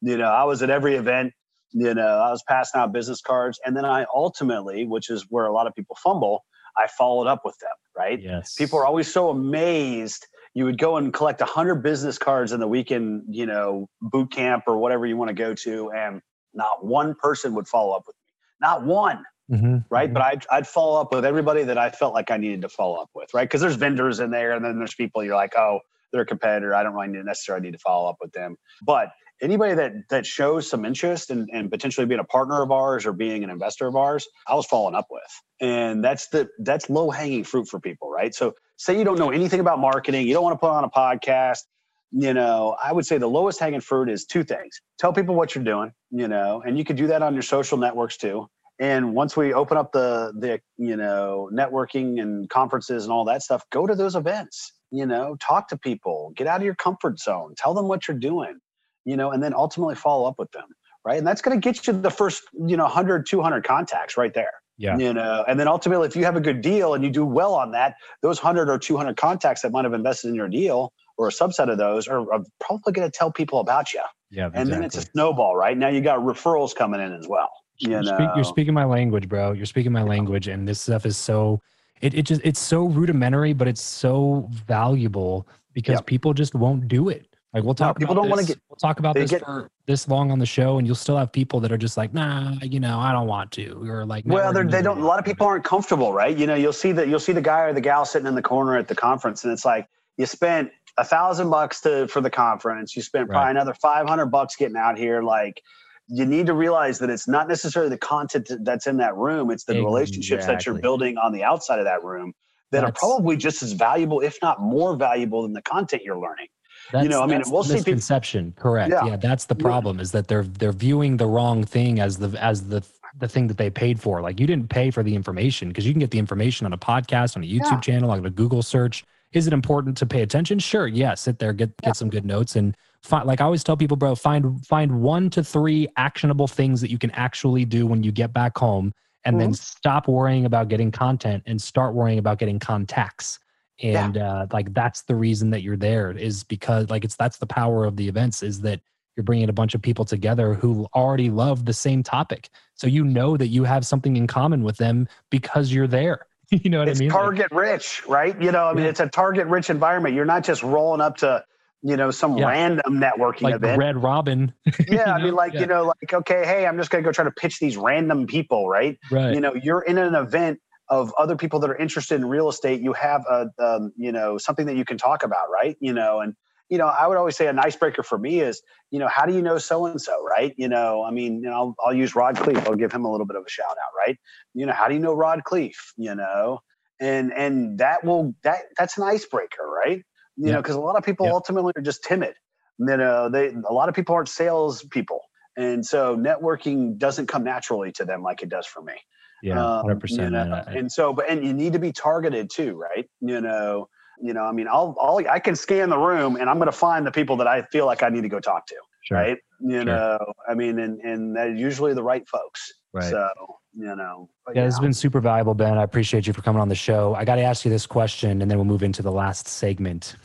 You 0.00 0.16
know, 0.16 0.28
I 0.28 0.44
was 0.44 0.62
at 0.62 0.70
every 0.70 0.94
event, 0.94 1.32
you 1.72 1.94
know, 1.94 2.06
I 2.06 2.30
was 2.30 2.42
passing 2.46 2.80
out 2.80 2.92
business 2.92 3.20
cards. 3.20 3.58
And 3.64 3.76
then 3.76 3.84
I 3.84 4.06
ultimately, 4.14 4.86
which 4.86 5.10
is 5.10 5.26
where 5.28 5.46
a 5.46 5.52
lot 5.52 5.66
of 5.66 5.74
people 5.74 5.96
fumble, 6.02 6.44
I 6.76 6.86
followed 6.86 7.26
up 7.26 7.42
with 7.44 7.58
them, 7.58 7.70
right? 7.96 8.20
Yes. 8.22 8.54
People 8.54 8.78
are 8.78 8.86
always 8.86 9.12
so 9.12 9.30
amazed. 9.30 10.26
You 10.54 10.64
would 10.64 10.78
go 10.78 10.96
and 10.96 11.12
collect 11.12 11.40
100 11.40 11.76
business 11.76 12.18
cards 12.18 12.52
in 12.52 12.60
the 12.60 12.68
weekend, 12.68 13.24
you 13.28 13.46
know, 13.46 13.88
boot 14.00 14.32
camp 14.32 14.64
or 14.66 14.78
whatever 14.78 15.06
you 15.06 15.16
want 15.16 15.28
to 15.28 15.34
go 15.34 15.54
to. 15.54 15.90
And 15.92 16.20
not 16.54 16.84
one 16.84 17.14
person 17.14 17.54
would 17.54 17.68
follow 17.68 17.94
up 17.94 18.04
with 18.06 18.16
me. 18.16 18.32
Not 18.60 18.84
one 18.84 19.24
mm-hmm. 19.50 19.78
right? 19.90 20.06
Mm-hmm. 20.06 20.14
But 20.14 20.22
I'd, 20.22 20.46
I'd 20.50 20.66
follow 20.66 21.00
up 21.00 21.12
with 21.12 21.24
everybody 21.24 21.64
that 21.64 21.78
I 21.78 21.90
felt 21.90 22.14
like 22.14 22.30
I 22.30 22.36
needed 22.36 22.62
to 22.62 22.68
follow 22.68 22.96
up 23.00 23.10
with, 23.14 23.32
right? 23.34 23.44
Because 23.44 23.60
there's 23.60 23.76
vendors 23.76 24.20
in 24.20 24.30
there, 24.30 24.52
and 24.52 24.64
then 24.64 24.78
there's 24.78 24.94
people 24.94 25.24
you're 25.24 25.36
like, 25.36 25.56
oh, 25.56 25.80
they're 26.12 26.22
a 26.22 26.26
competitor. 26.26 26.74
I 26.74 26.82
don't 26.82 26.94
really 26.94 27.22
necessarily 27.22 27.64
need 27.64 27.72
to 27.72 27.78
follow 27.78 28.08
up 28.08 28.16
with 28.20 28.32
them. 28.32 28.56
But 28.82 29.10
anybody 29.42 29.74
that 29.74 29.92
that 30.10 30.24
shows 30.26 30.68
some 30.68 30.84
interest 30.84 31.30
in, 31.30 31.46
in 31.52 31.68
potentially 31.68 32.06
being 32.06 32.20
a 32.20 32.24
partner 32.24 32.62
of 32.62 32.70
ours 32.70 33.04
or 33.04 33.12
being 33.12 33.44
an 33.44 33.50
investor 33.50 33.86
of 33.86 33.96
ours, 33.96 34.26
I 34.46 34.54
was 34.54 34.66
following 34.66 34.94
up 34.94 35.06
with. 35.10 35.22
And 35.60 36.02
that's 36.02 36.28
the 36.28 36.48
that's 36.60 36.88
low 36.88 37.10
hanging 37.10 37.44
fruit 37.44 37.68
for 37.68 37.78
people, 37.78 38.10
right? 38.10 38.34
So 38.34 38.54
say 38.78 38.96
you 38.96 39.04
don't 39.04 39.18
know 39.18 39.30
anything 39.30 39.60
about 39.60 39.78
marketing, 39.78 40.26
you 40.26 40.32
don't 40.32 40.44
want 40.44 40.54
to 40.54 40.58
put 40.58 40.70
on 40.70 40.84
a 40.84 40.88
podcast. 40.88 41.64
You 42.10 42.32
know, 42.32 42.74
I 42.82 42.92
would 42.92 43.04
say 43.04 43.18
the 43.18 43.28
lowest 43.28 43.60
hanging 43.60 43.82
fruit 43.82 44.08
is 44.08 44.24
two 44.24 44.42
things. 44.42 44.80
Tell 44.98 45.12
people 45.12 45.34
what 45.34 45.54
you're 45.54 45.64
doing, 45.64 45.92
you 46.10 46.26
know, 46.26 46.62
and 46.64 46.78
you 46.78 46.84
could 46.84 46.96
do 46.96 47.08
that 47.08 47.22
on 47.22 47.34
your 47.34 47.42
social 47.42 47.76
networks 47.76 48.16
too. 48.16 48.48
And 48.80 49.12
once 49.12 49.36
we 49.36 49.52
open 49.52 49.76
up 49.76 49.92
the 49.92 50.32
the 50.38 50.60
you 50.78 50.96
know 50.96 51.50
networking 51.52 52.22
and 52.22 52.48
conferences 52.48 53.04
and 53.04 53.12
all 53.12 53.24
that 53.26 53.42
stuff, 53.42 53.62
go 53.70 53.86
to 53.86 53.94
those 53.94 54.14
events. 54.14 54.72
You 54.90 55.04
know, 55.04 55.36
talk 55.38 55.68
to 55.68 55.76
people, 55.76 56.32
get 56.34 56.46
out 56.46 56.60
of 56.60 56.64
your 56.64 56.76
comfort 56.76 57.18
zone, 57.20 57.54
tell 57.58 57.74
them 57.74 57.88
what 57.88 58.08
you're 58.08 58.16
doing. 58.16 58.58
You 59.04 59.16
know, 59.16 59.32
and 59.32 59.42
then 59.42 59.52
ultimately 59.52 59.96
follow 59.96 60.26
up 60.26 60.36
with 60.38 60.50
them, 60.52 60.68
right? 61.04 61.18
And 61.18 61.26
that's 61.26 61.42
going 61.42 61.60
to 61.60 61.62
get 61.62 61.86
you 61.86 61.92
the 61.92 62.10
first 62.10 62.44
you 62.54 62.76
know 62.76 62.84
100, 62.84 63.26
200 63.26 63.64
contacts 63.64 64.16
right 64.16 64.32
there. 64.32 64.52
Yeah. 64.78 64.96
You 64.96 65.12
know, 65.12 65.44
and 65.48 65.58
then 65.58 65.66
ultimately, 65.68 66.06
if 66.06 66.14
you 66.14 66.24
have 66.24 66.36
a 66.36 66.40
good 66.40 66.60
deal 66.60 66.94
and 66.94 67.02
you 67.02 67.10
do 67.10 67.26
well 67.26 67.54
on 67.54 67.72
that, 67.72 67.96
those 68.22 68.42
100 68.42 68.70
or 68.70 68.78
200 68.78 69.16
contacts 69.16 69.62
that 69.62 69.72
might 69.72 69.84
have 69.84 69.92
invested 69.92 70.28
in 70.28 70.34
your 70.34 70.48
deal 70.48 70.92
or 71.16 71.28
a 71.28 71.32
subset 71.32 71.68
of 71.68 71.78
those 71.78 72.06
are, 72.06 72.20
are 72.32 72.44
probably 72.60 72.92
going 72.92 73.10
to 73.10 73.16
tell 73.16 73.32
people 73.32 73.58
about 73.58 73.92
you. 73.92 74.00
Yeah. 74.30 74.46
Exactly. 74.46 74.62
And 74.62 74.72
then 74.72 74.84
it's 74.84 74.96
a 74.96 75.02
snowball, 75.02 75.56
right? 75.56 75.76
Now 75.76 75.88
you 75.88 76.00
got 76.00 76.20
referrals 76.20 76.74
coming 76.74 77.00
in 77.00 77.12
as 77.12 77.26
well. 77.26 77.50
You 77.78 77.90
you're, 77.90 78.02
know? 78.02 78.14
speak, 78.14 78.28
you're 78.36 78.44
speaking 78.44 78.74
my 78.74 78.84
language, 78.84 79.28
bro. 79.28 79.52
You're 79.52 79.66
speaking 79.66 79.92
my 79.92 80.02
language, 80.02 80.48
and 80.48 80.66
this 80.66 80.80
stuff 80.80 81.06
is 81.06 81.16
so 81.16 81.60
it, 82.00 82.14
it 82.14 82.22
just 82.22 82.40
it's 82.44 82.60
so 82.60 82.86
rudimentary, 82.86 83.52
but 83.52 83.68
it's 83.68 83.82
so 83.82 84.48
valuable 84.66 85.46
because 85.74 85.94
yep. 85.94 86.06
people 86.06 86.34
just 86.34 86.54
won't 86.54 86.88
do 86.88 87.08
it. 87.08 87.27
Like 87.54 87.64
we'll 87.64 87.74
talk. 87.74 87.98
No, 87.98 88.06
people 88.06 88.14
don't 88.14 88.28
want 88.28 88.42
to 88.42 88.46
get. 88.46 88.60
We'll 88.68 88.76
talk 88.76 88.98
about 88.98 89.14
this 89.14 89.30
get, 89.30 89.42
for 89.42 89.70
this 89.86 90.06
long 90.06 90.30
on 90.30 90.38
the 90.38 90.46
show, 90.46 90.78
and 90.78 90.86
you'll 90.86 90.96
still 90.96 91.16
have 91.16 91.32
people 91.32 91.60
that 91.60 91.72
are 91.72 91.78
just 91.78 91.96
like, 91.96 92.12
nah, 92.12 92.56
you 92.60 92.78
know, 92.78 92.98
I 92.98 93.10
don't 93.10 93.26
want 93.26 93.50
to, 93.52 93.88
or 93.88 94.04
like, 94.04 94.24
well, 94.26 94.52
they 94.52 94.82
don't. 94.82 95.00
A 95.00 95.04
lot 95.04 95.18
of 95.18 95.24
people 95.24 95.46
aren't 95.46 95.64
comfortable, 95.64 96.12
right? 96.12 96.36
You 96.36 96.46
know, 96.46 96.54
you'll 96.54 96.74
see 96.74 96.92
that 96.92 97.08
you'll 97.08 97.20
see 97.20 97.32
the 97.32 97.40
guy 97.40 97.60
or 97.62 97.72
the 97.72 97.80
gal 97.80 98.04
sitting 98.04 98.28
in 98.28 98.34
the 98.34 98.42
corner 98.42 98.76
at 98.76 98.86
the 98.86 98.94
conference, 98.94 99.44
and 99.44 99.52
it's 99.52 99.64
like 99.64 99.88
you 100.18 100.26
spent 100.26 100.70
a 100.98 101.04
thousand 101.04 101.48
bucks 101.48 101.80
to 101.82 102.06
for 102.08 102.20
the 102.20 102.30
conference, 102.30 102.94
you 102.94 103.02
spent 103.02 103.28
probably 103.28 103.46
right. 103.46 103.50
another 103.52 103.74
five 103.74 104.06
hundred 104.06 104.26
bucks 104.26 104.54
getting 104.54 104.76
out 104.76 104.98
here, 104.98 105.22
like 105.22 105.62
you 106.08 106.24
need 106.24 106.46
to 106.46 106.54
realize 106.54 106.98
that 106.98 107.10
it's 107.10 107.28
not 107.28 107.48
necessarily 107.48 107.90
the 107.90 107.98
content 107.98 108.50
that's 108.62 108.86
in 108.86 108.96
that 108.96 109.14
room 109.16 109.50
it's 109.50 109.64
the 109.64 109.72
exactly. 109.72 109.84
relationships 109.84 110.46
that 110.46 110.64
you're 110.64 110.78
building 110.78 111.18
on 111.18 111.32
the 111.32 111.44
outside 111.44 111.78
of 111.78 111.84
that 111.84 112.02
room 112.02 112.32
that 112.70 112.80
that's, 112.80 112.90
are 112.90 112.92
probably 112.92 113.36
just 113.36 113.62
as 113.62 113.72
valuable 113.72 114.20
if 114.20 114.38
not 114.40 114.60
more 114.60 114.96
valuable 114.96 115.42
than 115.42 115.52
the 115.52 115.62
content 115.62 116.02
you're 116.02 116.18
learning 116.18 116.48
you 116.94 117.08
know 117.08 117.22
i 117.22 117.26
mean 117.26 117.42
we'll 117.46 117.64
see 117.64 117.74
misconception 117.74 118.52
people, 118.52 118.62
correct 118.62 118.90
yeah. 118.90 119.04
yeah 119.04 119.16
that's 119.16 119.44
the 119.46 119.54
problem 119.54 120.00
is 120.00 120.12
that 120.12 120.28
they're 120.28 120.44
they're 120.44 120.72
viewing 120.72 121.16
the 121.16 121.26
wrong 121.26 121.64
thing 121.64 122.00
as 122.00 122.16
the 122.18 122.28
as 122.42 122.68
the 122.68 122.84
the 123.18 123.28
thing 123.28 123.46
that 123.46 123.56
they 123.56 123.70
paid 123.70 124.00
for 124.00 124.20
like 124.20 124.38
you 124.38 124.46
didn't 124.46 124.68
pay 124.68 124.90
for 124.90 125.02
the 125.02 125.14
information 125.14 125.68
because 125.68 125.86
you 125.86 125.92
can 125.92 126.00
get 126.00 126.10
the 126.10 126.18
information 126.18 126.66
on 126.66 126.72
a 126.72 126.78
podcast 126.78 127.36
on 127.36 127.42
a 127.42 127.46
youtube 127.46 127.72
yeah. 127.72 127.80
channel 127.80 128.10
on 128.10 128.24
a 128.24 128.30
google 128.30 128.62
search 128.62 129.04
is 129.32 129.46
it 129.46 129.52
important 129.52 129.96
to 129.96 130.06
pay 130.06 130.22
attention 130.22 130.58
sure 130.58 130.86
yeah 130.86 131.14
sit 131.14 131.38
there 131.38 131.52
get 131.52 131.76
get 131.78 131.96
some 131.96 132.08
good 132.08 132.24
notes 132.24 132.56
and 132.56 132.76
find, 133.02 133.26
like 133.26 133.40
I 133.40 133.44
always 133.44 133.64
tell 133.64 133.76
people, 133.76 133.96
bro, 133.96 134.14
find 134.14 134.64
find 134.66 135.00
one 135.00 135.30
to 135.30 135.44
three 135.44 135.88
actionable 135.96 136.46
things 136.46 136.80
that 136.80 136.90
you 136.90 136.98
can 136.98 137.10
actually 137.12 137.64
do 137.64 137.86
when 137.86 138.02
you 138.02 138.12
get 138.12 138.32
back 138.32 138.56
home, 138.56 138.92
and 139.24 139.34
mm-hmm. 139.34 139.40
then 139.40 139.54
stop 139.54 140.08
worrying 140.08 140.44
about 140.44 140.68
getting 140.68 140.90
content 140.90 141.42
and 141.46 141.60
start 141.60 141.94
worrying 141.94 142.18
about 142.18 142.38
getting 142.38 142.58
contacts. 142.58 143.38
And 143.82 144.16
yeah. 144.16 144.32
uh, 144.32 144.46
like 144.52 144.72
that's 144.74 145.02
the 145.02 145.14
reason 145.14 145.50
that 145.50 145.62
you're 145.62 145.76
there 145.76 146.10
is 146.10 146.44
because 146.44 146.90
like 146.90 147.04
it's 147.04 147.16
that's 147.16 147.38
the 147.38 147.46
power 147.46 147.84
of 147.84 147.96
the 147.96 148.08
events 148.08 148.42
is 148.42 148.60
that 148.62 148.80
you're 149.16 149.24
bringing 149.24 149.48
a 149.48 149.52
bunch 149.52 149.74
of 149.74 149.82
people 149.82 150.04
together 150.04 150.54
who 150.54 150.86
already 150.94 151.30
love 151.30 151.64
the 151.64 151.72
same 151.72 152.02
topic. 152.02 152.50
So 152.74 152.86
you 152.86 153.04
know 153.04 153.36
that 153.36 153.48
you 153.48 153.64
have 153.64 153.84
something 153.86 154.16
in 154.16 154.26
common 154.26 154.62
with 154.62 154.76
them 154.76 155.08
because 155.30 155.72
you're 155.72 155.88
there. 155.88 156.26
you 156.50 156.70
know 156.70 156.78
what 156.78 156.88
it's 156.88 157.00
I 157.00 157.02
mean? 157.02 157.10
Target 157.10 157.52
like, 157.52 157.60
rich, 157.60 158.02
right? 158.08 158.40
You 158.40 158.52
know, 158.52 158.66
I 158.66 158.72
mean, 158.72 158.84
yeah. 158.84 158.90
it's 158.90 159.00
a 159.00 159.08
target 159.08 159.46
rich 159.46 159.70
environment. 159.70 160.14
You're 160.14 160.24
not 160.24 160.44
just 160.44 160.62
rolling 160.62 161.00
up 161.00 161.18
to 161.18 161.44
you 161.82 161.96
know, 161.96 162.10
some 162.10 162.36
yeah. 162.36 162.48
random 162.48 162.94
networking 162.94 163.42
like 163.42 163.54
event. 163.54 163.78
Red 163.78 164.02
Robin. 164.02 164.52
yeah, 164.88 165.12
I 165.12 165.22
mean, 165.22 165.34
like 165.34 165.54
you 165.54 165.66
know, 165.66 165.84
like 165.84 166.12
okay, 166.12 166.44
hey, 166.44 166.66
I'm 166.66 166.76
just 166.76 166.90
gonna 166.90 167.04
go 167.04 167.12
try 167.12 167.24
to 167.24 167.30
pitch 167.30 167.60
these 167.60 167.76
random 167.76 168.26
people, 168.26 168.68
right? 168.68 168.98
Right. 169.10 169.34
You 169.34 169.40
know, 169.40 169.54
you're 169.54 169.82
in 169.82 169.98
an 169.98 170.14
event 170.14 170.60
of 170.90 171.12
other 171.18 171.36
people 171.36 171.60
that 171.60 171.70
are 171.70 171.76
interested 171.76 172.16
in 172.16 172.26
real 172.26 172.48
estate. 172.48 172.80
You 172.80 172.92
have 172.94 173.24
a, 173.28 173.48
um, 173.58 173.92
you 173.96 174.12
know, 174.12 174.38
something 174.38 174.66
that 174.66 174.76
you 174.76 174.84
can 174.84 174.98
talk 174.98 175.22
about, 175.22 175.50
right? 175.52 175.76
You 175.80 175.92
know, 175.92 176.20
and 176.20 176.34
you 176.68 176.76
know, 176.76 176.86
I 176.86 177.06
would 177.06 177.16
always 177.16 177.36
say 177.36 177.46
an 177.46 177.58
icebreaker 177.58 178.02
for 178.02 178.18
me 178.18 178.40
is, 178.40 178.62
you 178.90 178.98
know, 178.98 179.08
how 179.08 179.24
do 179.24 179.34
you 179.34 179.40
know 179.40 179.56
so 179.58 179.86
and 179.86 180.00
so, 180.00 180.22
right? 180.22 180.54
You 180.58 180.68
know, 180.68 181.02
I 181.02 181.10
mean, 181.10 181.36
you 181.42 181.48
know, 181.48 181.52
I'll, 181.52 181.74
I'll 181.86 181.94
use 181.94 182.14
Rod 182.14 182.36
Khleif. 182.36 182.66
I'll 182.66 182.76
give 182.76 182.92
him 182.92 183.04
a 183.04 183.10
little 183.10 183.26
bit 183.26 183.36
of 183.36 183.44
a 183.46 183.48
shout 183.48 183.70
out, 183.70 183.92
right? 183.96 184.18
You 184.54 184.66
know, 184.66 184.72
how 184.72 184.88
do 184.88 184.94
you 184.94 185.00
know 185.00 185.14
Rod 185.14 185.42
Khleif? 185.46 185.76
You 185.96 186.14
know, 186.14 186.60
and 187.00 187.32
and 187.32 187.78
that 187.78 188.04
will 188.04 188.34
that 188.42 188.60
that's 188.76 188.98
an 188.98 189.04
icebreaker, 189.04 189.66
right? 189.66 190.02
You 190.36 190.52
know, 190.52 190.62
because 190.62 190.76
a 190.76 190.80
lot 190.80 190.96
of 190.96 191.04
people 191.04 191.26
ultimately 191.26 191.72
are 191.76 191.82
just 191.82 192.04
timid. 192.04 192.34
You 192.78 192.96
know, 192.96 193.28
they 193.28 193.48
a 193.48 193.72
lot 193.72 193.88
of 193.88 193.94
people 193.94 194.14
aren't 194.14 194.28
sales 194.28 194.84
people, 194.84 195.20
and 195.56 195.84
so 195.84 196.16
networking 196.16 196.98
doesn't 196.98 197.26
come 197.26 197.44
naturally 197.44 197.92
to 197.92 198.04
them 198.04 198.22
like 198.22 198.42
it 198.42 198.48
does 198.48 198.66
for 198.66 198.82
me. 198.82 198.94
Yeah, 199.42 199.60
um, 199.60 199.80
hundred 199.82 199.92
um, 199.92 200.00
percent. 200.00 200.34
You 200.34 200.44
know, 200.44 200.64
and 200.66 200.90
so, 200.90 201.12
but 201.12 201.28
and 201.28 201.44
you 201.44 201.52
need 201.52 201.72
to 201.72 201.78
be 201.78 201.92
targeted 201.92 202.50
too, 202.50 202.74
right? 202.74 203.08
You 203.20 203.40
know, 203.40 203.88
you 204.20 204.32
know, 204.32 204.44
I 204.44 204.52
mean, 204.52 204.68
I'll, 204.68 204.96
I'll 205.00 205.22
I 205.28 205.38
can 205.38 205.54
scan 205.54 205.90
the 205.90 205.98
room 205.98 206.36
and 206.36 206.50
I'm 206.50 206.56
going 206.56 206.66
to 206.66 206.72
find 206.72 207.06
the 207.06 207.12
people 207.12 207.36
that 207.36 207.46
I 207.46 207.62
feel 207.62 207.86
like 207.86 208.02
I 208.02 208.08
need 208.08 208.22
to 208.22 208.28
go 208.28 208.40
talk 208.40 208.66
to, 208.66 208.76
sure. 209.04 209.18
right? 209.18 209.38
You 209.60 209.76
sure. 209.76 209.84
know, 209.84 210.18
I 210.48 210.54
mean, 210.54 210.78
and 210.78 211.00
and 211.00 211.36
they're 211.36 211.54
usually 211.54 211.94
the 211.94 212.02
right 212.02 212.26
folks. 212.28 212.72
Right. 212.92 213.10
So 213.10 213.28
you 213.76 213.94
know, 213.94 214.28
yeah, 214.54 214.64
this 214.64 214.74
has 214.74 214.80
been 214.80 214.92
super 214.92 215.20
valuable, 215.20 215.54
Ben. 215.54 215.78
I 215.78 215.82
appreciate 215.82 216.26
you 216.26 216.32
for 216.32 216.42
coming 216.42 216.60
on 216.60 216.68
the 216.68 216.74
show. 216.74 217.14
I 217.14 217.24
got 217.24 217.36
to 217.36 217.42
ask 217.42 217.64
you 217.64 217.70
this 217.70 217.86
question, 217.86 218.42
and 218.42 218.50
then 218.50 218.58
we'll 218.58 218.64
move 218.64 218.82
into 218.82 219.02
the 219.02 219.12
last 219.12 219.46
segment. 219.46 220.16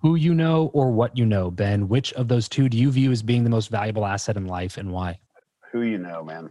Who 0.00 0.14
you 0.14 0.32
know 0.32 0.70
or 0.72 0.92
what 0.92 1.18
you 1.18 1.26
know, 1.26 1.50
Ben? 1.50 1.88
Which 1.88 2.12
of 2.12 2.28
those 2.28 2.48
two 2.48 2.68
do 2.68 2.78
you 2.78 2.90
view 2.90 3.10
as 3.10 3.22
being 3.22 3.44
the 3.44 3.50
most 3.50 3.68
valuable 3.68 4.06
asset 4.06 4.36
in 4.36 4.46
life, 4.46 4.78
and 4.78 4.92
why? 4.92 5.18
Who 5.72 5.82
you 5.82 5.98
know, 5.98 6.22
man. 6.22 6.50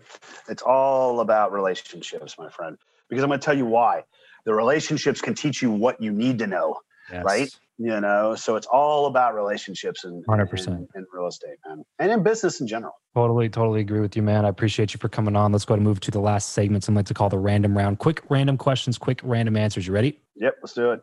It's 0.49 0.63
all 0.63 1.19
about 1.19 1.51
relationships, 1.51 2.36
my 2.38 2.49
friend. 2.49 2.78
Because 3.09 3.24
I'm 3.24 3.30
going 3.30 3.39
to 3.39 3.45
tell 3.45 3.57
you 3.57 3.65
why. 3.65 4.03
The 4.45 4.53
relationships 4.53 5.22
can 5.22 5.36
teach 5.36 5.61
you 5.61 5.72
what 5.72 6.01
you 6.01 6.11
need 6.11 6.39
to 6.39 6.47
know 6.47 6.78
yes. 7.11 7.24
right? 7.24 7.59
You 7.78 7.99
know, 7.99 8.36
so 8.36 8.55
it's 8.55 8.67
all 8.67 9.07
about 9.07 9.34
relationships 9.34 10.03
and 10.03 10.24
100% 10.28 10.67
in, 10.67 10.88
in, 10.95 11.05
real 11.11 11.28
estate, 11.28 11.57
man, 11.65 11.84
and 11.97 12.11
in 12.11 12.22
business 12.22 12.61
in 12.61 12.67
general. 12.67 12.93
Totally, 13.15 13.49
totally 13.49 13.82
agree 13.82 14.01
with 14.01 14.15
you, 14.15 14.22
man. 14.22 14.45
I 14.45 14.49
appreciate 14.49 14.93
you 14.93 14.99
for 14.99 15.09
coming 15.09 15.36
on. 15.36 15.51
Let's 15.51 15.65
go 15.65 15.74
and 15.74 15.84
move 15.84 15.99
to 16.01 16.11
the 16.11 16.19
last 16.19 16.49
segment. 16.49 16.88
I'm 16.88 16.93
like 16.93 17.07
to 17.07 17.15
call 17.15 17.30
the 17.30 17.39
random 17.39 17.76
round. 17.76 17.97
Quick 17.97 18.22
random 18.30 18.57
questions, 18.57 18.99
quick 18.99 19.19
random 19.24 19.57
answers. 19.57 19.88
You 19.88 19.93
ready? 19.93 20.19
Yep, 20.36 20.57
let's 20.61 20.74
do 20.74 20.91
it. 20.91 21.01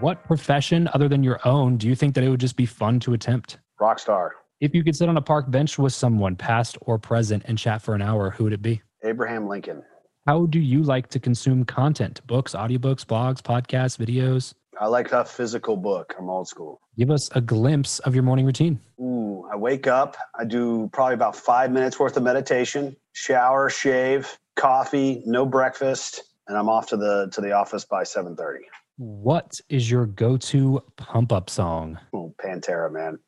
What 0.00 0.22
profession 0.24 0.90
other 0.92 1.08
than 1.08 1.22
your 1.22 1.40
own 1.46 1.78
do 1.78 1.88
you 1.88 1.94
think 1.94 2.14
that 2.16 2.24
it 2.24 2.28
would 2.28 2.40
just 2.40 2.56
be 2.56 2.66
fun 2.66 3.00
to 3.00 3.14
attempt? 3.14 3.58
Rock 3.80 3.98
star. 3.98 4.34
If 4.60 4.72
you 4.72 4.84
could 4.84 4.94
sit 4.94 5.08
on 5.08 5.16
a 5.16 5.22
park 5.22 5.50
bench 5.50 5.78
with 5.78 5.92
someone, 5.92 6.36
past 6.36 6.78
or 6.82 6.96
present, 6.98 7.42
and 7.46 7.58
chat 7.58 7.82
for 7.82 7.94
an 7.94 8.02
hour, 8.02 8.30
who 8.30 8.44
would 8.44 8.52
it 8.52 8.62
be? 8.62 8.82
Abraham 9.02 9.48
Lincoln. 9.48 9.82
How 10.26 10.46
do 10.46 10.60
you 10.60 10.82
like 10.82 11.08
to 11.08 11.18
consume 11.18 11.64
content? 11.64 12.24
Books, 12.26 12.54
audiobooks, 12.54 13.04
blogs, 13.04 13.42
podcasts, 13.42 13.98
videos? 13.98 14.54
I 14.80 14.86
like 14.86 15.12
a 15.12 15.24
physical 15.24 15.76
book. 15.76 16.14
I'm 16.18 16.30
old 16.30 16.48
school. 16.48 16.80
Give 16.96 17.10
us 17.10 17.28
a 17.34 17.40
glimpse 17.40 17.98
of 18.00 18.14
your 18.14 18.22
morning 18.22 18.46
routine. 18.46 18.78
Ooh, 19.00 19.44
I 19.52 19.56
wake 19.56 19.86
up. 19.86 20.16
I 20.38 20.44
do 20.44 20.88
probably 20.92 21.14
about 21.14 21.36
five 21.36 21.72
minutes 21.72 21.98
worth 21.98 22.16
of 22.16 22.22
meditation, 22.22 22.96
shower, 23.12 23.68
shave, 23.68 24.38
coffee, 24.56 25.22
no 25.26 25.44
breakfast, 25.44 26.22
and 26.46 26.56
I'm 26.56 26.68
off 26.68 26.86
to 26.88 26.96
the 26.96 27.28
to 27.32 27.40
the 27.40 27.52
office 27.52 27.84
by 27.84 28.04
7:30. 28.04 28.60
What 28.96 29.60
is 29.68 29.90
your 29.90 30.06
go-to 30.06 30.80
pump 30.96 31.32
up 31.32 31.50
song? 31.50 31.98
Oh, 32.12 32.32
Pantera, 32.40 32.90
man. 32.90 33.18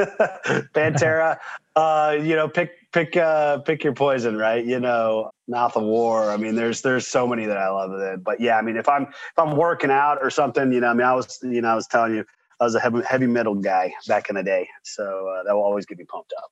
Pantera. 0.75 1.39
uh, 1.77 2.17
you 2.21 2.37
know, 2.37 2.49
pick 2.49 2.73
pick 2.93 3.17
uh 3.17 3.59
pick 3.59 3.85
your 3.85 3.95
poison, 3.95 4.37
right? 4.37 4.65
You 4.65 4.81
know, 4.81 5.31
Mouth 5.49 5.75
for 5.75 5.83
War. 5.83 6.31
I 6.31 6.37
mean, 6.37 6.55
there's 6.55 6.83
there's 6.83 7.07
so 7.07 7.27
many 7.27 7.47
that 7.47 7.57
I 7.57 7.69
love 7.69 7.93
it. 7.93 8.25
But 8.25 8.41
yeah, 8.41 8.59
I 8.59 8.63
mean, 8.63 8.77
if 8.77 8.89
I'm 8.89 9.05
if 9.05 9.39
I'm 9.39 9.57
working 9.57 9.91
out 9.91 10.19
or 10.21 10.31
something, 10.31 10.73
you 10.73 10.81
know, 10.81 10.89
I 10.89 10.95
mean, 10.95 11.07
I 11.07 11.15
was 11.15 11.39
you 11.43 11.61
know, 11.61 11.69
I 11.69 11.75
was 11.75 11.87
telling 11.87 12.15
you, 12.15 12.25
I 12.61 12.65
was 12.65 12.75
a 12.75 12.81
heavy, 12.81 13.01
heavy 13.09 13.27
metal 13.27 13.55
guy 13.55 13.93
back 14.07 14.29
in 14.29 14.37
the 14.37 14.43
day, 14.43 14.69
so 14.83 15.29
uh, 15.29 15.45
that 15.45 15.55
will 15.55 15.63
always 15.63 15.87
get 15.87 15.99
me 15.99 16.05
pumped 16.05 16.33
up. 16.39 16.51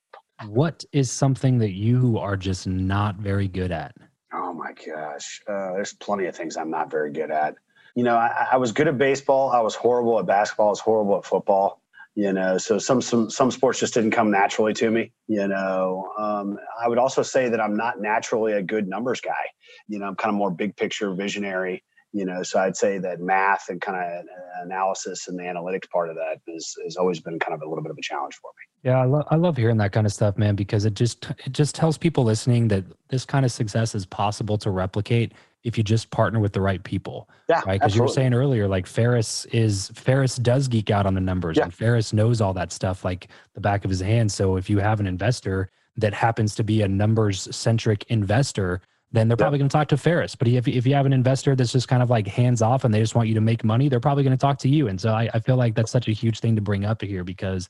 What 0.49 0.85
is 0.93 1.11
something 1.11 1.57
that 1.57 1.71
you 1.71 2.17
are 2.17 2.37
just 2.37 2.65
not 2.65 3.17
very 3.17 3.47
good 3.47 3.71
at? 3.71 3.93
Oh 4.33 4.53
my 4.53 4.71
gosh, 4.71 5.41
uh, 5.47 5.73
there's 5.73 5.93
plenty 5.93 6.25
of 6.27 6.35
things 6.35 6.55
I'm 6.55 6.71
not 6.71 6.89
very 6.89 7.11
good 7.11 7.31
at. 7.31 7.55
You 7.95 8.03
know, 8.03 8.15
I, 8.15 8.47
I 8.53 8.57
was 8.57 8.71
good 8.71 8.87
at 8.87 8.97
baseball. 8.97 9.49
I 9.49 9.59
was 9.59 9.75
horrible 9.75 10.19
at 10.19 10.25
basketball. 10.25 10.67
I 10.67 10.69
was 10.69 10.79
horrible 10.79 11.17
at 11.17 11.25
football 11.25 11.78
you 12.15 12.33
know 12.33 12.57
so 12.57 12.77
some 12.77 13.01
some 13.01 13.29
some 13.29 13.51
sports 13.51 13.79
just 13.79 13.93
didn't 13.93 14.11
come 14.11 14.31
naturally 14.31 14.73
to 14.73 14.89
me 14.89 15.11
you 15.27 15.47
know. 15.47 16.11
Um, 16.17 16.57
i 16.81 16.87
would 16.87 16.97
also 16.97 17.21
say 17.21 17.49
that 17.49 17.61
i'm 17.61 17.75
not 17.75 18.01
naturally 18.01 18.53
a 18.53 18.61
good 18.61 18.87
numbers 18.87 19.21
guy 19.21 19.45
you 19.87 19.99
know 19.99 20.07
i'm 20.07 20.15
kind 20.15 20.33
of 20.33 20.37
more 20.37 20.51
big 20.51 20.75
picture 20.75 21.13
visionary 21.13 21.83
you 22.11 22.25
know 22.25 22.41
so 22.43 22.59
i'd 22.59 22.75
say 22.75 22.97
that 22.97 23.19
math 23.19 23.69
and 23.69 23.81
kind 23.81 23.97
of 23.97 24.25
analysis 24.63 25.27
and 25.27 25.37
the 25.37 25.43
analytics 25.43 25.89
part 25.89 26.09
of 26.09 26.15
that 26.15 26.39
is 26.47 26.75
has 26.83 26.95
always 26.95 27.19
been 27.19 27.39
kind 27.39 27.53
of 27.53 27.61
a 27.61 27.69
little 27.69 27.83
bit 27.83 27.91
of 27.91 27.97
a 27.97 28.01
challenge 28.01 28.35
for 28.35 28.51
me. 28.51 28.89
Yeah 28.89 28.99
I, 28.99 29.05
lo- 29.05 29.25
I 29.29 29.35
love 29.35 29.57
hearing 29.57 29.77
that 29.77 29.91
kind 29.91 30.07
of 30.07 30.13
stuff 30.13 30.37
man 30.37 30.55
because 30.55 30.85
it 30.85 30.93
just 30.93 31.31
it 31.45 31.51
just 31.51 31.75
tells 31.75 31.97
people 31.97 32.23
listening 32.23 32.67
that 32.69 32.83
this 33.09 33.25
kind 33.25 33.45
of 33.45 33.51
success 33.51 33.95
is 33.95 34.05
possible 34.05 34.57
to 34.59 34.71
replicate 34.71 35.33
if 35.63 35.77
you 35.77 35.83
just 35.83 36.09
partner 36.09 36.39
with 36.39 36.53
the 36.53 36.61
right 36.61 36.83
people. 36.83 37.29
Yeah. 37.49 37.61
Right. 37.65 37.79
Because 37.79 37.95
you 37.95 38.01
were 38.01 38.07
saying 38.07 38.33
earlier, 38.33 38.67
like 38.67 38.85
Feras 38.85 39.45
is 39.53 39.91
Feras 39.93 40.41
does 40.41 40.67
geek 40.67 40.89
out 40.89 41.05
on 41.05 41.13
the 41.13 41.21
numbers 41.21 41.57
yeah. 41.57 41.63
and 41.63 41.73
Feras 41.73 42.13
knows 42.13 42.41
all 42.41 42.53
that 42.53 42.71
stuff 42.71 43.03
like 43.03 43.27
the 43.53 43.61
back 43.61 43.83
of 43.83 43.89
his 43.89 43.99
hand. 43.99 44.31
So 44.31 44.55
if 44.55 44.69
you 44.69 44.79
have 44.79 44.99
an 44.99 45.07
investor 45.07 45.69
that 45.97 46.13
happens 46.13 46.55
to 46.55 46.63
be 46.63 46.81
a 46.81 46.87
numbers 46.87 47.53
centric 47.55 48.05
investor, 48.09 48.81
then 49.11 49.27
they're 49.27 49.37
probably 49.37 49.57
going 49.57 49.67
to 49.67 49.73
talk 49.73 49.87
to 49.89 49.95
Feras. 49.95 50.37
But 50.37 50.47
if, 50.47 50.67
if 50.67 50.85
you 50.85 50.93
have 50.93 51.05
an 51.05 51.13
investor 51.13 51.55
that's 51.55 51.71
just 51.71 51.87
kind 51.87 52.03
of 52.03 52.09
like 52.09 52.27
hands 52.27 52.61
off 52.61 52.83
and 52.83 52.93
they 52.93 52.99
just 52.99 53.15
want 53.15 53.27
you 53.27 53.33
to 53.33 53.41
make 53.41 53.63
money, 53.63 53.89
they're 53.89 53.99
probably 53.99 54.23
going 54.23 54.37
to 54.37 54.41
talk 54.41 54.59
to 54.59 54.69
you. 54.69 54.87
And 54.87 55.01
so 55.01 55.11
I, 55.11 55.29
I 55.33 55.39
feel 55.39 55.55
like 55.55 55.73
that's 55.75 55.91
such 55.91 56.07
a 56.07 56.11
huge 56.11 56.39
thing 56.39 56.55
to 56.55 56.61
bring 56.61 56.85
up 56.85 57.01
here 57.01 57.23
because 57.23 57.69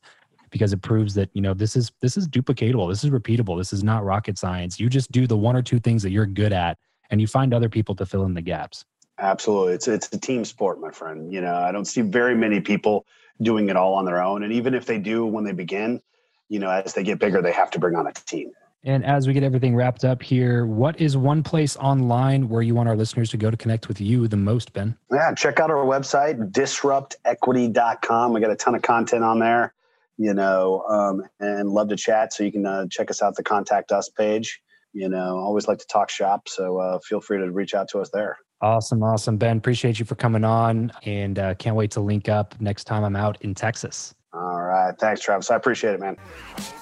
because 0.51 0.73
it 0.73 0.81
proves 0.81 1.13
that 1.13 1.29
you 1.33 1.41
know 1.41 1.53
this 1.53 1.75
is 1.75 1.91
this 2.01 2.17
is 2.17 2.27
duplicatable 2.27 2.89
this 2.89 3.03
is 3.03 3.11
repeatable 3.11 3.55
this 3.55 3.71
is 3.71 3.83
not 3.83 4.03
rocket 4.03 4.35
science 4.35 4.79
you 4.79 4.89
just 4.89 5.11
do 5.11 5.27
the 5.27 5.37
one 5.37 5.55
or 5.55 5.61
two 5.61 5.79
things 5.79 6.01
that 6.01 6.09
you're 6.09 6.25
good 6.25 6.51
at 6.51 6.75
and 7.09 7.19
you 7.19 7.27
find 7.27 7.53
other 7.53 7.69
people 7.69 7.95
to 7.95 8.05
fill 8.05 8.25
in 8.25 8.33
the 8.33 8.41
gaps. 8.41 8.85
Absolutely. 9.19 9.73
It's 9.73 9.87
it's 9.87 10.09
a 10.13 10.19
team 10.19 10.45
sport, 10.45 10.79
my 10.79 10.91
friend. 10.91 11.33
You 11.33 11.41
know, 11.41 11.55
I 11.55 11.71
don't 11.71 11.85
see 11.85 12.01
very 12.01 12.35
many 12.35 12.61
people 12.61 13.05
doing 13.41 13.69
it 13.69 13.75
all 13.75 13.93
on 13.93 14.05
their 14.05 14.21
own. 14.21 14.43
And 14.43 14.53
even 14.53 14.73
if 14.73 14.85
they 14.85 14.97
do 14.97 15.25
when 15.25 15.43
they 15.43 15.51
begin, 15.51 16.01
you 16.47 16.59
know, 16.59 16.69
as 16.69 16.93
they 16.93 17.03
get 17.03 17.19
bigger, 17.19 17.41
they 17.41 17.51
have 17.51 17.71
to 17.71 17.79
bring 17.79 17.95
on 17.95 18.07
a 18.07 18.13
team. 18.13 18.51
And 18.85 19.03
as 19.03 19.27
we 19.27 19.33
get 19.33 19.43
everything 19.43 19.75
wrapped 19.75 20.05
up 20.05 20.23
here, 20.23 20.65
what 20.65 21.01
is 21.01 21.17
one 21.17 21.43
place 21.43 21.75
online 21.77 22.47
where 22.47 22.61
you 22.61 22.75
want 22.75 22.87
our 22.87 22.95
listeners 22.95 23.29
to 23.31 23.37
go 23.37 23.51
to 23.51 23.57
connect 23.57 23.89
with 23.89 23.99
you 23.99 24.29
the 24.29 24.37
most, 24.37 24.71
Ben? 24.71 24.95
Yeah, 25.11 25.33
check 25.33 25.59
out 25.59 25.69
our 25.69 25.85
website, 25.85 26.51
disruptequity.com. 26.51 28.33
We 28.33 28.39
got 28.39 28.51
a 28.51 28.55
ton 28.55 28.75
of 28.75 28.81
content 28.81 29.25
on 29.25 29.39
there, 29.39 29.73
you 30.17 30.33
know, 30.33 30.85
um, 30.87 31.23
and 31.41 31.69
love 31.71 31.89
to 31.89 31.97
chat. 31.97 32.31
So 32.31 32.43
you 32.43 32.53
can 32.53 32.65
uh, 32.65 32.87
check 32.87 33.11
us 33.11 33.21
out 33.21 33.35
the 33.35 33.43
contact 33.43 33.91
us 33.91 34.07
page 34.07 34.61
you 34.93 35.09
know, 35.09 35.37
always 35.37 35.67
like 35.67 35.79
to 35.79 35.87
talk 35.87 36.09
shop. 36.09 36.47
So 36.47 36.77
uh, 36.77 36.99
feel 36.99 37.21
free 37.21 37.37
to 37.37 37.51
reach 37.51 37.73
out 37.73 37.89
to 37.89 37.99
us 37.99 38.09
there. 38.11 38.37
Awesome. 38.61 39.01
Awesome. 39.03 39.37
Ben, 39.37 39.57
appreciate 39.57 39.99
you 39.99 40.05
for 40.05 40.15
coming 40.15 40.43
on 40.43 40.91
and 41.03 41.39
uh, 41.39 41.55
can't 41.55 41.75
wait 41.75 41.91
to 41.91 42.01
link 42.01 42.27
up 42.27 42.59
next 42.59 42.83
time 42.85 43.03
I'm 43.03 43.15
out 43.15 43.37
in 43.41 43.55
Texas. 43.55 44.13
All 44.31 44.61
right. 44.61 44.93
Thanks, 44.99 45.21
Travis. 45.21 45.49
I 45.49 45.55
appreciate 45.55 45.93
it, 45.93 45.99
man. 45.99 46.15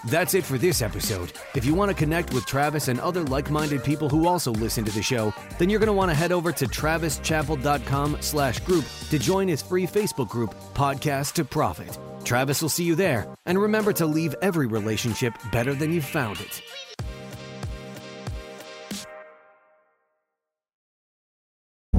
That's 0.10 0.34
it 0.34 0.44
for 0.44 0.58
this 0.58 0.82
episode. 0.82 1.32
If 1.56 1.64
you 1.64 1.74
want 1.74 1.90
to 1.90 1.96
connect 1.96 2.34
with 2.34 2.46
Travis 2.46 2.90
and 2.90 3.00
other 3.00 3.24
like-minded 3.24 3.86
people 3.86 4.10
who 4.10 4.28
also 4.28 4.52
listen 4.52 4.84
to 4.84 4.92
the 4.92 5.02
show, 5.02 5.34
then 5.58 5.70
you're 5.70 5.80
going 5.80 5.88
to 5.88 5.94
want 5.94 6.12
to 6.12 6.16
head 6.16 6.34
over 6.34 6.52
to 6.52 6.66
travischappell.com 6.66 8.18
slash 8.20 8.60
group 8.62 8.84
to 9.10 9.18
join 9.18 9.48
his 9.48 9.62
free 9.62 9.88
Facebook 9.88 10.28
group, 10.28 10.56
Podcast 10.74 11.34
to 11.34 11.46
Profit. 11.46 11.98
Travis 12.26 12.62
will 12.62 12.70
see 12.70 12.84
you 12.84 12.96
there. 12.96 13.26
And 13.46 13.58
remember 13.58 13.94
to 13.94 14.06
leave 14.06 14.36
every 14.42 14.68
relationship 14.68 15.34
better 15.52 15.74
than 15.74 15.94
you 15.94 16.02
found 16.02 16.42
it. 16.42 16.62